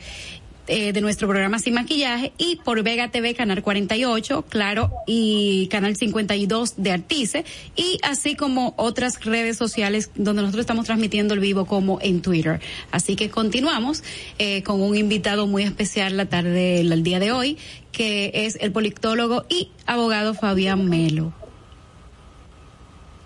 [0.67, 5.95] eh, de nuestro programa Sin Maquillaje y por Vega TV Canal 48, claro, y Canal
[5.95, 11.65] 52 de Artice y así como otras redes sociales donde nosotros estamos transmitiendo el vivo
[11.65, 12.61] como en Twitter.
[12.91, 14.03] Así que continuamos
[14.39, 17.57] eh, con un invitado muy especial la tarde, el día de hoy,
[17.91, 21.33] que es el politólogo y abogado Fabián Melo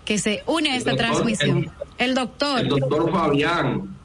[0.06, 1.70] que se une a esta doctor, transmisión.
[1.98, 2.60] El, el doctor.
[2.60, 3.96] El doctor Fabián.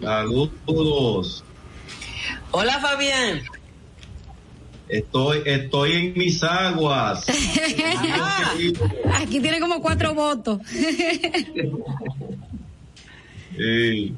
[0.00, 1.44] Saludos.
[2.50, 3.42] Hola Fabián.
[4.88, 7.26] Estoy, estoy en mis aguas.
[9.14, 10.60] Aquí tiene como cuatro votos.
[13.56, 14.14] sí.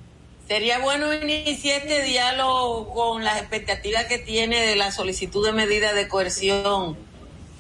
[0.46, 5.92] Sería bueno iniciar este diálogo con las expectativas que tiene de la solicitud de medida
[5.92, 6.96] de coerción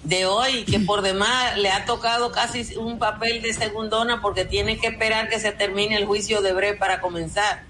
[0.02, 4.78] de hoy, que por demás le ha tocado casi un papel de segundona porque tiene
[4.78, 7.69] que esperar que se termine el juicio de Bre para comenzar.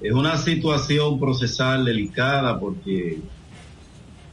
[0.00, 3.18] Es una situación procesal delicada porque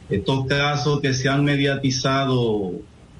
[0.09, 2.73] estos casos que se han mediatizado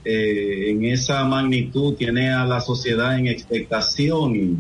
[0.04, 4.58] eh, en esa magnitud tiene a la sociedad en expectación y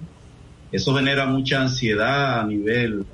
[0.71, 3.05] eso genera mucha ansiedad a nivel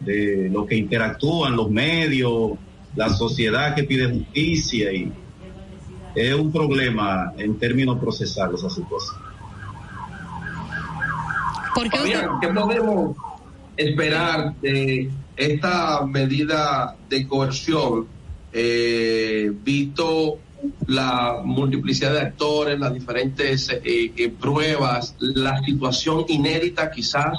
[0.00, 2.52] de los que interactúan, los medios,
[2.96, 5.12] la sociedad que pide justicia y
[6.14, 9.22] es un problema en términos procesales esa situación.
[11.74, 12.26] ¿Por qué, usted...
[12.40, 13.16] ¿Qué podemos
[13.76, 18.06] esperar de esta medida de coerción,
[18.52, 20.38] eh, visto
[20.86, 27.38] la multiplicidad de actores, las diferentes eh, eh, pruebas, la situación inédita quizás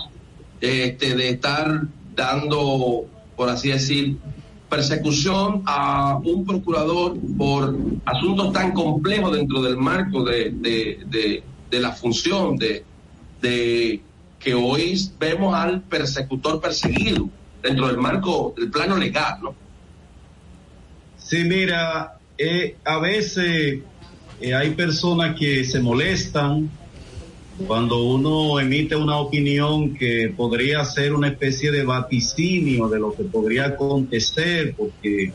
[0.59, 1.83] este, de estar
[2.15, 3.05] dando,
[3.35, 4.17] por así decir,
[4.69, 11.91] persecución a un procurador por asuntos tan complejos dentro del marco de, de, de, la
[11.91, 12.83] función de,
[13.41, 14.01] de
[14.43, 17.29] que hoy vemos al persecutor perseguido
[17.61, 19.55] dentro del marco del plano legal, ¿no?
[21.17, 23.79] Sí, mira, eh, a veces
[24.41, 26.69] eh, hay personas que se molestan
[27.67, 33.23] cuando uno emite una opinión que podría ser una especie de vaticinio de lo que
[33.23, 35.31] podría acontecer, porque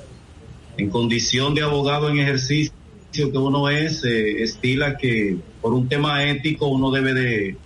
[0.76, 2.72] en condición de abogado en ejercicio
[3.12, 7.56] que uno es, eh, estila que por un tema ético uno debe de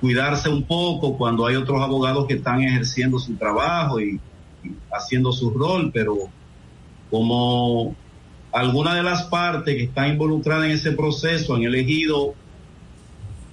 [0.00, 4.18] cuidarse un poco cuando hay otros abogados que están ejerciendo su trabajo y
[4.90, 6.16] haciendo su rol, pero
[7.10, 7.94] como
[8.50, 12.34] algunas de las partes que están involucradas en ese proceso han elegido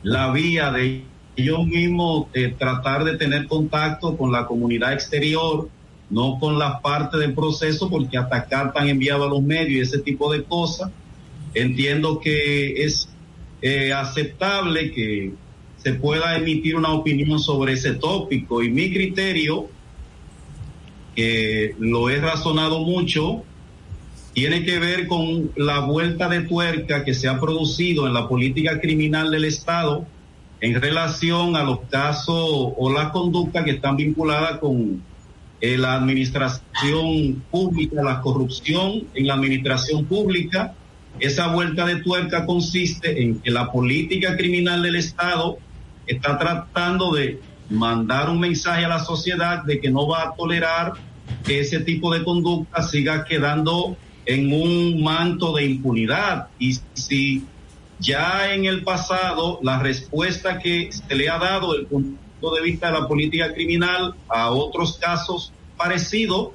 [0.04, 1.04] la vía de
[1.36, 5.70] ellos mismos eh, tratar de tener contacto con la comunidad exterior,
[6.10, 9.80] no con la parte del proceso, porque hasta cartas han enviado a los medios y
[9.82, 10.92] ese tipo de cosas.
[11.54, 13.10] Entiendo que es
[13.62, 15.34] eh, aceptable que
[15.86, 19.68] se pueda emitir una opinión sobre ese tópico y mi criterio,
[21.16, 23.44] que lo he razonado mucho,
[24.34, 28.82] tiene que ver con la vuelta de tuerca que se ha producido en la política
[28.82, 30.08] criminal del Estado
[30.60, 35.04] en relación a los casos o las conductas que están vinculadas con
[35.62, 40.74] eh, la administración pública, la corrupción en la administración pública.
[41.20, 45.60] Esa vuelta de tuerca consiste en que la política criminal del Estado
[46.08, 50.94] está tratando de mandar un mensaje a la sociedad de que no va a tolerar
[51.44, 56.48] que ese tipo de conducta siga quedando en un manto de impunidad.
[56.60, 57.44] Y si
[58.00, 62.62] ya en el pasado la respuesta que se le ha dado desde el punto de
[62.62, 66.50] vista de la política criminal a otros casos parecidos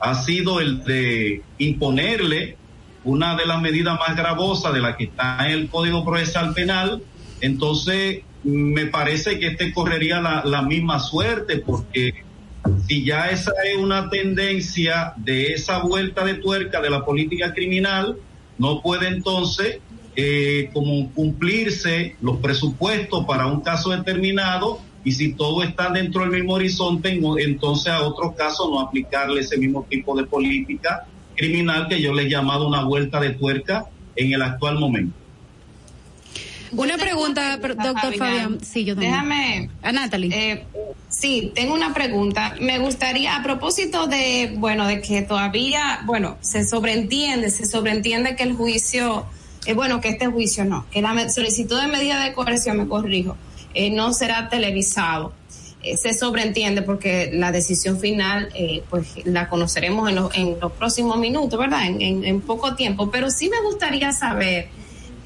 [0.00, 2.56] ha sido el de imponerle
[3.04, 7.02] una de las medidas más gravosas de la que está en el Código Procesal Penal,
[7.40, 12.14] entonces me parece que este correría la, la misma suerte porque
[12.86, 18.16] si ya esa es una tendencia de esa vuelta de tuerca de la política criminal,
[18.58, 19.80] no puede entonces
[20.14, 26.30] eh, como cumplirse los presupuestos para un caso determinado y si todo está dentro del
[26.30, 32.00] mismo horizonte, entonces a otros casos no aplicarle ese mismo tipo de política criminal que
[32.00, 35.25] yo le he llamado una vuelta de tuerca en el actual momento.
[36.76, 38.58] Una pregunta, doctor Fabián.
[38.62, 39.12] Sí, yo también.
[39.12, 39.70] Déjame.
[39.82, 40.30] A Natalie.
[40.32, 40.64] Eh,
[41.08, 42.54] sí, tengo una pregunta.
[42.60, 48.42] Me gustaría, a propósito de, bueno, de que todavía, bueno, se sobreentiende, se sobreentiende que
[48.42, 49.26] el juicio,
[49.64, 53.36] eh, bueno, que este juicio no, que la solicitud de medida de coerción, me corrijo,
[53.74, 55.32] eh, no será televisado.
[55.96, 58.48] se sobreentiende porque la decisión final,
[58.90, 61.86] pues la conoceremos en, en, los próximos minutos, ¿verdad?
[61.86, 63.08] En, en poco tiempo.
[63.10, 64.68] Pero sí me gustaría saber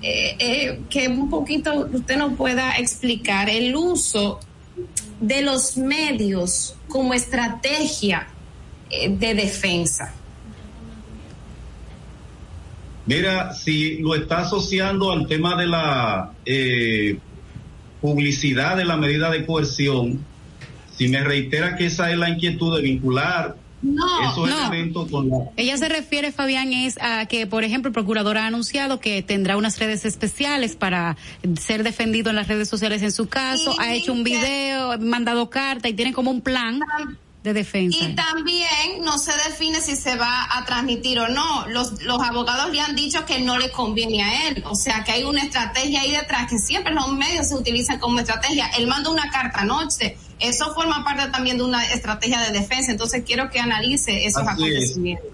[0.02, 4.40] eh, eh, que un poquito usted nos pueda explicar el uso
[5.20, 8.26] de los medios como estrategia
[8.88, 10.14] eh, de defensa.
[13.04, 16.32] Mira, si lo está asociando al tema de la
[18.00, 20.24] publicidad de la medida de coerción,
[20.96, 25.52] si me reitera que esa es la inquietud de vincular no, no.
[25.56, 29.56] Ella se refiere, Fabián, es a que, por ejemplo, el procurador ha anunciado que tendrá
[29.56, 31.16] unas redes especiales para
[31.58, 35.88] ser defendido en las redes sociales en su caso, ha hecho un video, mandado carta
[35.88, 36.80] y tiene como un plan
[37.42, 37.98] de defensa.
[37.98, 41.66] Y también no se define si se va a transmitir o no.
[41.68, 44.62] Los, los abogados le han dicho que no le conviene a él.
[44.66, 48.18] O sea, que hay una estrategia ahí detrás, que siempre los medios se utilizan como
[48.18, 48.68] estrategia.
[48.76, 52.92] Él manda una carta anoche eso forma parte también de una estrategia de defensa.
[52.92, 55.30] Entonces quiero que analice esos acontecimientos.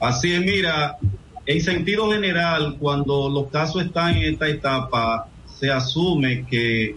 [0.00, 0.96] Así es, mira,
[1.46, 5.28] en sentido general, cuando los casos están en esta etapa,
[5.58, 6.96] se asume que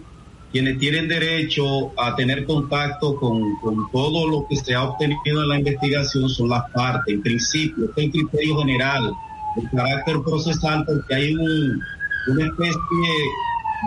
[0.50, 5.48] quienes tienen derecho a tener contacto con, con todo lo que se ha obtenido en
[5.48, 7.14] la investigación son las partes.
[7.14, 9.12] En principio, este es el criterio general,
[9.56, 11.80] el carácter procesal, porque hay un,
[12.28, 12.78] una especie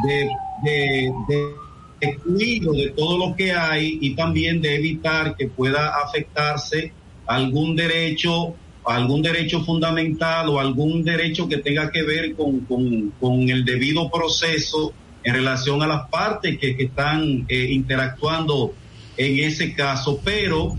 [0.04, 0.30] de,
[0.64, 1.56] de, de
[2.02, 6.92] excluido de todo lo que hay y también de evitar que pueda afectarse
[7.28, 8.56] algún derecho,
[8.86, 12.62] algún derecho fundamental o algún derecho que tenga que ver con,
[13.20, 14.94] con, el debido proceso
[15.24, 18.74] en relación a las partes que, están eh, interactuando
[19.18, 20.20] en ese caso.
[20.24, 20.76] Pero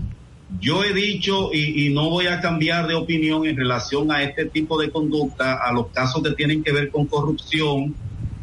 [0.59, 4.45] Yo he dicho y, y, no voy a cambiar de opinión en relación a este
[4.45, 7.95] tipo de conducta, a los casos que tienen que ver con corrupción,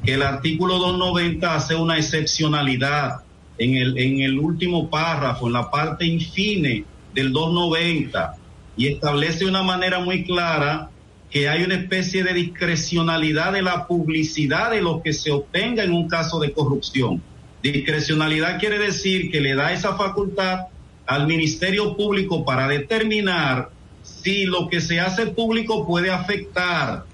[0.08, 3.20] que el artículo 290 hace una excepcionalidad
[3.58, 8.34] en el, en el último párrafo, en la parte infine del 290,
[8.78, 10.88] y establece de una manera muy clara
[11.30, 15.92] que hay una especie de discrecionalidad de la publicidad de lo que se obtenga en
[15.92, 17.22] un caso de corrupción.
[17.62, 20.68] Discrecionalidad quiere decir que le da esa facultad
[21.04, 23.68] al Ministerio Público para determinar
[24.02, 27.04] si lo que se hace público puede afectar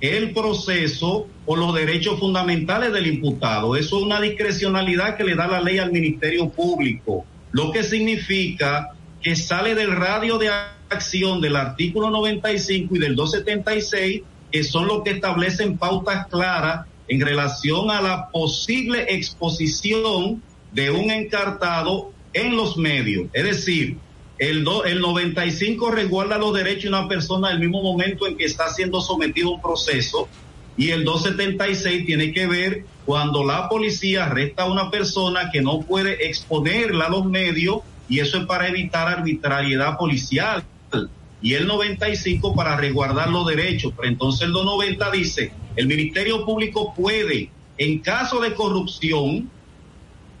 [0.00, 3.76] el proceso o los derechos fundamentales del imputado.
[3.76, 8.90] Eso es una discrecionalidad que le da la ley al Ministerio Público, lo que significa
[9.20, 10.50] que sale del radio de
[10.88, 17.20] acción del artículo 95 y del 276, que son los que establecen pautas claras en
[17.20, 20.42] relación a la posible exposición
[20.72, 23.26] de un encartado en los medios.
[23.32, 23.98] Es decir,
[24.38, 28.36] el, do, el 95 resguarda los derechos de una persona en el mismo momento en
[28.36, 30.28] que está siendo sometido a un proceso
[30.76, 35.82] y el 276 tiene que ver cuando la policía arresta a una persona que no
[35.82, 37.78] puede exponerla a los medios
[38.08, 40.64] y eso es para evitar arbitrariedad policial
[41.42, 43.92] y el 95 para resguardar los derechos.
[43.96, 49.50] Pero entonces el 290 dice, el Ministerio Público puede, en caso de corrupción,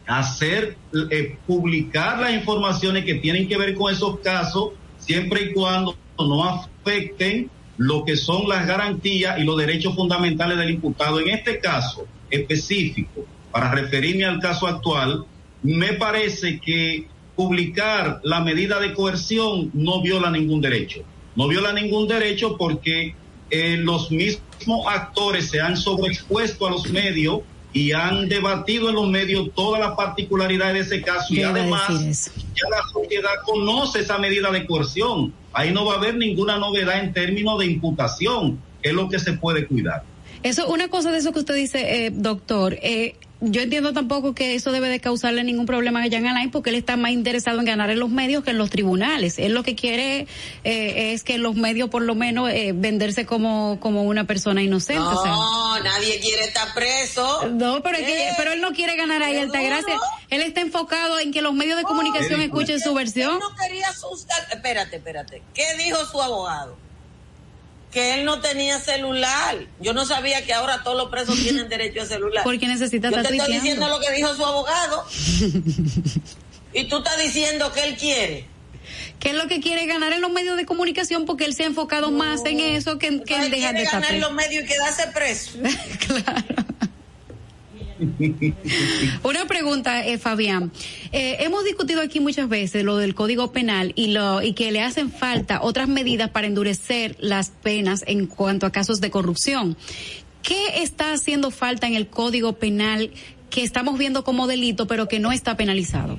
[0.06, 0.76] hacer,
[1.10, 6.44] eh, publicar las informaciones que tienen que ver con esos casos, siempre y cuando no
[6.44, 11.20] afecten lo que son las garantías y los derechos fundamentales del imputado.
[11.20, 15.24] En este caso específico, para referirme al caso actual,
[15.62, 21.02] me parece que publicar la medida de coerción no viola ningún derecho.
[21.34, 23.14] No viola ningún derecho porque
[23.50, 27.40] eh, los mismos actores se han sobreexpuesto a los medios
[27.72, 32.68] y han debatido en los medios todas las particularidades de ese caso y además ya
[32.70, 35.32] la sociedad conoce esa medida de coerción.
[35.52, 39.18] Ahí no va a haber ninguna novedad en términos de imputación, que es lo que
[39.18, 40.02] se puede cuidar.
[40.42, 44.54] Eso, una cosa de eso que usted dice, eh, doctor, eh, yo entiendo tampoco que
[44.54, 47.64] eso debe de causarle ningún problema a Jan Alain porque él está más interesado en
[47.64, 49.38] ganar en los medios que en los tribunales.
[49.38, 50.28] Él lo que quiere
[50.62, 55.02] eh, es que los medios por lo menos eh, venderse como, como una persona inocente.
[55.02, 55.22] No, o
[55.74, 57.48] sea, nadie quiere estar preso.
[57.48, 59.98] No, pero, es que, pero él no quiere ganar ahí, Altagracia.
[60.30, 63.32] Él está enfocado en que los medios de comunicación oh, escuchen su versión.
[63.32, 64.46] Él no quería asustar.
[64.52, 65.42] Espérate, espérate.
[65.52, 66.76] ¿Qué dijo su abogado?
[67.92, 69.66] Que él no tenía celular.
[69.80, 72.42] Yo no sabía que ahora todos los presos tienen derecho a celular.
[72.42, 75.04] Porque necesita Yo te estoy diciendo lo que dijo su abogado.
[76.72, 78.46] y tú estás diciendo que él quiere.
[79.20, 81.66] Que es lo que quiere ganar en los medios de comunicación porque él se ha
[81.66, 82.18] enfocado no.
[82.18, 85.52] más en eso que, que en dejar de ganar en los medios y quedarse preso.
[86.06, 86.64] claro.
[89.22, 90.72] Una pregunta, eh, Fabián.
[91.12, 94.80] Eh, hemos discutido aquí muchas veces lo del Código Penal y lo y que le
[94.80, 99.76] hacen falta otras medidas para endurecer las penas en cuanto a casos de corrupción.
[100.42, 103.10] ¿Qué está haciendo falta en el Código Penal
[103.50, 106.18] que estamos viendo como delito pero que no está penalizado?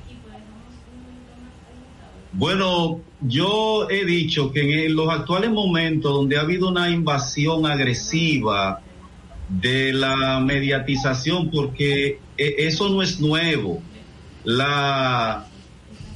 [2.32, 8.80] Bueno, yo he dicho que en los actuales momentos donde ha habido una invasión agresiva
[9.48, 13.82] de la mediatización porque eso no es nuevo.
[14.44, 15.46] La,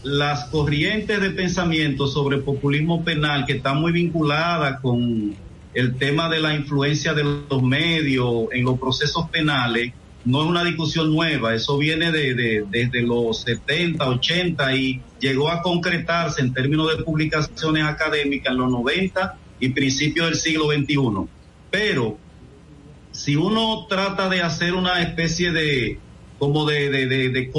[0.02, 5.34] las corrientes de pensamiento sobre populismo penal que están muy vinculadas con
[5.74, 9.92] el tema de la influencia de los medios en los procesos penales
[10.24, 15.48] no es una discusión nueva, eso viene de, de, desde los 70, 80 y llegó
[15.50, 21.28] a concretarse en términos de publicaciones académicas en los 90 y principios del siglo XXI.
[21.70, 22.18] Pero
[23.18, 25.98] si uno trata de hacer una especie de
[26.38, 27.50] como de, de,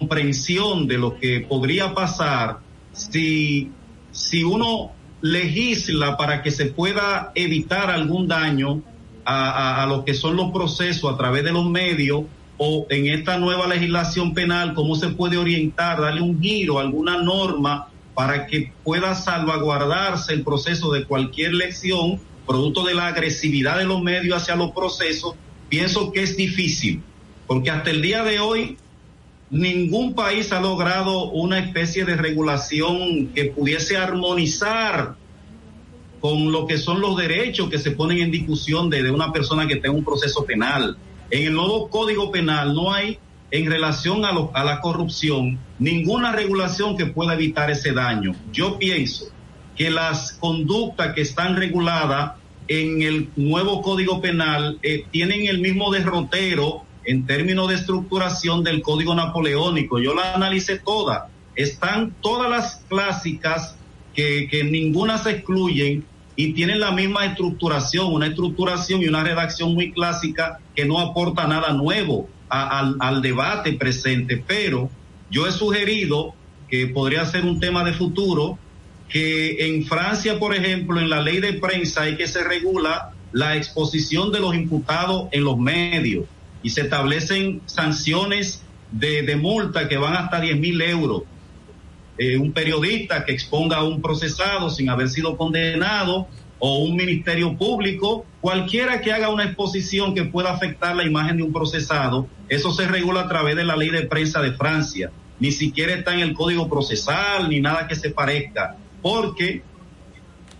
[0.00, 2.58] comprensión de lo que podría pasar
[2.92, 3.70] si,
[4.10, 4.90] si uno
[5.20, 8.82] legisla para que se pueda evitar algún daño
[9.24, 12.24] a, a, a, lo que son los procesos a través de los medios
[12.56, 17.90] o en esta nueva legislación penal, cómo se puede orientar, darle un giro, alguna norma
[18.12, 24.02] para que pueda salvaguardarse el proceso de cualquier lección producto de la agresividad de los
[24.02, 25.34] medios hacia los procesos,
[25.68, 27.02] pienso que es difícil,
[27.46, 28.78] porque hasta el día de hoy
[29.50, 35.14] ningún país ha logrado una especie de regulación que pudiese armonizar
[36.20, 39.66] con lo que son los derechos que se ponen en discusión de, de una persona
[39.68, 40.96] que tenga un proceso penal.
[41.30, 43.18] En el nuevo Código Penal no hay
[43.50, 48.34] en relación a, lo, a la corrupción ninguna regulación que pueda evitar ese daño.
[48.52, 49.26] Yo pienso
[49.78, 52.32] que las conductas que están reguladas
[52.66, 58.82] en el nuevo Código Penal eh, tienen el mismo derrotero en términos de estructuración del
[58.82, 60.00] Código Napoleónico.
[60.00, 61.28] Yo la analicé toda.
[61.54, 63.76] están todas las clásicas
[64.14, 69.74] que, que ninguna se excluyen y tienen la misma estructuración, una estructuración y una redacción
[69.74, 74.42] muy clásica que no aporta nada nuevo al, al debate presente.
[74.46, 74.90] Pero
[75.30, 76.34] yo he sugerido
[76.68, 78.58] que podría ser un tema de futuro,
[79.08, 83.56] que en Francia, por ejemplo, en la ley de prensa hay que se regula la
[83.56, 86.26] exposición de los imputados en los medios
[86.62, 91.22] y se establecen sanciones de, multa que van hasta 10 mil euros.
[92.18, 96.26] Eh, un periodista que exponga a un procesado sin haber sido condenado
[96.58, 101.44] o un ministerio público, cualquiera que haga una exposición que pueda afectar la imagen de
[101.44, 105.12] un procesado, eso se regula a través de la ley de prensa de Francia.
[105.38, 109.62] Ni siquiera está en el código procesal ni nada que se parezca, porque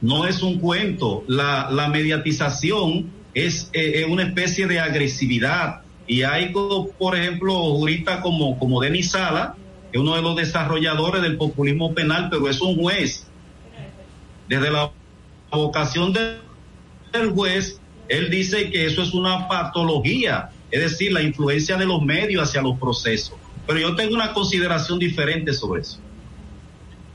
[0.00, 1.24] no es un cuento.
[1.26, 6.52] La, la mediatización es eh, una especie de agresividad y hay,
[6.98, 9.54] por ejemplo, juristas como, como Denis Sala,
[9.92, 13.26] que es uno de los desarrolladores del populismo penal, pero es un juez.
[14.48, 14.90] Desde la
[15.52, 16.38] vocación de,
[17.12, 17.78] del juez,
[18.08, 22.62] él dice que eso es una patología, es decir, la influencia de los medios hacia
[22.62, 23.34] los procesos.
[23.66, 25.98] Pero yo tengo una consideración diferente sobre eso.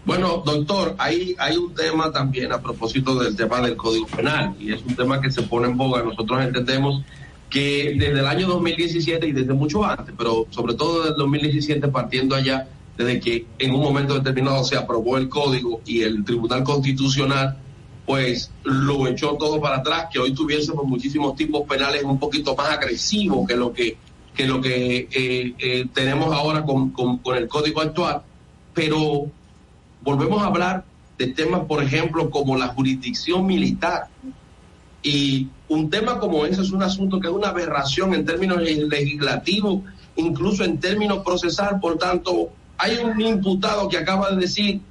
[0.05, 4.73] Bueno, doctor, hay, hay un tema también a propósito del tema del Código Penal y
[4.73, 6.03] es un tema que se pone en boga.
[6.03, 7.03] Nosotros entendemos
[7.49, 11.87] que desde el año 2017 y desde mucho antes, pero sobre todo desde el 2017
[11.87, 12.67] partiendo allá,
[12.97, 17.57] desde que en un momento determinado se aprobó el código y el Tribunal Constitucional
[18.05, 22.71] pues lo echó todo para atrás, que hoy tuviésemos muchísimos tipos penales un poquito más
[22.71, 23.95] agresivos que lo que,
[24.35, 28.21] que, lo que eh, eh, tenemos ahora con, con, con el código actual,
[28.73, 29.31] pero
[30.03, 30.85] volvemos a hablar
[31.17, 34.07] de temas, por ejemplo, como la jurisdicción militar.
[35.01, 39.81] Y un tema como ese es un asunto que es una aberración en términos legislativos,
[40.15, 41.79] incluso en términos procesal.
[41.79, 44.81] Por tanto, hay un imputado que acaba de decir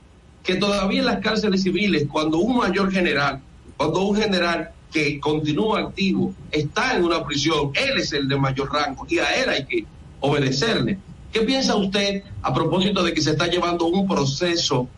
[0.42, 3.40] que todavía en las cárceles civiles, cuando un mayor general,
[3.76, 8.72] cuando un general que continúa activo está en una prisión, él es el de mayor
[8.72, 9.86] rango y a él hay que
[10.20, 10.98] obedecerle.
[11.32, 14.88] ¿Qué piensa usted a propósito de que se está llevando un proceso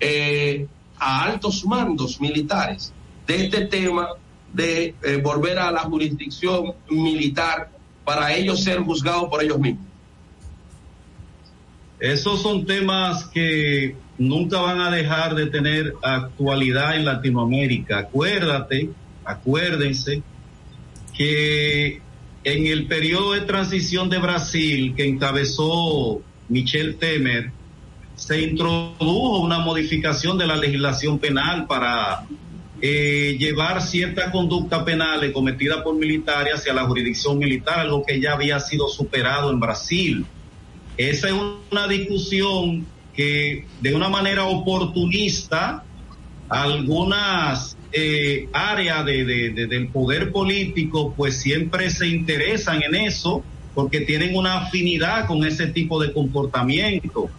[0.00, 0.66] eh,
[0.98, 2.92] a altos mandos militares
[3.26, 4.08] de este tema
[4.52, 7.70] de eh, volver a la jurisdicción militar
[8.04, 9.86] para ellos ser juzgados por ellos mismos.
[12.00, 17.98] Esos son temas que nunca van a dejar de tener actualidad en Latinoamérica.
[17.98, 18.90] Acuérdate,
[19.24, 20.22] acuérdense
[21.16, 22.00] que
[22.44, 27.50] en el periodo de transición de Brasil que encabezó Michel Temer,
[28.18, 32.26] se introdujo una modificación de la legislación penal para
[32.82, 38.32] eh, llevar cierta conducta penal cometida por militares hacia la jurisdicción militar, algo que ya
[38.32, 40.26] había sido superado en Brasil.
[40.96, 41.34] Esa es
[41.70, 45.84] una discusión que de una manera oportunista
[46.48, 54.00] algunas eh, áreas de, de, del poder político pues siempre se interesan en eso porque
[54.00, 57.30] tienen una afinidad con ese tipo de comportamiento.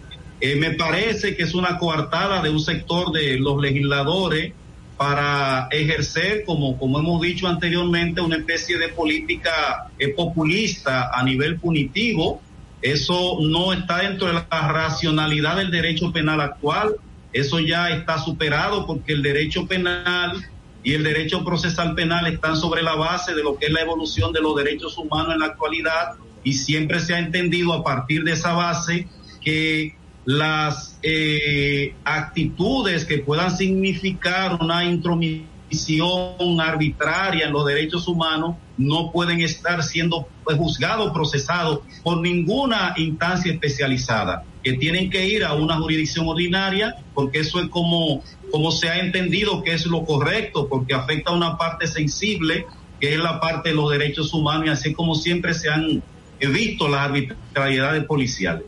[0.41, 4.53] Eh, me parece que es una coartada de un sector de los legisladores
[4.97, 11.57] para ejercer, como, como hemos dicho anteriormente, una especie de política eh, populista a nivel
[11.57, 12.41] punitivo.
[12.81, 16.95] Eso no está dentro de la racionalidad del derecho penal actual.
[17.33, 20.45] Eso ya está superado porque el derecho penal
[20.83, 24.31] y el derecho procesal penal están sobre la base de lo que es la evolución
[24.31, 26.13] de los derechos humanos en la actualidad
[26.43, 29.07] y siempre se ha entendido a partir de esa base
[29.41, 29.98] que
[30.29, 39.41] las eh, actitudes que puedan significar una intromisión arbitraria en los derechos humanos no pueden
[39.41, 46.27] estar siendo juzgados, procesados por ninguna instancia especializada, que tienen que ir a una jurisdicción
[46.27, 51.31] ordinaria, porque eso es como, como se ha entendido que es lo correcto, porque afecta
[51.31, 52.67] a una parte sensible,
[53.01, 56.03] que es la parte de los derechos humanos, y así como siempre se han
[56.39, 58.65] visto las arbitrariedades policiales.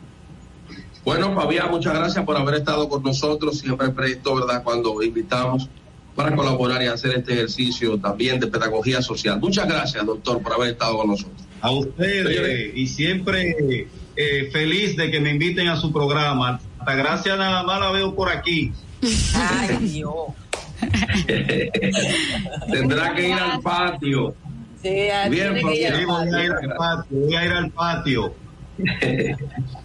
[1.04, 5.68] Bueno, Fabián, muchas gracias por haber estado con nosotros, siempre presto, ¿verdad?, cuando invitamos
[6.14, 9.40] para colaborar y hacer este ejercicio también de pedagogía social.
[9.40, 11.42] Muchas gracias, doctor, por haber estado con nosotros.
[11.60, 16.60] A ustedes, y siempre eh, feliz de que me inviten a su programa.
[16.78, 18.72] Hasta gracias nada más la veo por aquí.
[19.34, 20.14] Ay, Dios.
[22.72, 24.34] Tendrá que ir al patio.
[24.82, 25.88] Sí, Bien, voy a
[26.44, 28.34] ir al patio, voy a ir al patio.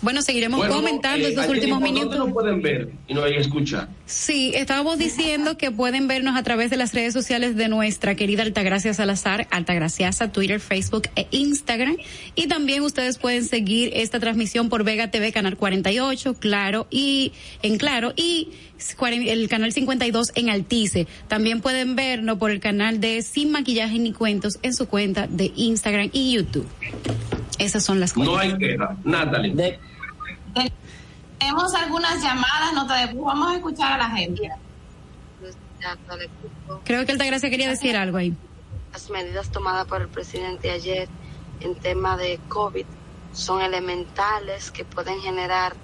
[0.00, 2.18] Bueno, seguiremos Bueno, comentando eh, estos últimos ¿por dónde minutos.
[2.18, 3.88] nos pueden ver y nos escuchar.
[4.06, 8.42] Sí, estábamos diciendo que pueden vernos a través de las redes sociales de nuestra querida
[8.42, 11.96] Altagracia Salazar, Altagraciasa, Twitter, Facebook e Instagram.
[12.34, 17.78] Y también ustedes pueden seguir esta transmisión por Vega TV, Canal 48, Claro, y en
[17.78, 18.48] Claro, y
[19.26, 21.06] el canal 52 en Altice.
[21.26, 25.52] También pueden vernos por el canal de Sin Maquillaje ni Cuentos en su cuenta de
[25.56, 26.66] Instagram y YouTube.
[27.58, 28.28] Esas son las cosas.
[28.28, 28.96] No hay queja.
[29.04, 29.78] Natalie.
[31.38, 33.26] Tenemos algunas llamadas, nota de voz.
[33.26, 34.50] Vamos a escuchar a la gente.
[36.84, 38.34] Creo que Altagracia quería decir algo ahí.
[38.92, 41.08] Las medidas tomadas por el presidente ayer
[41.60, 42.86] en tema de COVID
[43.32, 45.74] son elementales que pueden generar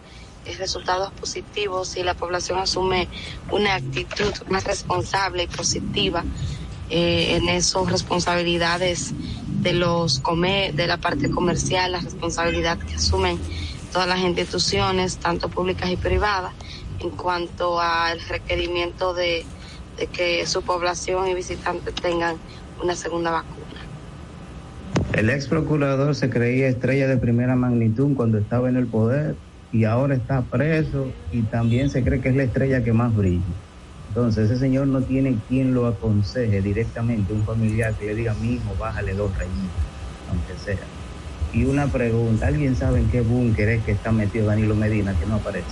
[0.45, 3.09] eh, resultados positivos si la población asume
[3.51, 6.25] una actitud más responsable y positiva
[6.91, 9.15] eh, en esas responsabilidades
[9.65, 13.39] de los comer, de la parte comercial, la responsabilidad que asumen
[13.93, 16.53] todas las instituciones, tanto públicas y privadas,
[17.01, 19.45] en cuanto al requerimiento de,
[19.97, 22.37] de que su población y visitantes tengan
[22.83, 23.65] una segunda vacuna.
[25.15, 29.35] El ex procurador se creía estrella de primera magnitud cuando estaba en el poder
[29.73, 33.43] y ahora está preso y también se cree que es la estrella que más brilla.
[34.15, 38.53] Entonces ese señor no tiene quien lo aconseje directamente, un familiar que le diga, mi
[38.53, 39.85] hijo, bájale dos rayitas,
[40.31, 40.87] aunque sea.
[41.53, 45.27] Y una pregunta, ¿alguien sabe en qué búnker es que está metido Danilo Medina que
[45.27, 45.67] no aparece?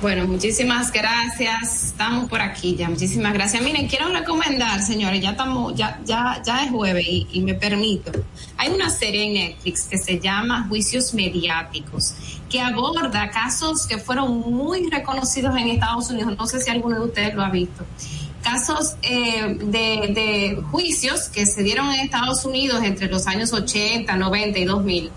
[0.00, 1.84] Bueno, muchísimas gracias.
[1.88, 2.88] Estamos por aquí ya.
[2.88, 3.62] Muchísimas gracias.
[3.62, 8.10] Miren, quiero recomendar, señores, ya estamos, ya, ya, ya es jueves y, me permito.
[8.56, 12.14] Hay una serie en Netflix que se llama Juicios Mediáticos,
[12.48, 16.34] que aborda casos que fueron muy reconocidos en Estados Unidos.
[16.38, 17.84] No sé si alguno de ustedes lo ha visto.
[18.42, 24.16] Casos eh, de, de juicios que se dieron en Estados Unidos entre los años 80,
[24.16, 25.10] 90 y 2000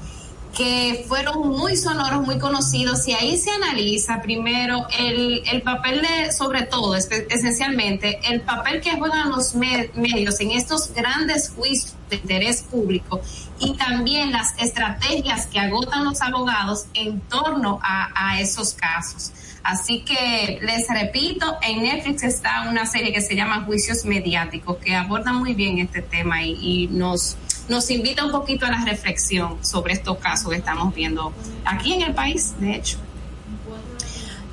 [0.55, 6.31] que fueron muy sonoros, muy conocidos, y ahí se analiza primero el, el papel de,
[6.31, 11.95] sobre todo, espe- esencialmente, el papel que juegan los me- medios en estos grandes juicios
[12.09, 13.19] de interés público
[13.59, 19.31] y también las estrategias que agotan los abogados en torno a, a esos casos.
[19.63, 24.93] Así que les repito, en Netflix está una serie que se llama Juicios Mediáticos, que
[24.93, 27.37] aborda muy bien este tema y, y nos,
[27.69, 31.31] nos invita un poquito a la reflexión sobre estos casos que estamos viendo
[31.65, 32.97] aquí en el país, de hecho.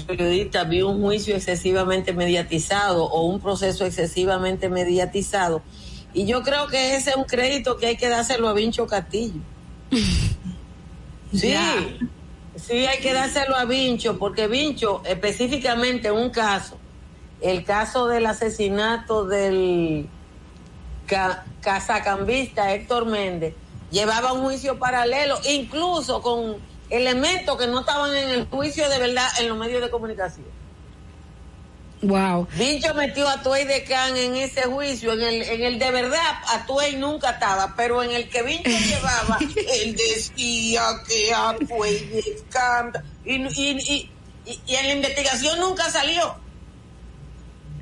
[0.06, 5.62] periodista vi un juicio excesivamente mediatizado o un proceso excesivamente mediatizado
[6.14, 9.40] y yo creo que ese es un crédito que hay que dárselo a Vincho Castillo.
[11.34, 11.54] Sí,
[12.56, 16.76] sí hay que dárselo a Vincho porque Vincho específicamente un caso,
[17.40, 20.08] el caso del asesinato del
[21.06, 23.54] ca- cazacambista Héctor Méndez
[23.92, 26.56] llevaba un juicio paralelo, incluso con
[26.90, 30.44] elementos que no estaban en el juicio de verdad en los medios de comunicación.
[32.02, 32.48] Wow.
[32.56, 36.34] Vincho metió a Tuey de Can en ese juicio, en el, en el de verdad
[36.52, 42.04] a Tuey nunca estaba, pero en el que Vincho llevaba, él decía que a Tuey
[42.08, 42.92] de Can,
[43.24, 44.10] y, y, y,
[44.46, 46.34] y- y en la investigación nunca salió.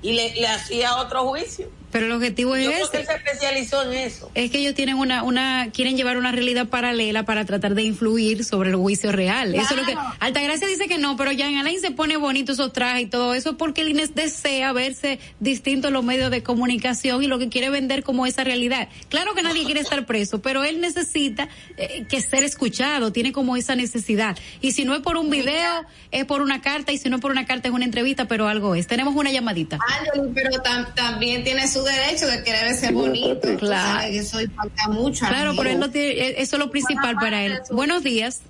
[0.03, 1.71] Y le, le hacía otro juicio.
[1.93, 3.01] Pero el objetivo es Yo creo ese.
[3.01, 4.31] él se especializó en eso.
[4.35, 8.45] Es que ellos tienen una, una, quieren llevar una realidad paralela para tratar de influir
[8.45, 9.55] sobre el juicio real.
[9.55, 12.73] Eso es lo que, Altagracia dice que no, pero Jean Alain se pone bonito esos
[12.73, 17.23] trajes y todo eso porque el Inés desea verse distinto en los medios de comunicación
[17.23, 18.89] y lo que quiere vender como esa realidad.
[19.09, 23.57] Claro que nadie quiere estar preso, pero él necesita eh, que ser escuchado, tiene como
[23.57, 24.37] esa necesidad.
[24.61, 27.23] Y si no es por un video, es por una carta, y si no es
[27.23, 28.87] por una carta, es una entrevista, pero algo es.
[28.87, 29.79] Tenemos una llamadita.
[29.99, 33.49] Ángel, pero tam- también tiene su derecho de querer ser bonito.
[33.59, 34.07] Claro.
[34.09, 35.27] Eso falta mucho.
[35.27, 37.59] Claro, pero él no tiene, eh, eso es lo principal para él.
[37.71, 38.43] Buenos días.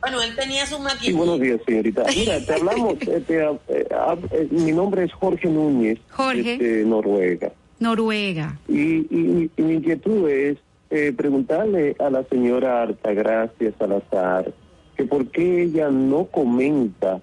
[0.00, 1.12] Bueno, él tenía su Sí, maquillaje.
[1.14, 2.04] buenos días, señorita.
[2.16, 6.58] Mira, te hablamos, te, eh, mi nombre es Jorge Núñez, Jorge.
[6.58, 7.52] de Noruega.
[7.78, 8.58] Noruega.
[8.68, 8.80] Y,
[9.10, 10.58] y- y mi inquietud es
[10.90, 14.52] eh, preguntarle a la señora Artagracia Salazar
[14.96, 17.20] que por qué ella no comenta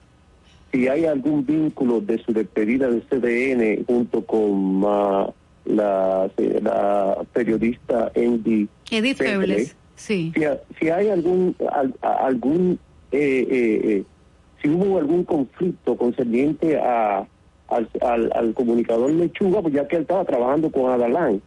[0.71, 5.27] si hay algún vínculo de su despedida de CDN junto con ah,
[5.65, 6.29] la,
[6.61, 9.75] la periodista Andy Edith Febles.
[9.95, 10.31] Sí.
[10.33, 10.41] Si,
[10.79, 11.55] si hay algún,
[12.01, 12.79] algún
[13.11, 14.03] eh, eh, eh,
[14.61, 17.27] si hubo algún conflicto concerniente a,
[17.69, 17.89] al,
[18.33, 21.41] al, comunicador Lechuga, pues ya que él estaba trabajando con Adalán.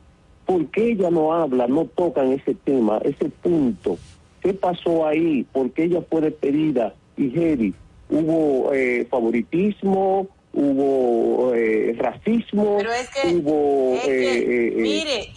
[0.46, 3.96] ¿Por qué ella no habla, no toca en ese tema, ese punto?
[4.40, 5.46] ¿Qué pasó ahí?
[5.52, 6.94] ¿Por qué ella fue despedida?
[7.16, 7.74] Y Jerry,
[8.10, 10.28] ¿hubo eh, favoritismo?
[10.54, 12.76] ¿Hubo eh, racismo?
[12.78, 15.32] Pero es que, hubo, es que mire,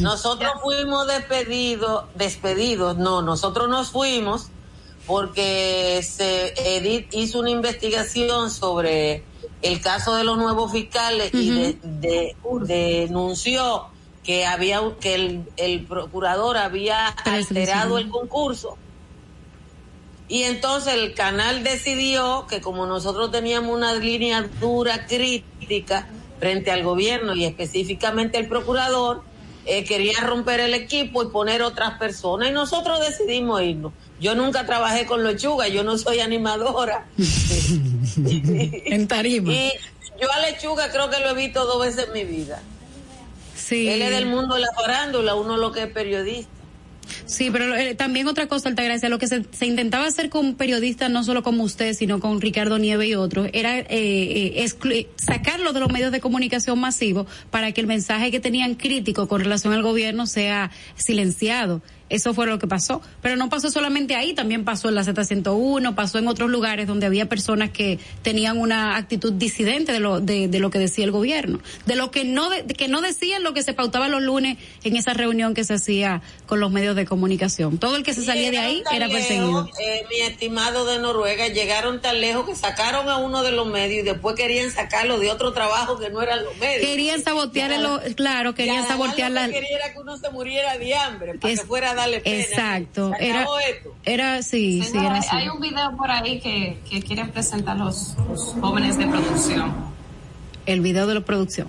[0.00, 4.48] nosotros fuimos despedidos, despedidos, no, nosotros nos fuimos
[5.06, 9.22] porque se, Edith hizo una investigación sobre
[9.62, 11.78] el caso de los nuevos fiscales y
[12.62, 13.86] denunció
[14.24, 18.76] que había que el, el procurador había alterado el concurso
[20.28, 26.08] y entonces el canal decidió que como nosotros teníamos una línea dura crítica
[26.38, 29.22] frente al gobierno y específicamente el procurador
[29.64, 34.64] eh, quería romper el equipo y poner otras personas y nosotros decidimos irnos yo nunca
[34.64, 37.06] trabajé con lechuga, yo no soy animadora.
[37.18, 39.52] en tarima.
[39.52, 39.72] Y
[40.20, 42.62] yo a lechuga creo que lo he visto dos veces en mi vida.
[43.54, 43.88] Sí.
[43.88, 46.50] Él es del mundo de la farándula, uno lo que es periodista.
[47.24, 51.24] Sí, pero eh, también otra cosa, Altagracia, lo que se, intentaba hacer con periodistas, no
[51.24, 55.90] solo como usted, sino con Ricardo Nieve y otros, era eh, eh sacarlo de los
[55.90, 60.26] medios de comunicación masivos para que el mensaje que tenían crítico con relación al gobierno
[60.26, 61.82] sea silenciado.
[62.08, 63.02] Eso fue lo que pasó.
[63.20, 67.06] Pero no pasó solamente ahí, también pasó en la Z101, pasó en otros lugares donde
[67.06, 71.60] había personas que tenían una actitud disidente de lo, de, lo que decía el gobierno,
[71.84, 75.14] de lo que no, que no decían lo que se pautaba los lunes en esa
[75.14, 77.78] reunión que se hacía con los medios de comunicación.
[77.78, 79.68] Todo el que se salía de ahí era perseguido.
[79.80, 84.00] Eh, mi estimado de Noruega, llegaron tan lejos que sacaron a uno de los medios
[84.00, 86.86] y después querían sacarlo de otro trabajo que no eran los medios.
[86.86, 89.48] Querían sabotear, el, claro, querían sabotear la...
[89.48, 92.36] Quería que uno se muriera de hambre, para que fuera darle pena.
[92.36, 93.12] Exacto.
[93.18, 93.46] Era,
[94.04, 95.34] era, sí, sí, era así.
[95.34, 99.74] Hay un video por ahí que, que quieren presentar los, los jóvenes de producción.
[100.66, 101.68] El video de la producción.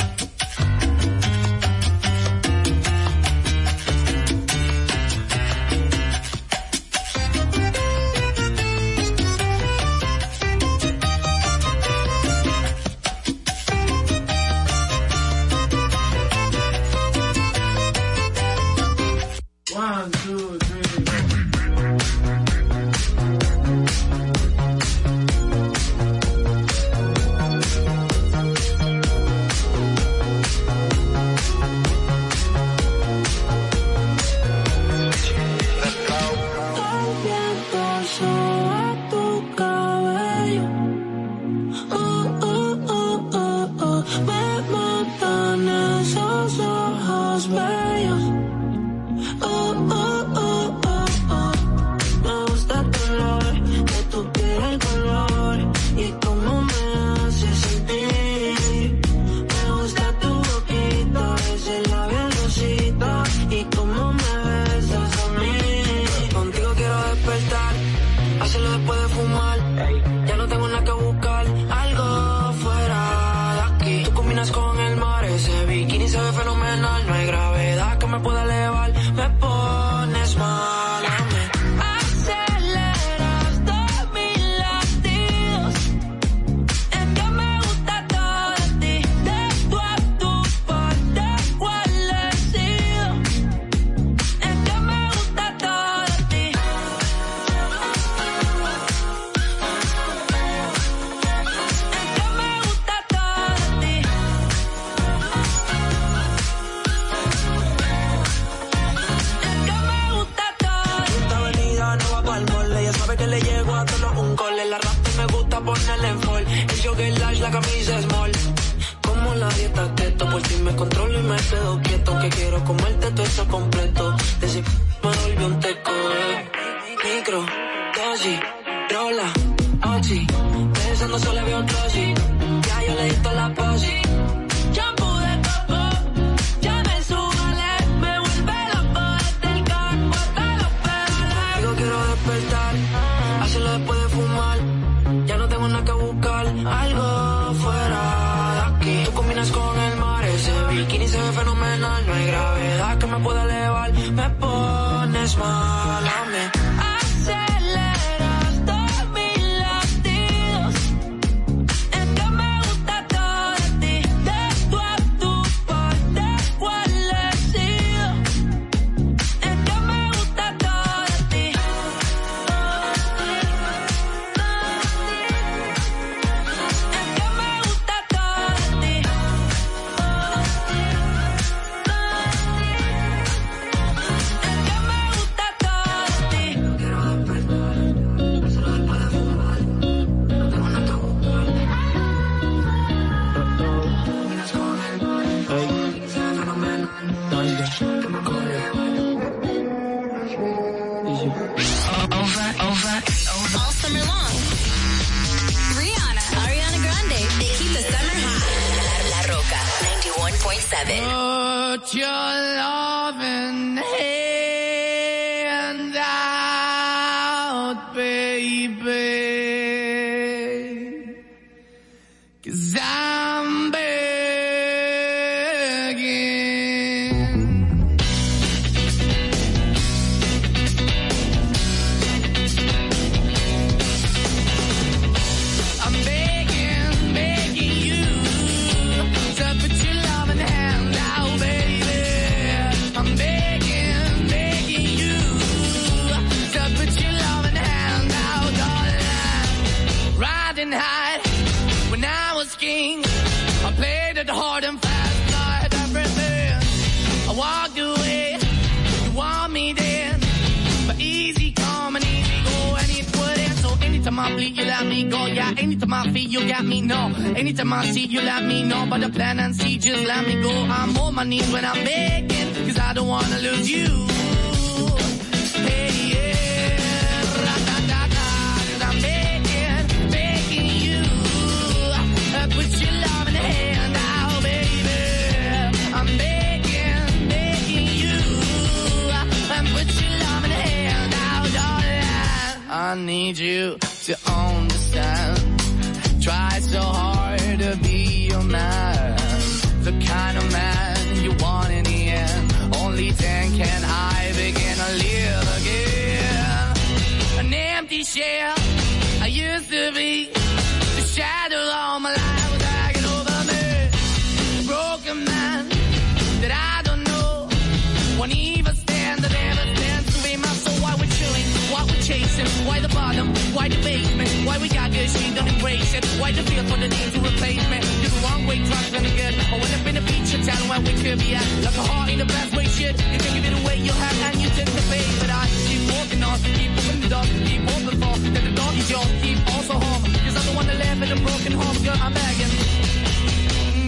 [326.31, 327.83] Ride the vehicle, the knees to a pavement.
[327.99, 329.35] You're the wrong way, trying to get.
[329.51, 331.43] I went up in the beach, you're telling where we could be at.
[331.59, 332.95] Like a heart in a bad way, shit.
[333.11, 335.11] You can give it away, you have, and you take the bait.
[335.19, 338.15] But I keep walking on, keep moving the dog, keep open for.
[338.31, 340.03] Then the dog is yours, keep also home.
[340.23, 342.51] Cause I'm the one that live in a broken home, girl, I'm begging.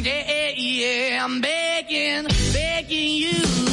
[0.03, 3.72] Yeah, yeah, yeah, I'm begging, begging you.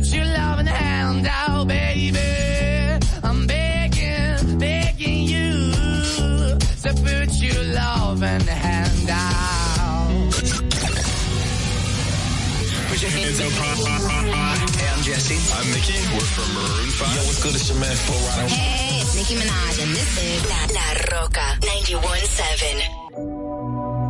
[0.00, 2.18] put your loving hand out, baby.
[3.22, 5.72] I'm begging, begging you
[6.82, 10.32] to put your love hand out.
[12.88, 13.52] Put your hands up
[14.80, 15.36] Hey, I'm Jesse.
[15.52, 15.98] I'm Nikki.
[16.14, 17.14] We're from Maroon 5.
[17.14, 17.54] Yo, what's good?
[17.54, 18.48] It's your man, Full Rhino.
[18.48, 24.09] Hey, it's Nicki Minaj, and this is La, La Roca 91.7.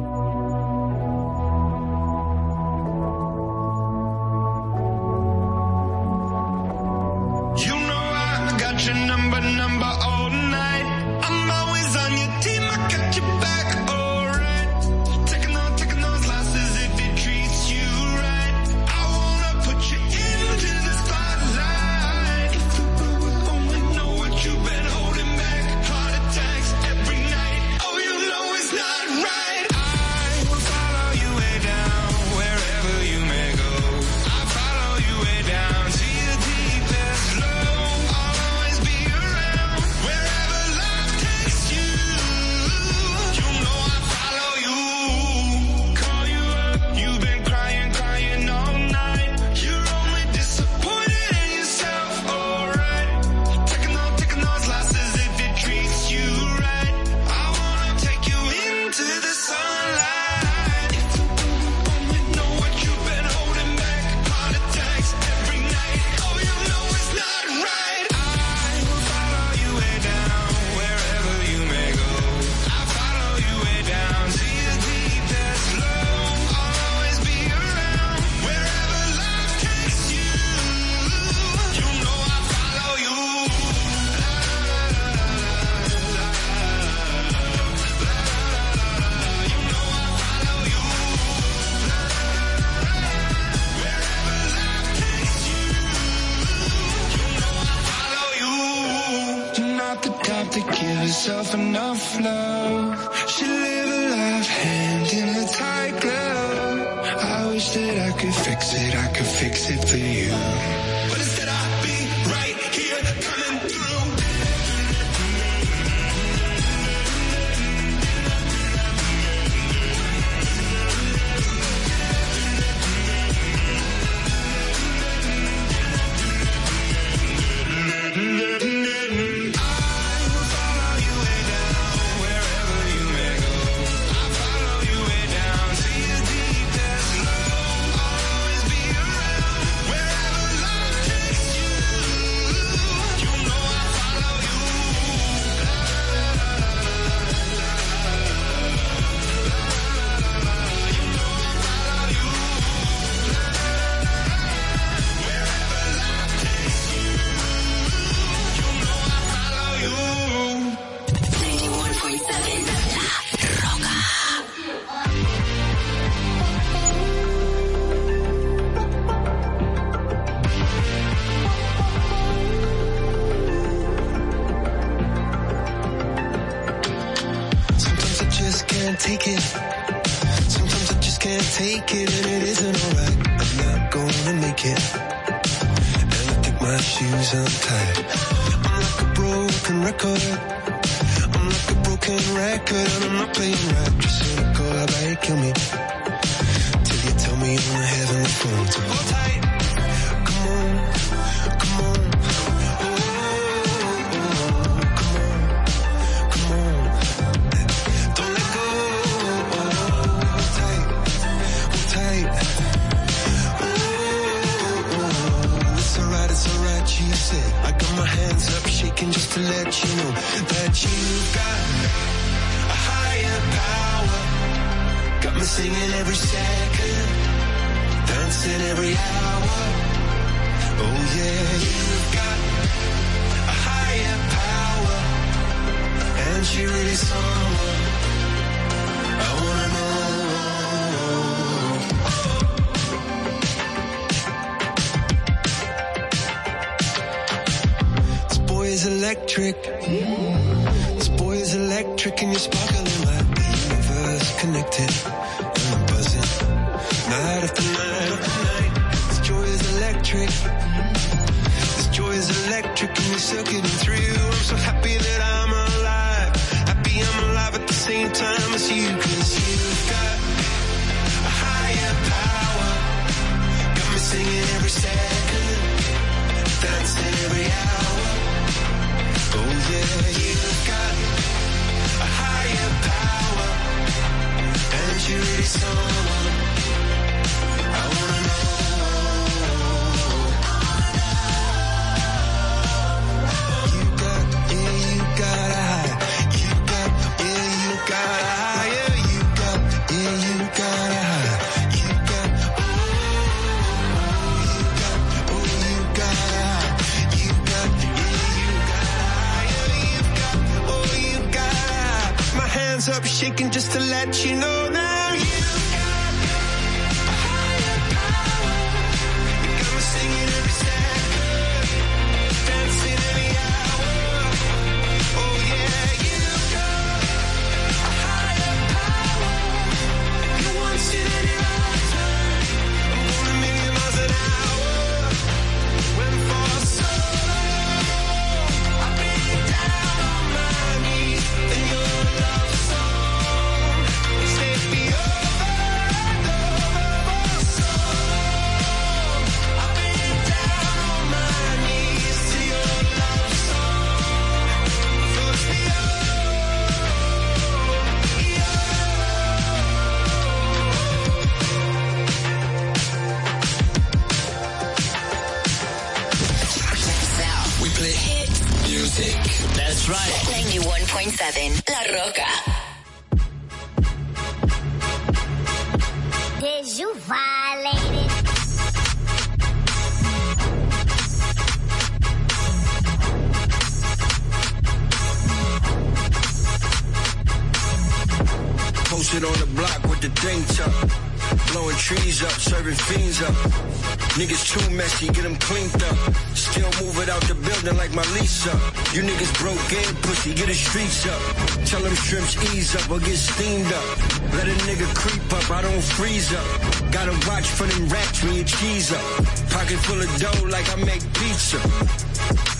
[400.71, 401.67] streets up.
[401.67, 403.97] Tell them shrimps ease up or get steamed up.
[404.39, 406.47] Let a nigga creep up, I don't freeze up.
[406.93, 409.03] Gotta watch for them rats when you cheese up.
[409.51, 411.59] Pocket full of dough like I make pizza.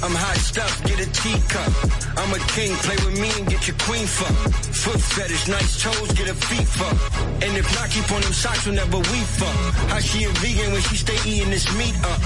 [0.03, 1.71] I'm hot stuff, get a teacup.
[2.19, 4.35] I'm a king, play with me and get your queen fuck.
[4.83, 6.99] Foot fetish, nice toes, get a feet fuck.
[7.47, 9.59] And if not, keep on them socks whenever we fuck.
[9.93, 12.21] How she a vegan when she stay eating this meat up?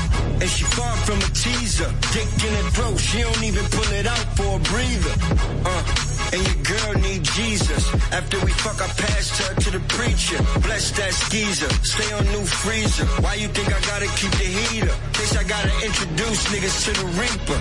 [0.44, 1.88] And she far from a teaser.
[2.12, 5.14] Dick in her throat, she don't even pull it out for a breather.
[5.64, 5.82] Uh,
[6.36, 7.88] and your girl need Jesus.
[8.12, 10.36] After we fuck, I passed her to the preacher.
[10.60, 13.06] Bless that skeezer, stay on new freezer.
[13.24, 14.92] Why you think I gotta keep the heater?
[15.16, 17.58] Case I gotta introduce niggas to the reaper.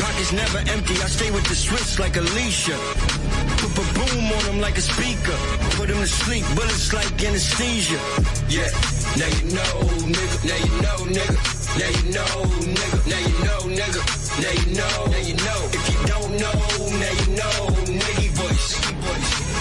[0.00, 2.76] Pockets never empty, I stay with the Swiss like Alicia.
[3.60, 5.36] Put a boom on them like a speaker.
[5.76, 8.00] Put them to sleep, bullets like anesthesia.
[8.48, 8.72] Yeah,
[9.20, 9.72] now you know,
[10.16, 10.36] nigga.
[10.48, 11.61] Now you know, nigga.
[11.78, 12.32] Now you know,
[12.76, 12.98] nigga.
[13.08, 14.00] Now you know, nigga.
[14.42, 15.60] Now you know, now you know.
[15.72, 16.58] If you don't know,
[17.00, 17.58] now you know,
[18.00, 18.68] nigga voice.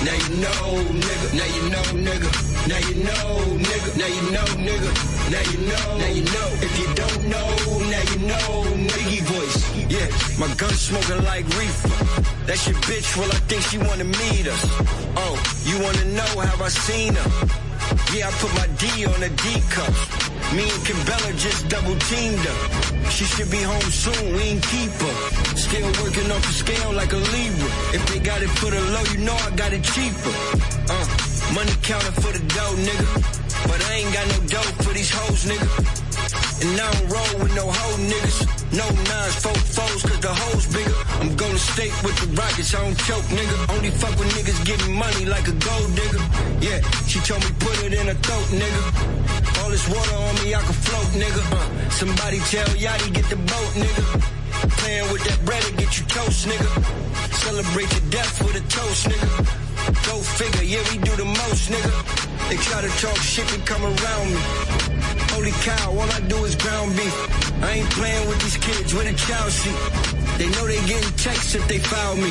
[0.06, 0.62] Now you know,
[1.06, 1.28] nigga.
[1.40, 2.30] Now you know, nigga.
[2.68, 3.24] Now you know,
[3.68, 3.90] nigga.
[3.98, 4.92] Now you know, nigga.
[5.32, 6.48] Now you know, now you know.
[6.66, 7.48] If you don't know,
[7.94, 8.48] now you know,
[8.92, 9.58] nigga voice.
[9.90, 10.08] Yeah,
[10.40, 11.90] my gun smoking like reefer.
[12.46, 14.64] That's your bitch, well I think she wanna meet us.
[15.16, 15.36] Oh,
[15.66, 17.30] you wanna know how I seen her?
[18.14, 20.31] Yeah, I put my D on a D cup.
[20.56, 23.10] Me and Cabela just double teamed her.
[23.10, 25.16] She should be home soon, we ain't keep her.
[25.56, 27.70] Still working off the scale like a Libra.
[27.96, 30.36] If they got it for the low, you know I got it cheaper.
[30.92, 31.08] Uh,
[31.56, 33.08] money counting for the dough, nigga.
[33.64, 35.70] But I ain't got no dough for these hoes, nigga.
[36.62, 38.62] And I don't roll with no hoe niggas.
[38.76, 40.96] No nines, four foes, cause the hoes bigger.
[41.20, 43.56] I'm to stake with the rockets, I don't choke, nigga.
[43.76, 46.24] Only fuck with niggas getting money like a gold digger.
[46.60, 49.21] Yeah, she told me put it in her throat, nigga.
[49.72, 51.44] This water on me, I can float, nigga.
[51.48, 54.06] Uh, somebody tell Yachty get the boat, nigga.
[54.84, 56.72] Playing with that bread to get you toast, nigga.
[57.32, 59.32] Celebrate your death with a toast, nigga.
[60.12, 61.96] Go figure, yeah, we do the most, nigga.
[62.50, 64.44] They try to talk shit and come around me.
[65.32, 67.16] Holy cow, all I do is ground beef.
[67.64, 69.80] I ain't playing with these kids with a child seat.
[70.38, 72.28] They know they getting texts if they foul me.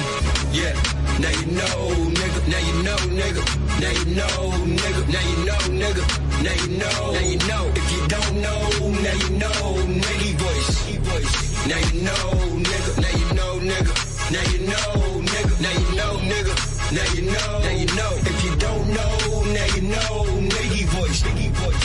[0.53, 0.77] Yeah,
[1.17, 2.41] now you know, nigga.
[2.53, 3.60] Now you know, nigga.
[3.81, 4.37] Now you know,
[4.77, 5.03] nigga.
[5.09, 6.05] Now you know, nigga.
[6.45, 7.65] Now you know, now you know.
[7.75, 8.61] If you don't know,
[9.05, 9.59] now you know,
[10.05, 10.71] nigga voice.
[11.09, 11.35] voice.
[11.67, 12.21] Now you know,
[12.61, 12.93] nigga.
[13.01, 13.93] Now you know, nigga.
[14.33, 15.55] Now you know, nigga.
[15.65, 16.55] Now you know, nigga.
[16.93, 18.13] Now you know, now you know.
[18.31, 19.13] If you don't know,
[19.57, 20.13] now you know,
[20.53, 21.23] nigga voice.
[21.23, 21.85] Nigga voice.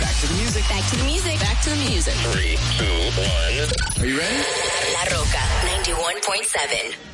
[0.00, 0.64] Back to the music.
[0.68, 1.40] Back to the music.
[1.40, 2.14] Back to the music.
[2.36, 3.32] Three, two, one.
[4.00, 4.40] Are you ready?
[4.92, 5.42] La Roca
[5.88, 7.12] 91.7.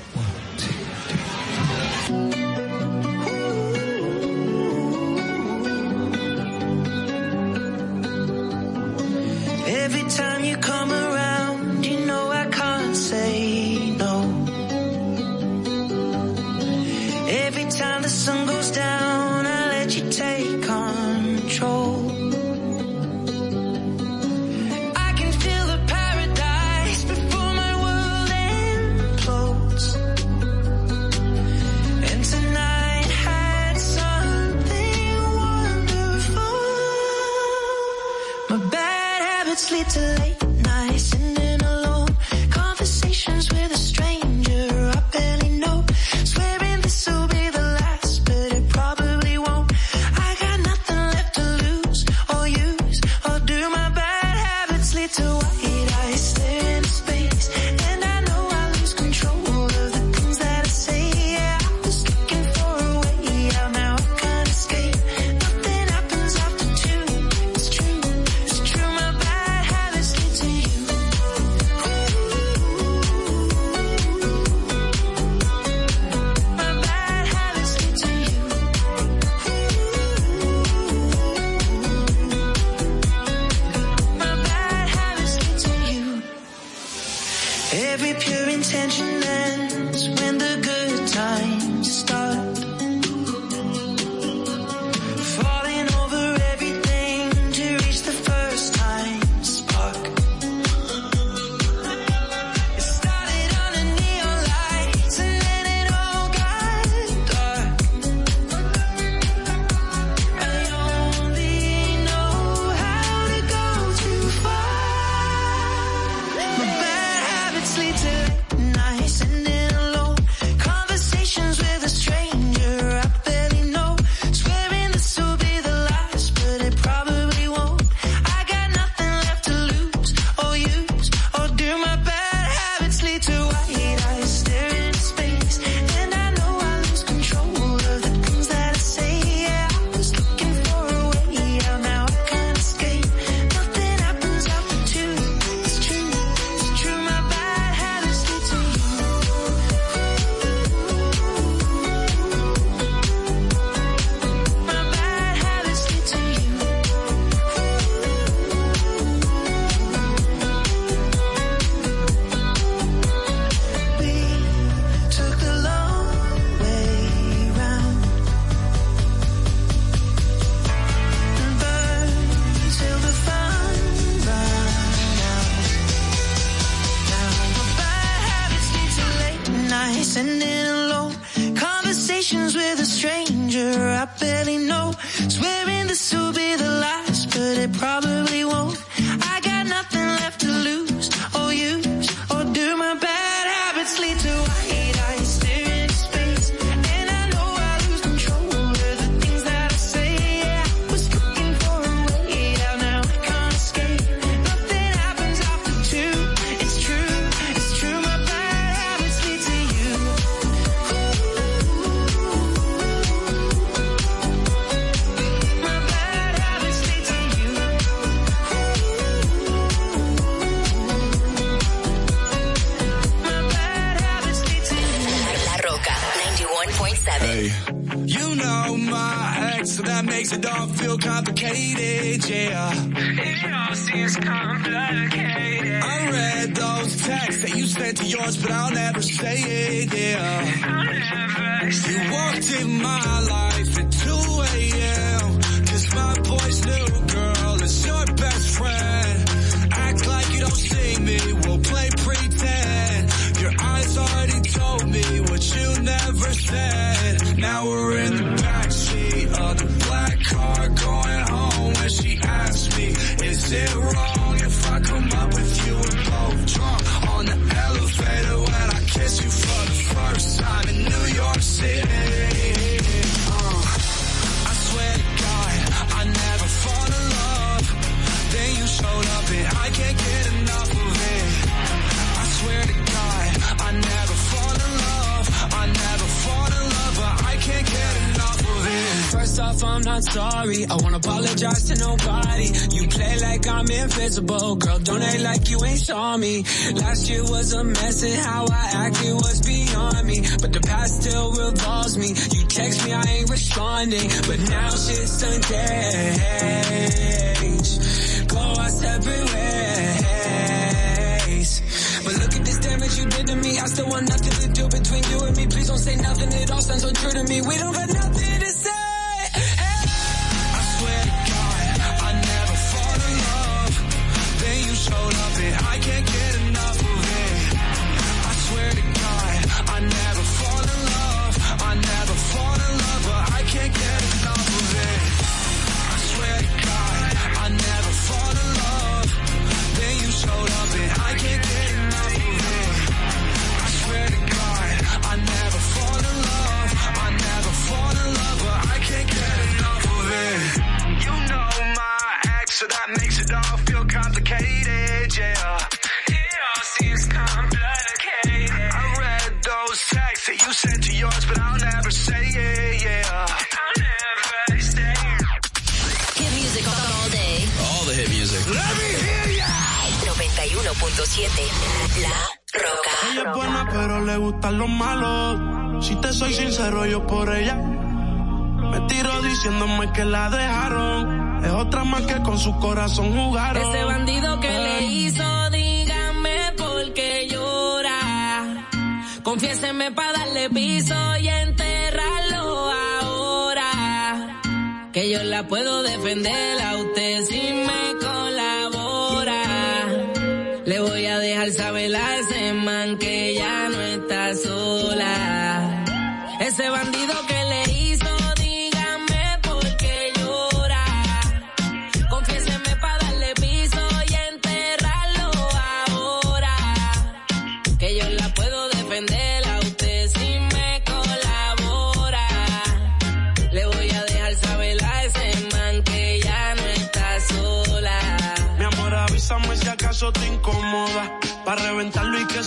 [382.59, 383.68] corazón jugaron.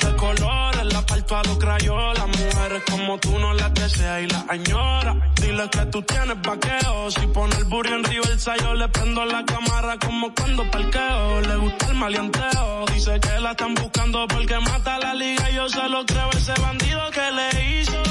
[0.00, 2.26] Este de colores, la parto a los crayolas.
[2.26, 5.14] Mujeres como tú no las deseas y las añora.
[5.36, 7.10] Dile que tú tienes vaqueo.
[7.10, 11.40] Si pone el burro en reversa, yo le prendo la cámara como cuando parqueo.
[11.42, 12.86] Le gusta el maleanteo.
[12.94, 15.50] Dice que la están buscando porque mata la liga.
[15.50, 18.10] Yo se lo creo, ese bandido que le hizo.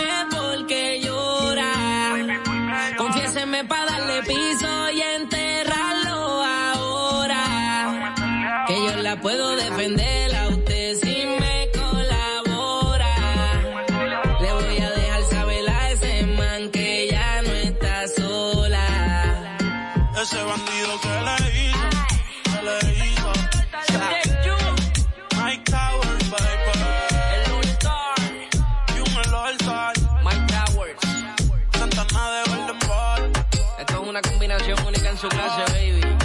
[3.61, 8.13] Confiéseme para darle piso y enterrarlo ahora.
[8.67, 10.20] Que yo la puedo defender
[35.21, 36.01] su clase, baby.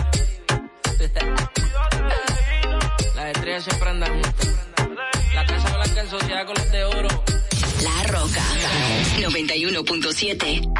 [3.14, 4.48] Las estrellas siempre andan juntas.
[5.34, 7.08] La casa blanca en sociedad con los de oro.
[7.82, 8.42] La Roca
[9.18, 10.72] 91.7.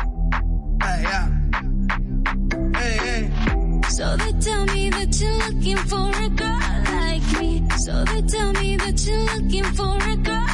[3.91, 6.59] So they tell me that you're looking for a girl
[6.93, 7.63] like me.
[7.79, 10.46] So they tell me that you're looking for a girl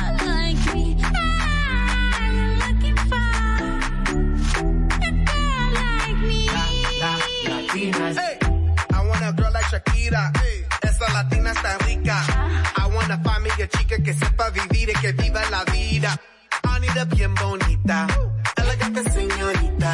[7.95, 8.39] Hey,
[8.93, 10.33] I want a girl like Shakira.
[10.83, 12.25] Esa latina está rica.
[12.77, 12.89] I
[13.43, 16.19] me a chica que sepa vivir y que viva la vida.
[16.63, 18.07] Anita bien bonita.
[18.57, 19.93] Elegante señorita.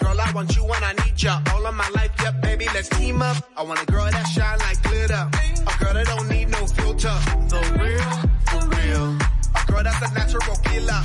[0.00, 1.40] Girl, I want you and I need ya.
[1.54, 3.36] All of my life, yep, baby, let's team up.
[3.56, 5.30] I want a girl that shine like glitter.
[5.66, 7.16] A girl that don't need no filter.
[7.48, 8.12] The real,
[8.48, 9.18] for real.
[9.54, 11.02] A girl that's a natural killer.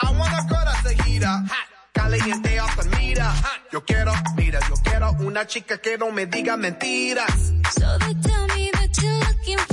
[0.00, 1.26] I want a girl that's a heater.
[1.26, 1.71] Hot.
[1.92, 3.24] Caliente the meter.
[3.70, 7.52] Yo quiero, mira, yo quiero una chica que no me diga mentiras.
[7.74, 9.71] So they tell me that you're looking for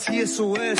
[0.00, 0.78] así eso es.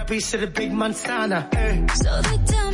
[0.00, 1.46] A piece of the big manzana.
[1.54, 1.86] eh.
[1.94, 2.69] So they tell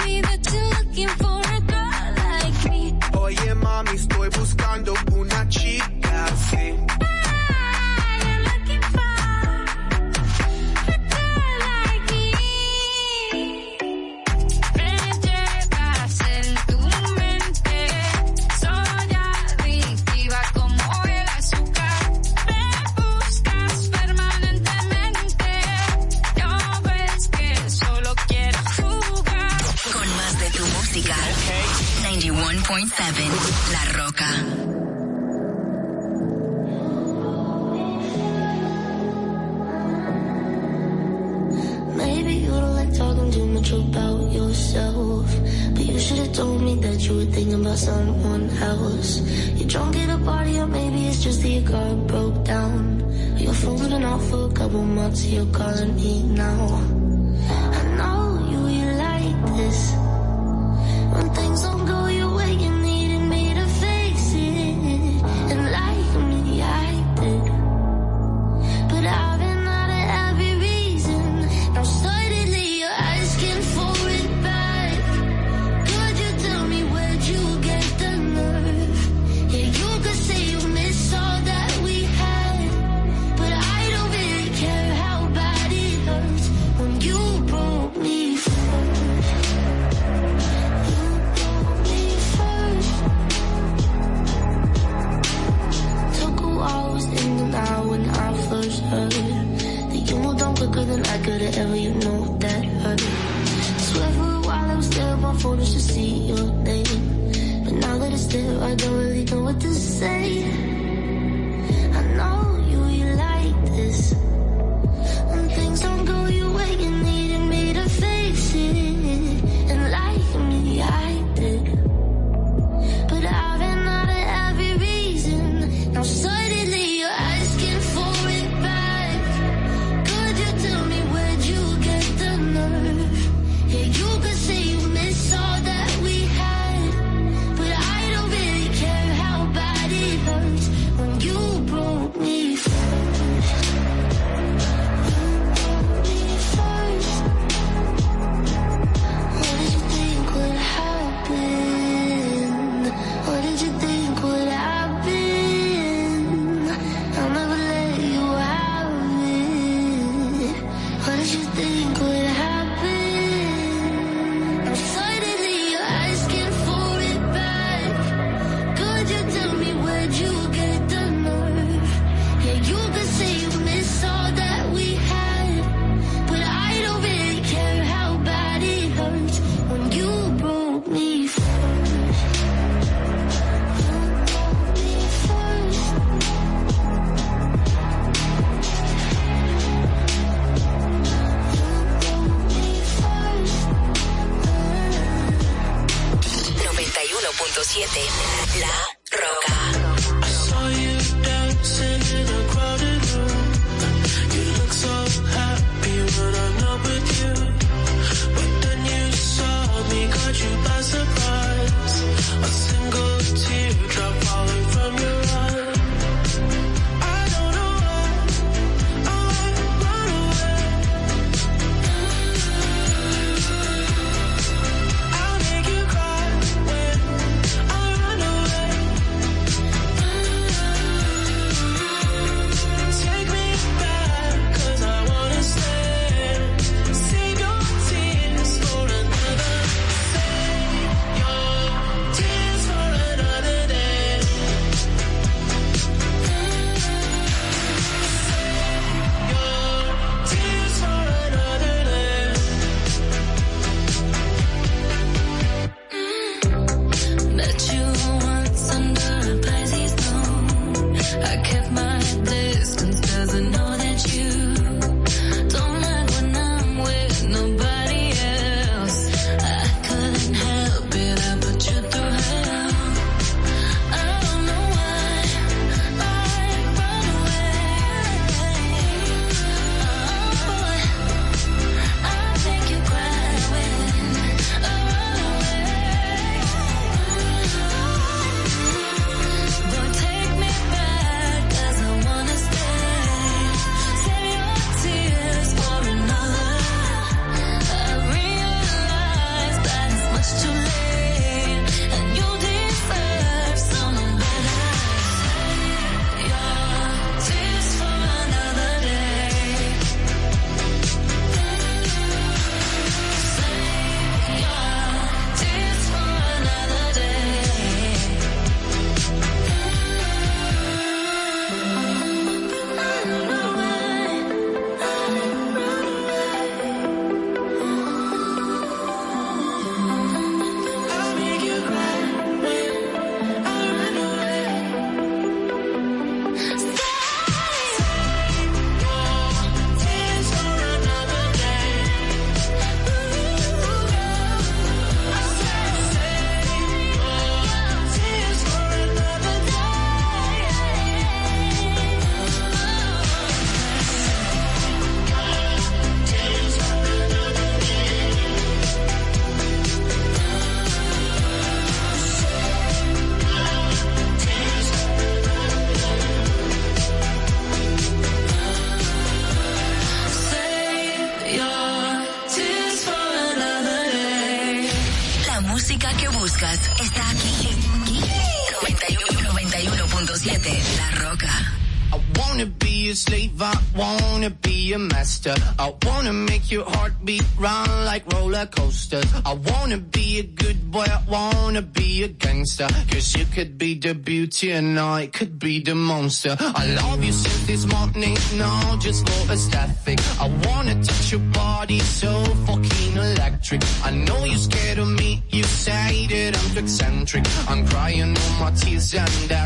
[394.57, 396.35] and I could be the monster.
[396.41, 399.99] I love you since this morning, no, just for aesthetic.
[400.19, 403.63] I wanna touch your body so fucking electric.
[403.85, 407.25] I know you're scared of me, you say that I'm too eccentric.
[407.49, 409.46] I'm crying all my tears and that's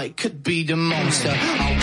[0.00, 1.79] night could be the monster.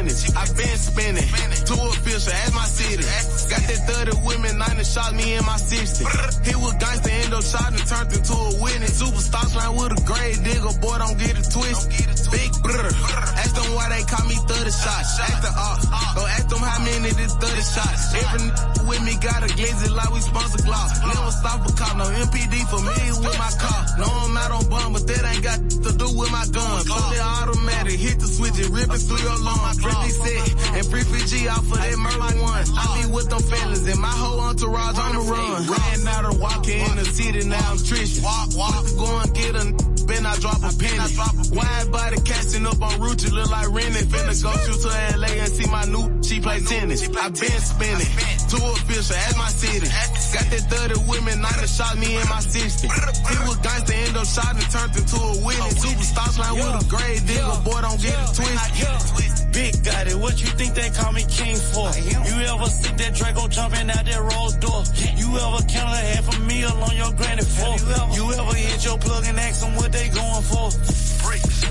[0.00, 1.28] I been spinning,
[1.68, 3.04] two official, at my city.
[3.50, 6.04] Got that 30 women, 90 shot me in my 60.
[6.48, 8.88] He was gangster, end up shot and turned into a winning.
[8.88, 12.08] Superstar line with a grave digger, boy don't get it twisted.
[12.32, 13.31] Big brr.
[13.74, 15.20] Why they call me 30 shots.
[15.20, 15.80] Ask them up.
[16.16, 18.14] Go ask them how many this 30 shots.
[18.14, 21.00] Every with me got a glizzy like we sponsor gloss.
[21.00, 23.80] Never stop a cop, no MPD for me with my car.
[23.98, 26.84] No, I'm not on bum, but that ain't got to do with my gun.
[26.84, 29.78] Fully automatic, hit the switch and rip it through your lungs.
[29.80, 32.64] Really set and free PG off for that murder one.
[32.76, 35.66] I be with them fellas and my whole entourage on the run.
[35.66, 38.24] Ran out of walking in the city, now I'm Tristan.
[38.24, 38.84] Walk, walk.
[38.98, 41.08] Go and get a Ben I drop a penny.
[41.56, 44.04] Wide body casting up on route, look like Rennie.
[44.12, 47.08] Finna go shoot to LA and see my new, she play tennis.
[47.08, 48.12] I been spinning,
[48.52, 49.88] two official at my city.
[50.36, 52.88] Got that 30 women, 90 shot me in my 60.
[52.88, 55.74] He was gangster, end up shot and turned into a winning.
[55.80, 59.41] Superstar line with a grade digger, boy don't get it twisted.
[59.52, 60.16] Big got it.
[60.16, 61.88] What you think they call me king for?
[61.98, 64.82] You ever see that Draco jumping out that Rolls door?
[65.16, 67.76] You ever count a half a meal on your granny for?
[68.16, 70.68] You ever hit your plug and ask them what they going for?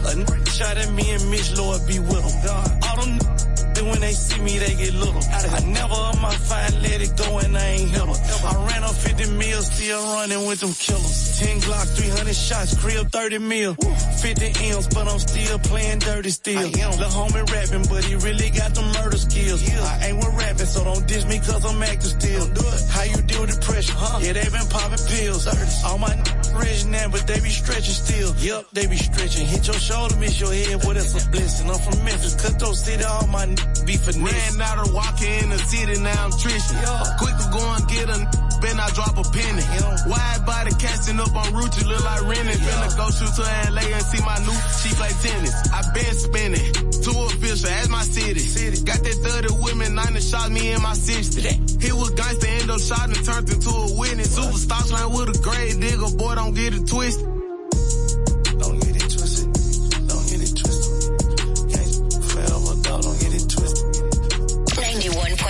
[0.02, 2.80] A shot at me and Mitch Lord be with them.
[2.84, 3.51] All them
[3.82, 5.22] when they see me they get little.
[5.32, 8.02] I never on my fine let it go and I ain't hit.
[8.02, 11.40] I ran up 50 mil, still running with them killers.
[11.40, 13.74] 10 Glock, 300 shots, crib 30 mil.
[13.76, 16.62] 50 M's, but I'm still playing dirty still.
[16.98, 19.62] The homie rapping, but he really got the murder skills.
[19.70, 22.46] I ain't with rapping, so don't diss me cause I'm active still.
[22.92, 23.96] How you deal with depression?
[23.98, 24.20] Huh?
[24.22, 25.48] Yeah, they been popping pills.
[25.86, 26.24] All my n-
[26.60, 28.36] rich now, but they be stretching still.
[28.38, 29.48] Yup, they be stretching.
[29.48, 31.70] Hit your shoulder, miss your head, what else a blessing.
[31.70, 34.58] I'm from Memphis, Cutthroat City, all my n- be finesse.
[34.58, 36.78] Ran out of walking in the city, now I'm trishing.
[37.18, 39.66] Quick to go and get a then I drop a penny.
[40.06, 42.54] Wide body casting up on route, you look like Rennie.
[42.54, 43.44] Finna go shoot to
[43.74, 45.56] LA and see my new, she play tennis.
[45.74, 48.40] I been spinning, two official, as my city.
[48.40, 48.86] city.
[48.86, 49.18] Got that
[49.50, 51.42] 30 women, 90 shot me in my 60.
[51.82, 54.38] He was gangster, end up shot and turned into a witness.
[54.38, 57.41] Superstar slang with a grave digger, boy, don't get it twisted.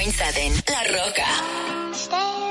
[0.02, 2.51] 91.7 La Roca.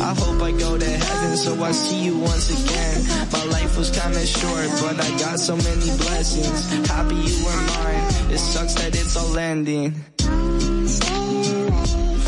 [0.00, 2.96] I hope I go to heaven, so I see you once again.
[3.32, 6.88] My life was kinda short, but I got so many blessings.
[6.88, 8.04] Happy you were mine,
[8.34, 9.94] it sucks that it's all ending.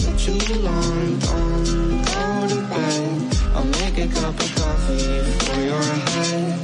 [0.00, 1.64] For too long, don't
[2.10, 3.36] go to bed.
[3.54, 6.63] I'll make a cup of coffee for your head.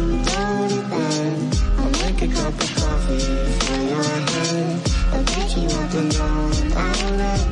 [3.11, 4.01] When you're
[5.11, 6.53] I'll pick you up alone.
[6.77, 7.50] I'll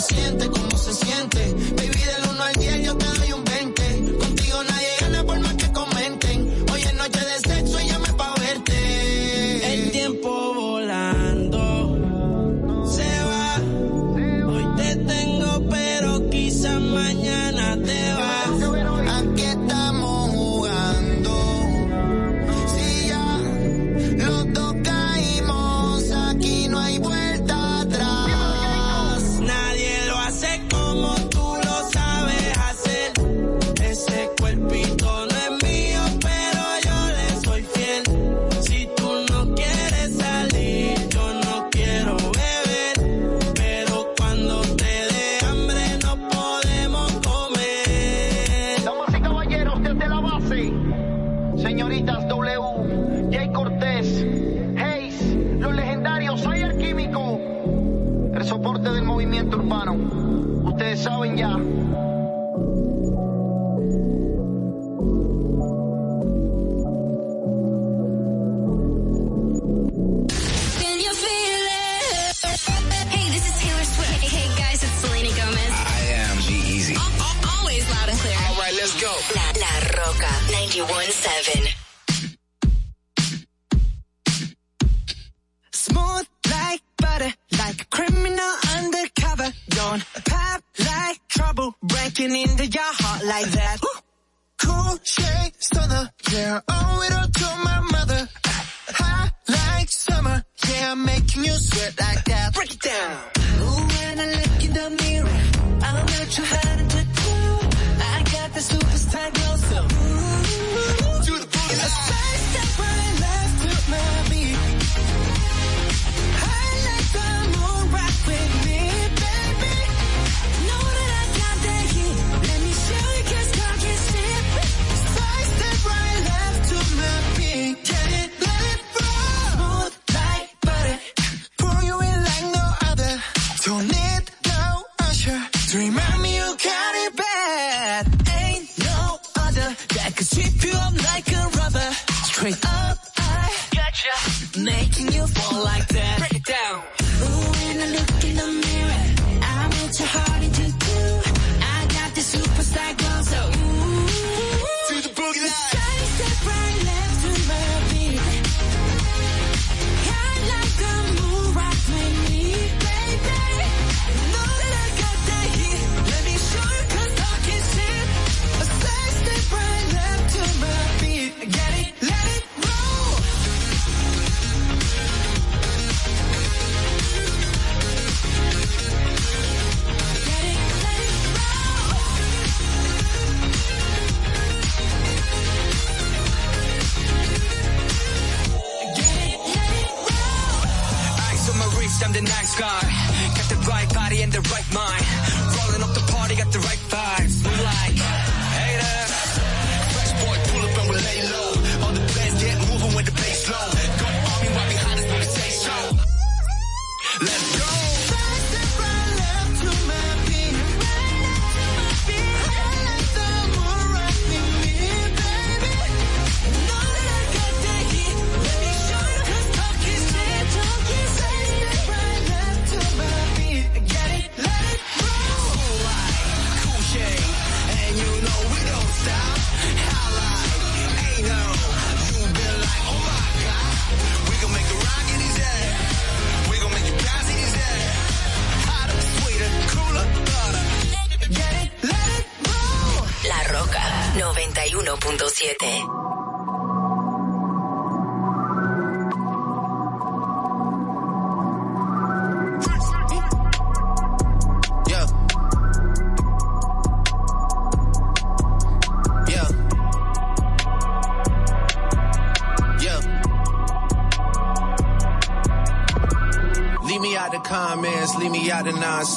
[0.00, 0.47] se siente?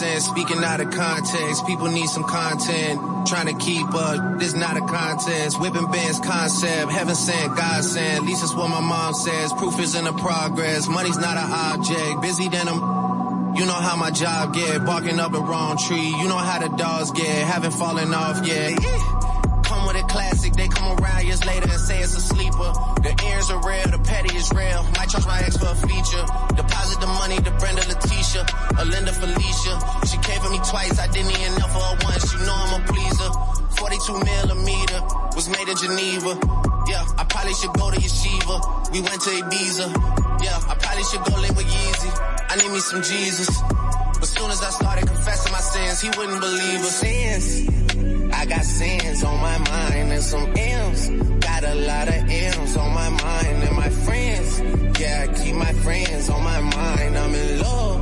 [0.01, 0.25] Nonsense.
[0.25, 3.27] Speaking out of context, people need some content.
[3.27, 5.59] Trying to keep up, this not a contest.
[5.59, 8.21] Whipping bands concept, heaven sent, God sent.
[8.21, 9.53] At least that's what my mom says.
[9.53, 10.87] Proof is in the progress.
[10.87, 12.21] Money's not an object.
[12.21, 13.01] Busy than I'm.
[13.53, 16.07] You know how my job get, barking up the wrong tree.
[16.07, 18.77] You know how the dogs get, haven't fallen off yet.
[19.65, 22.71] Come with a classic, they come around years later and say it's a sleeper.
[23.03, 24.83] The ears are real, the petty is real.
[24.95, 26.25] Might charge my ex for a feature.
[27.01, 28.45] The money to Brenda Letitia,
[28.77, 29.73] Alinda Felicia.
[30.05, 32.31] She came for me twice, I didn't even know for her once.
[32.31, 33.29] You know I'm a pleaser.
[33.81, 35.01] 42 millimeter
[35.33, 36.37] was made in Geneva.
[36.85, 38.91] Yeah, I probably should go to Yeshiva.
[38.93, 39.87] We went to Ibiza.
[40.45, 42.11] Yeah, I probably should go live with Yeezy.
[42.49, 43.49] I need me some Jesus.
[44.21, 46.95] But soon as I started confessing my sins, he wouldn't believe us.
[47.01, 48.31] Sins.
[48.33, 51.09] I got sins on my mind and some M's.
[51.45, 54.61] Got a lot of M's on my mind and my friends.
[54.99, 56.10] Yeah, I keep my friends
[56.51, 57.17] my mind.
[57.17, 57.99] I'm in love.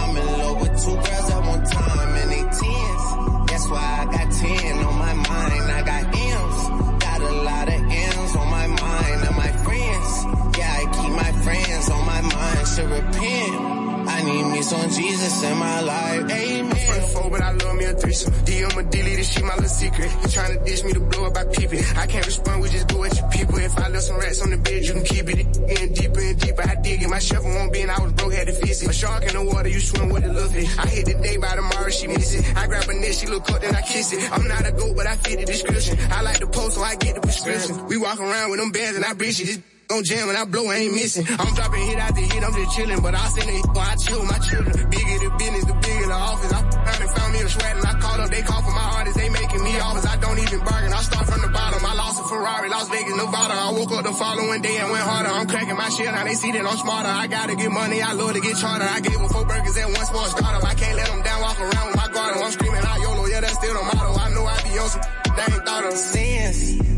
[0.00, 3.04] I'm in love with two girls at one time and they tens.
[3.48, 5.64] That's why I got 10 on my mind.
[5.78, 6.04] I got
[6.38, 6.60] M's.
[7.06, 7.80] Got a lot of
[8.14, 10.10] M's on my mind and my friends.
[10.58, 12.68] Yeah, I keep my friends on my mind.
[12.68, 13.77] Should repent.
[14.58, 16.30] Me some Jesus in my life.
[16.32, 16.74] Amen.
[16.74, 18.32] Front four, but I love me a threesome.
[18.42, 20.10] DM a delete this shit, my little secret.
[20.10, 21.96] You tryna dish me to blow up, I peep it.
[21.96, 23.56] I can't respond, we just go at your people.
[23.58, 25.38] If I left some rats on the bed, you can keep it.
[25.38, 27.08] In deeper and deeper, I dig it.
[27.08, 28.90] My shovel won't be, and I was broke, had to fix it.
[28.90, 30.76] A shark in the water, you swim with the fish.
[30.76, 32.56] I hit the day by tomorrow, she miss it.
[32.56, 34.32] I grab her neck, she look up, then I kiss it.
[34.32, 35.98] I'm not a goat, but I fit the description.
[36.10, 37.86] I like the post, so I get the prescription.
[37.86, 39.62] We walk around with them bands and I bitch it.
[39.90, 41.24] On jam and I blow, I ain't missing.
[41.40, 43.00] I'm dropping hit after hit, I'm just chilling.
[43.00, 44.76] But I send it while I chill my children.
[44.92, 46.52] Bigger the business, the bigger the office.
[46.52, 48.84] I found and found me a sweat and I called up, they call for my
[49.00, 50.04] artists, they making me offers.
[50.04, 51.80] I don't even bargain, I start from the bottom.
[51.80, 53.54] I lost a Ferrari, Las Vegas, Nevada.
[53.56, 55.32] I woke up the following day and went harder.
[55.32, 57.08] I'm cracking my shit, now they see that I'm smarter.
[57.08, 58.84] I gotta get money, I love to get charter.
[58.84, 60.68] I gave them four burgers and one sports startup.
[60.68, 62.44] I can't let them down, walk around with my garden.
[62.44, 64.20] I'm screaming out YOLO, yeah, that's still the motto.
[64.20, 65.02] I know I be on some,
[65.32, 65.96] they ain't thought of.
[65.96, 66.97] Sins.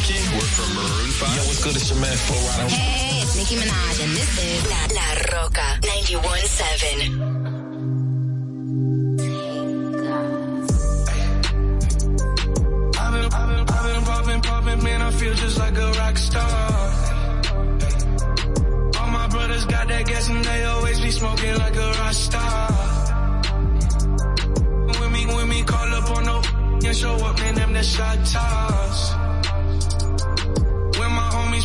[0.00, 0.34] Jesse.
[0.34, 1.36] We're from Maroon 5.
[1.36, 1.76] Yo, what's good?
[1.76, 2.68] It's your man, Flo Rida.
[2.70, 7.48] Hey, it's Nicki Minaj, and this is La, La Roca 91.7.
[12.98, 16.16] I've been, I've been, I've been popping, popping, man, I feel just like a rock
[16.16, 16.92] star.
[19.00, 22.70] All my brothers got that gas and they always be smoking like a rock star.
[25.00, 26.42] When me, when me call up on no
[26.86, 29.27] and show up, man, them the shot toss.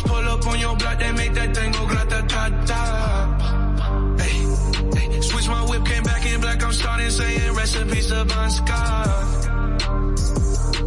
[0.04, 4.16] Pull up on your block, they make that thing go grata ta ta.
[4.18, 4.46] Hey,
[4.98, 9.44] hey, switch my whip, came back in black, I'm starting saying recipes to Bon Scott.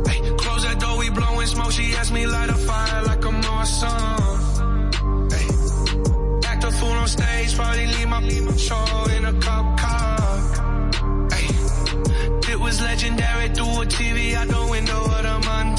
[0.07, 1.71] Hey, close that door, we blowing smoke.
[1.71, 5.31] She asked me light a fire like a Marsan.
[5.33, 5.47] Hey,
[6.49, 8.21] act a fool on stage, probably leave my
[8.57, 10.17] show in a cop car.
[11.31, 11.47] Ay,
[12.51, 15.76] it was legendary through a TV out the window of the montage.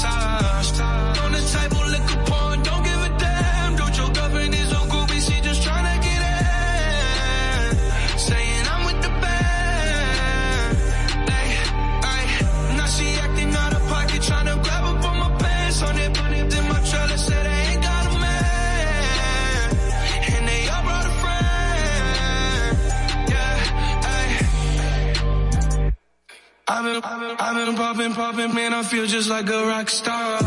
[26.71, 29.89] I've been, I've been, I've been popping, popping, man, I feel just like a rock
[29.89, 30.37] star.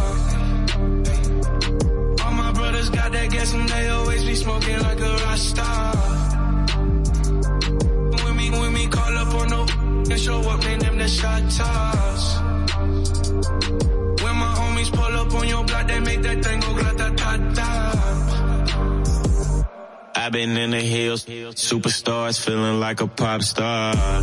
[2.23, 5.97] All my brothers got that gas and they always be smoking like a rock star.
[8.23, 9.67] When we, when we call up on no
[10.13, 12.39] and show up, man, them the shot toss.
[14.23, 17.69] When my homies pull up on your block, they make that thing go grata-ta-ta.
[20.15, 24.23] I've been in the hills, superstars feeling like a pop star.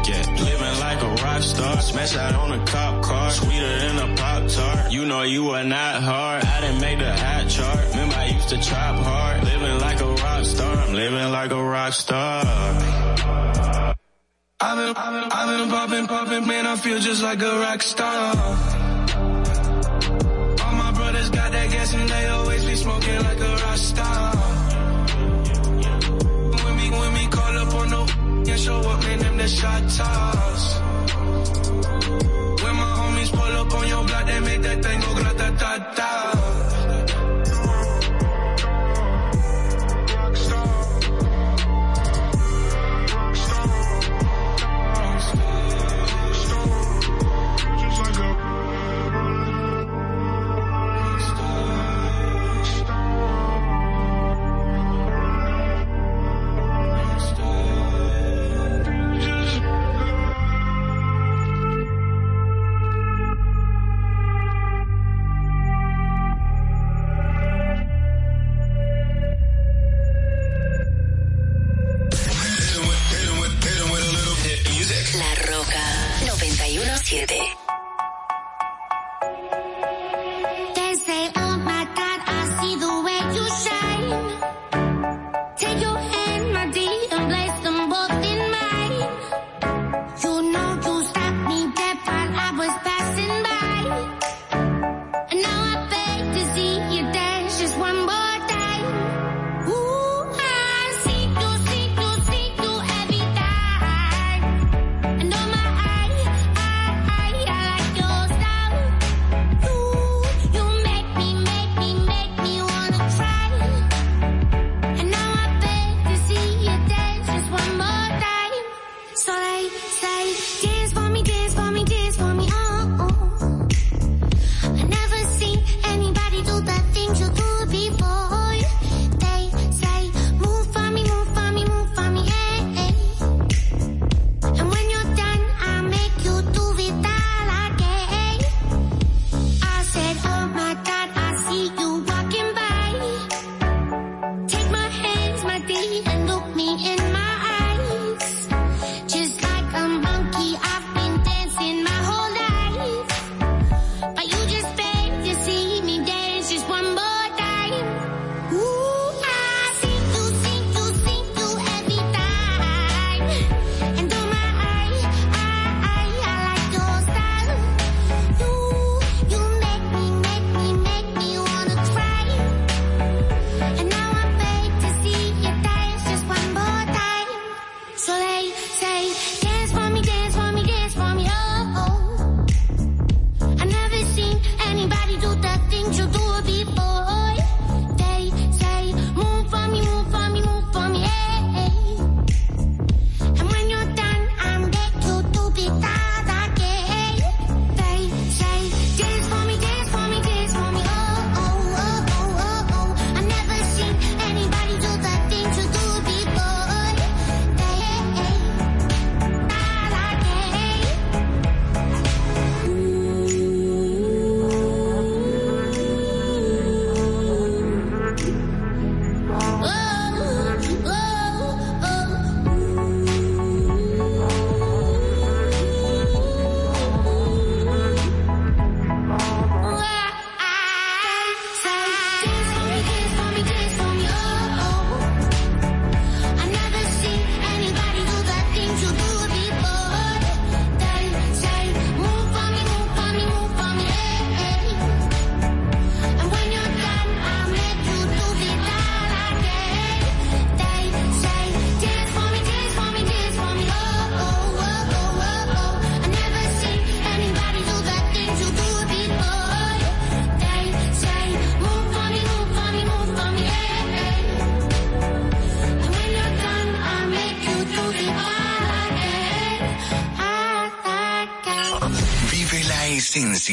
[0.43, 4.47] Living like a rock star, smash out on a cop car, sweeter than a pop
[4.47, 4.91] tart.
[4.91, 7.79] You know you are not hard, I didn't make the hot chart.
[7.89, 10.75] Remember I used to chop hard, living like a rock star.
[10.75, 12.45] I'm living like a rock star.
[14.63, 17.81] I've been, I've been, I've been popping, popping, man, I feel just like a rock
[17.81, 18.35] star.
[20.63, 24.50] All my brothers got that gas and they always be smoking like a rock star.
[28.51, 30.79] And show up, man, them the shot toss.
[32.63, 36.20] When my homies pull up on your block, they make that thing go grata-ta-ta.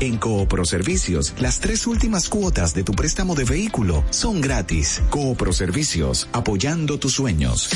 [0.00, 5.00] en Coopro Servicios, las tres últimas cuotas de tu préstamo de vehículo son gratis.
[5.08, 7.70] Coopro Servicios, apoyando tus sueños.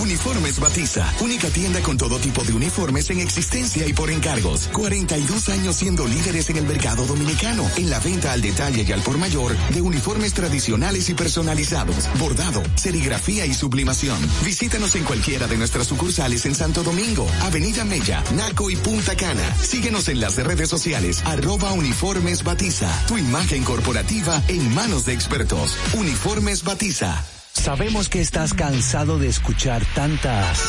[0.00, 4.68] Uniformes Batiza, única tienda con todo tipo de uniformes en existencia y por encargos.
[4.72, 9.02] 42 años siendo líderes en el mercado dominicano, en la venta al detalle y al
[9.02, 14.18] por mayor de uniformes tradicionales y personalizados, bordado, serigrafía y sublimación.
[14.42, 19.54] Visítanos en cualquiera de nuestras sucursales en Santo Domingo, Avenida Mella, Naco y Punta Cana.
[19.62, 20.93] Síguenos en las redes sociales,
[21.24, 22.88] arroba uniformes batiza.
[23.08, 25.76] Tu imagen corporativa en manos de expertos.
[25.94, 27.24] Uniformes batiza.
[27.52, 30.60] Sabemos que estás cansado de escuchar tantas.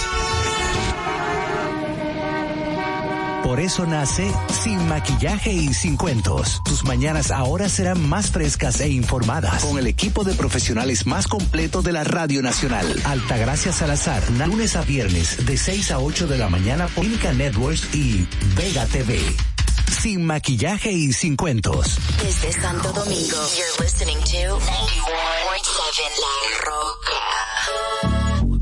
[3.44, 4.32] Por eso nace
[4.64, 6.62] Sin Maquillaje y Sin Cuentos.
[6.66, 9.64] Tus mañanas ahora serán más frescas e informadas.
[9.64, 12.88] Con el equipo de profesionales más completo de la Radio Nacional.
[13.06, 17.94] Altagracia Salazar, lunes a viernes, de 6 a 8 de la mañana por Inca Networks
[17.94, 19.20] y Vega TV.
[20.06, 21.98] Sin Maquillaje y Sin Cuentos.
[22.22, 24.70] Desde Santo Domingo, you're listening to 91.7
[26.22, 26.36] La
[26.68, 27.22] Roca.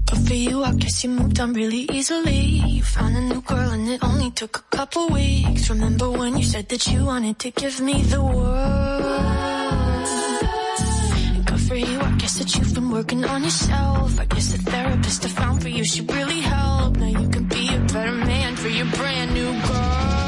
[0.06, 2.64] But for you, I guess you moved on really easily.
[2.66, 5.70] You found a new girl and it only took a couple weeks.
[5.70, 9.04] Remember when you said that you wanted to give me the world?
[11.36, 14.18] And good for you, I guess that you've been working on yourself.
[14.18, 16.96] I guess the therapist I found for you should really help.
[16.96, 20.23] Now you can be a better man for your brand new girl.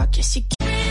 [0.00, 0.59] I guess you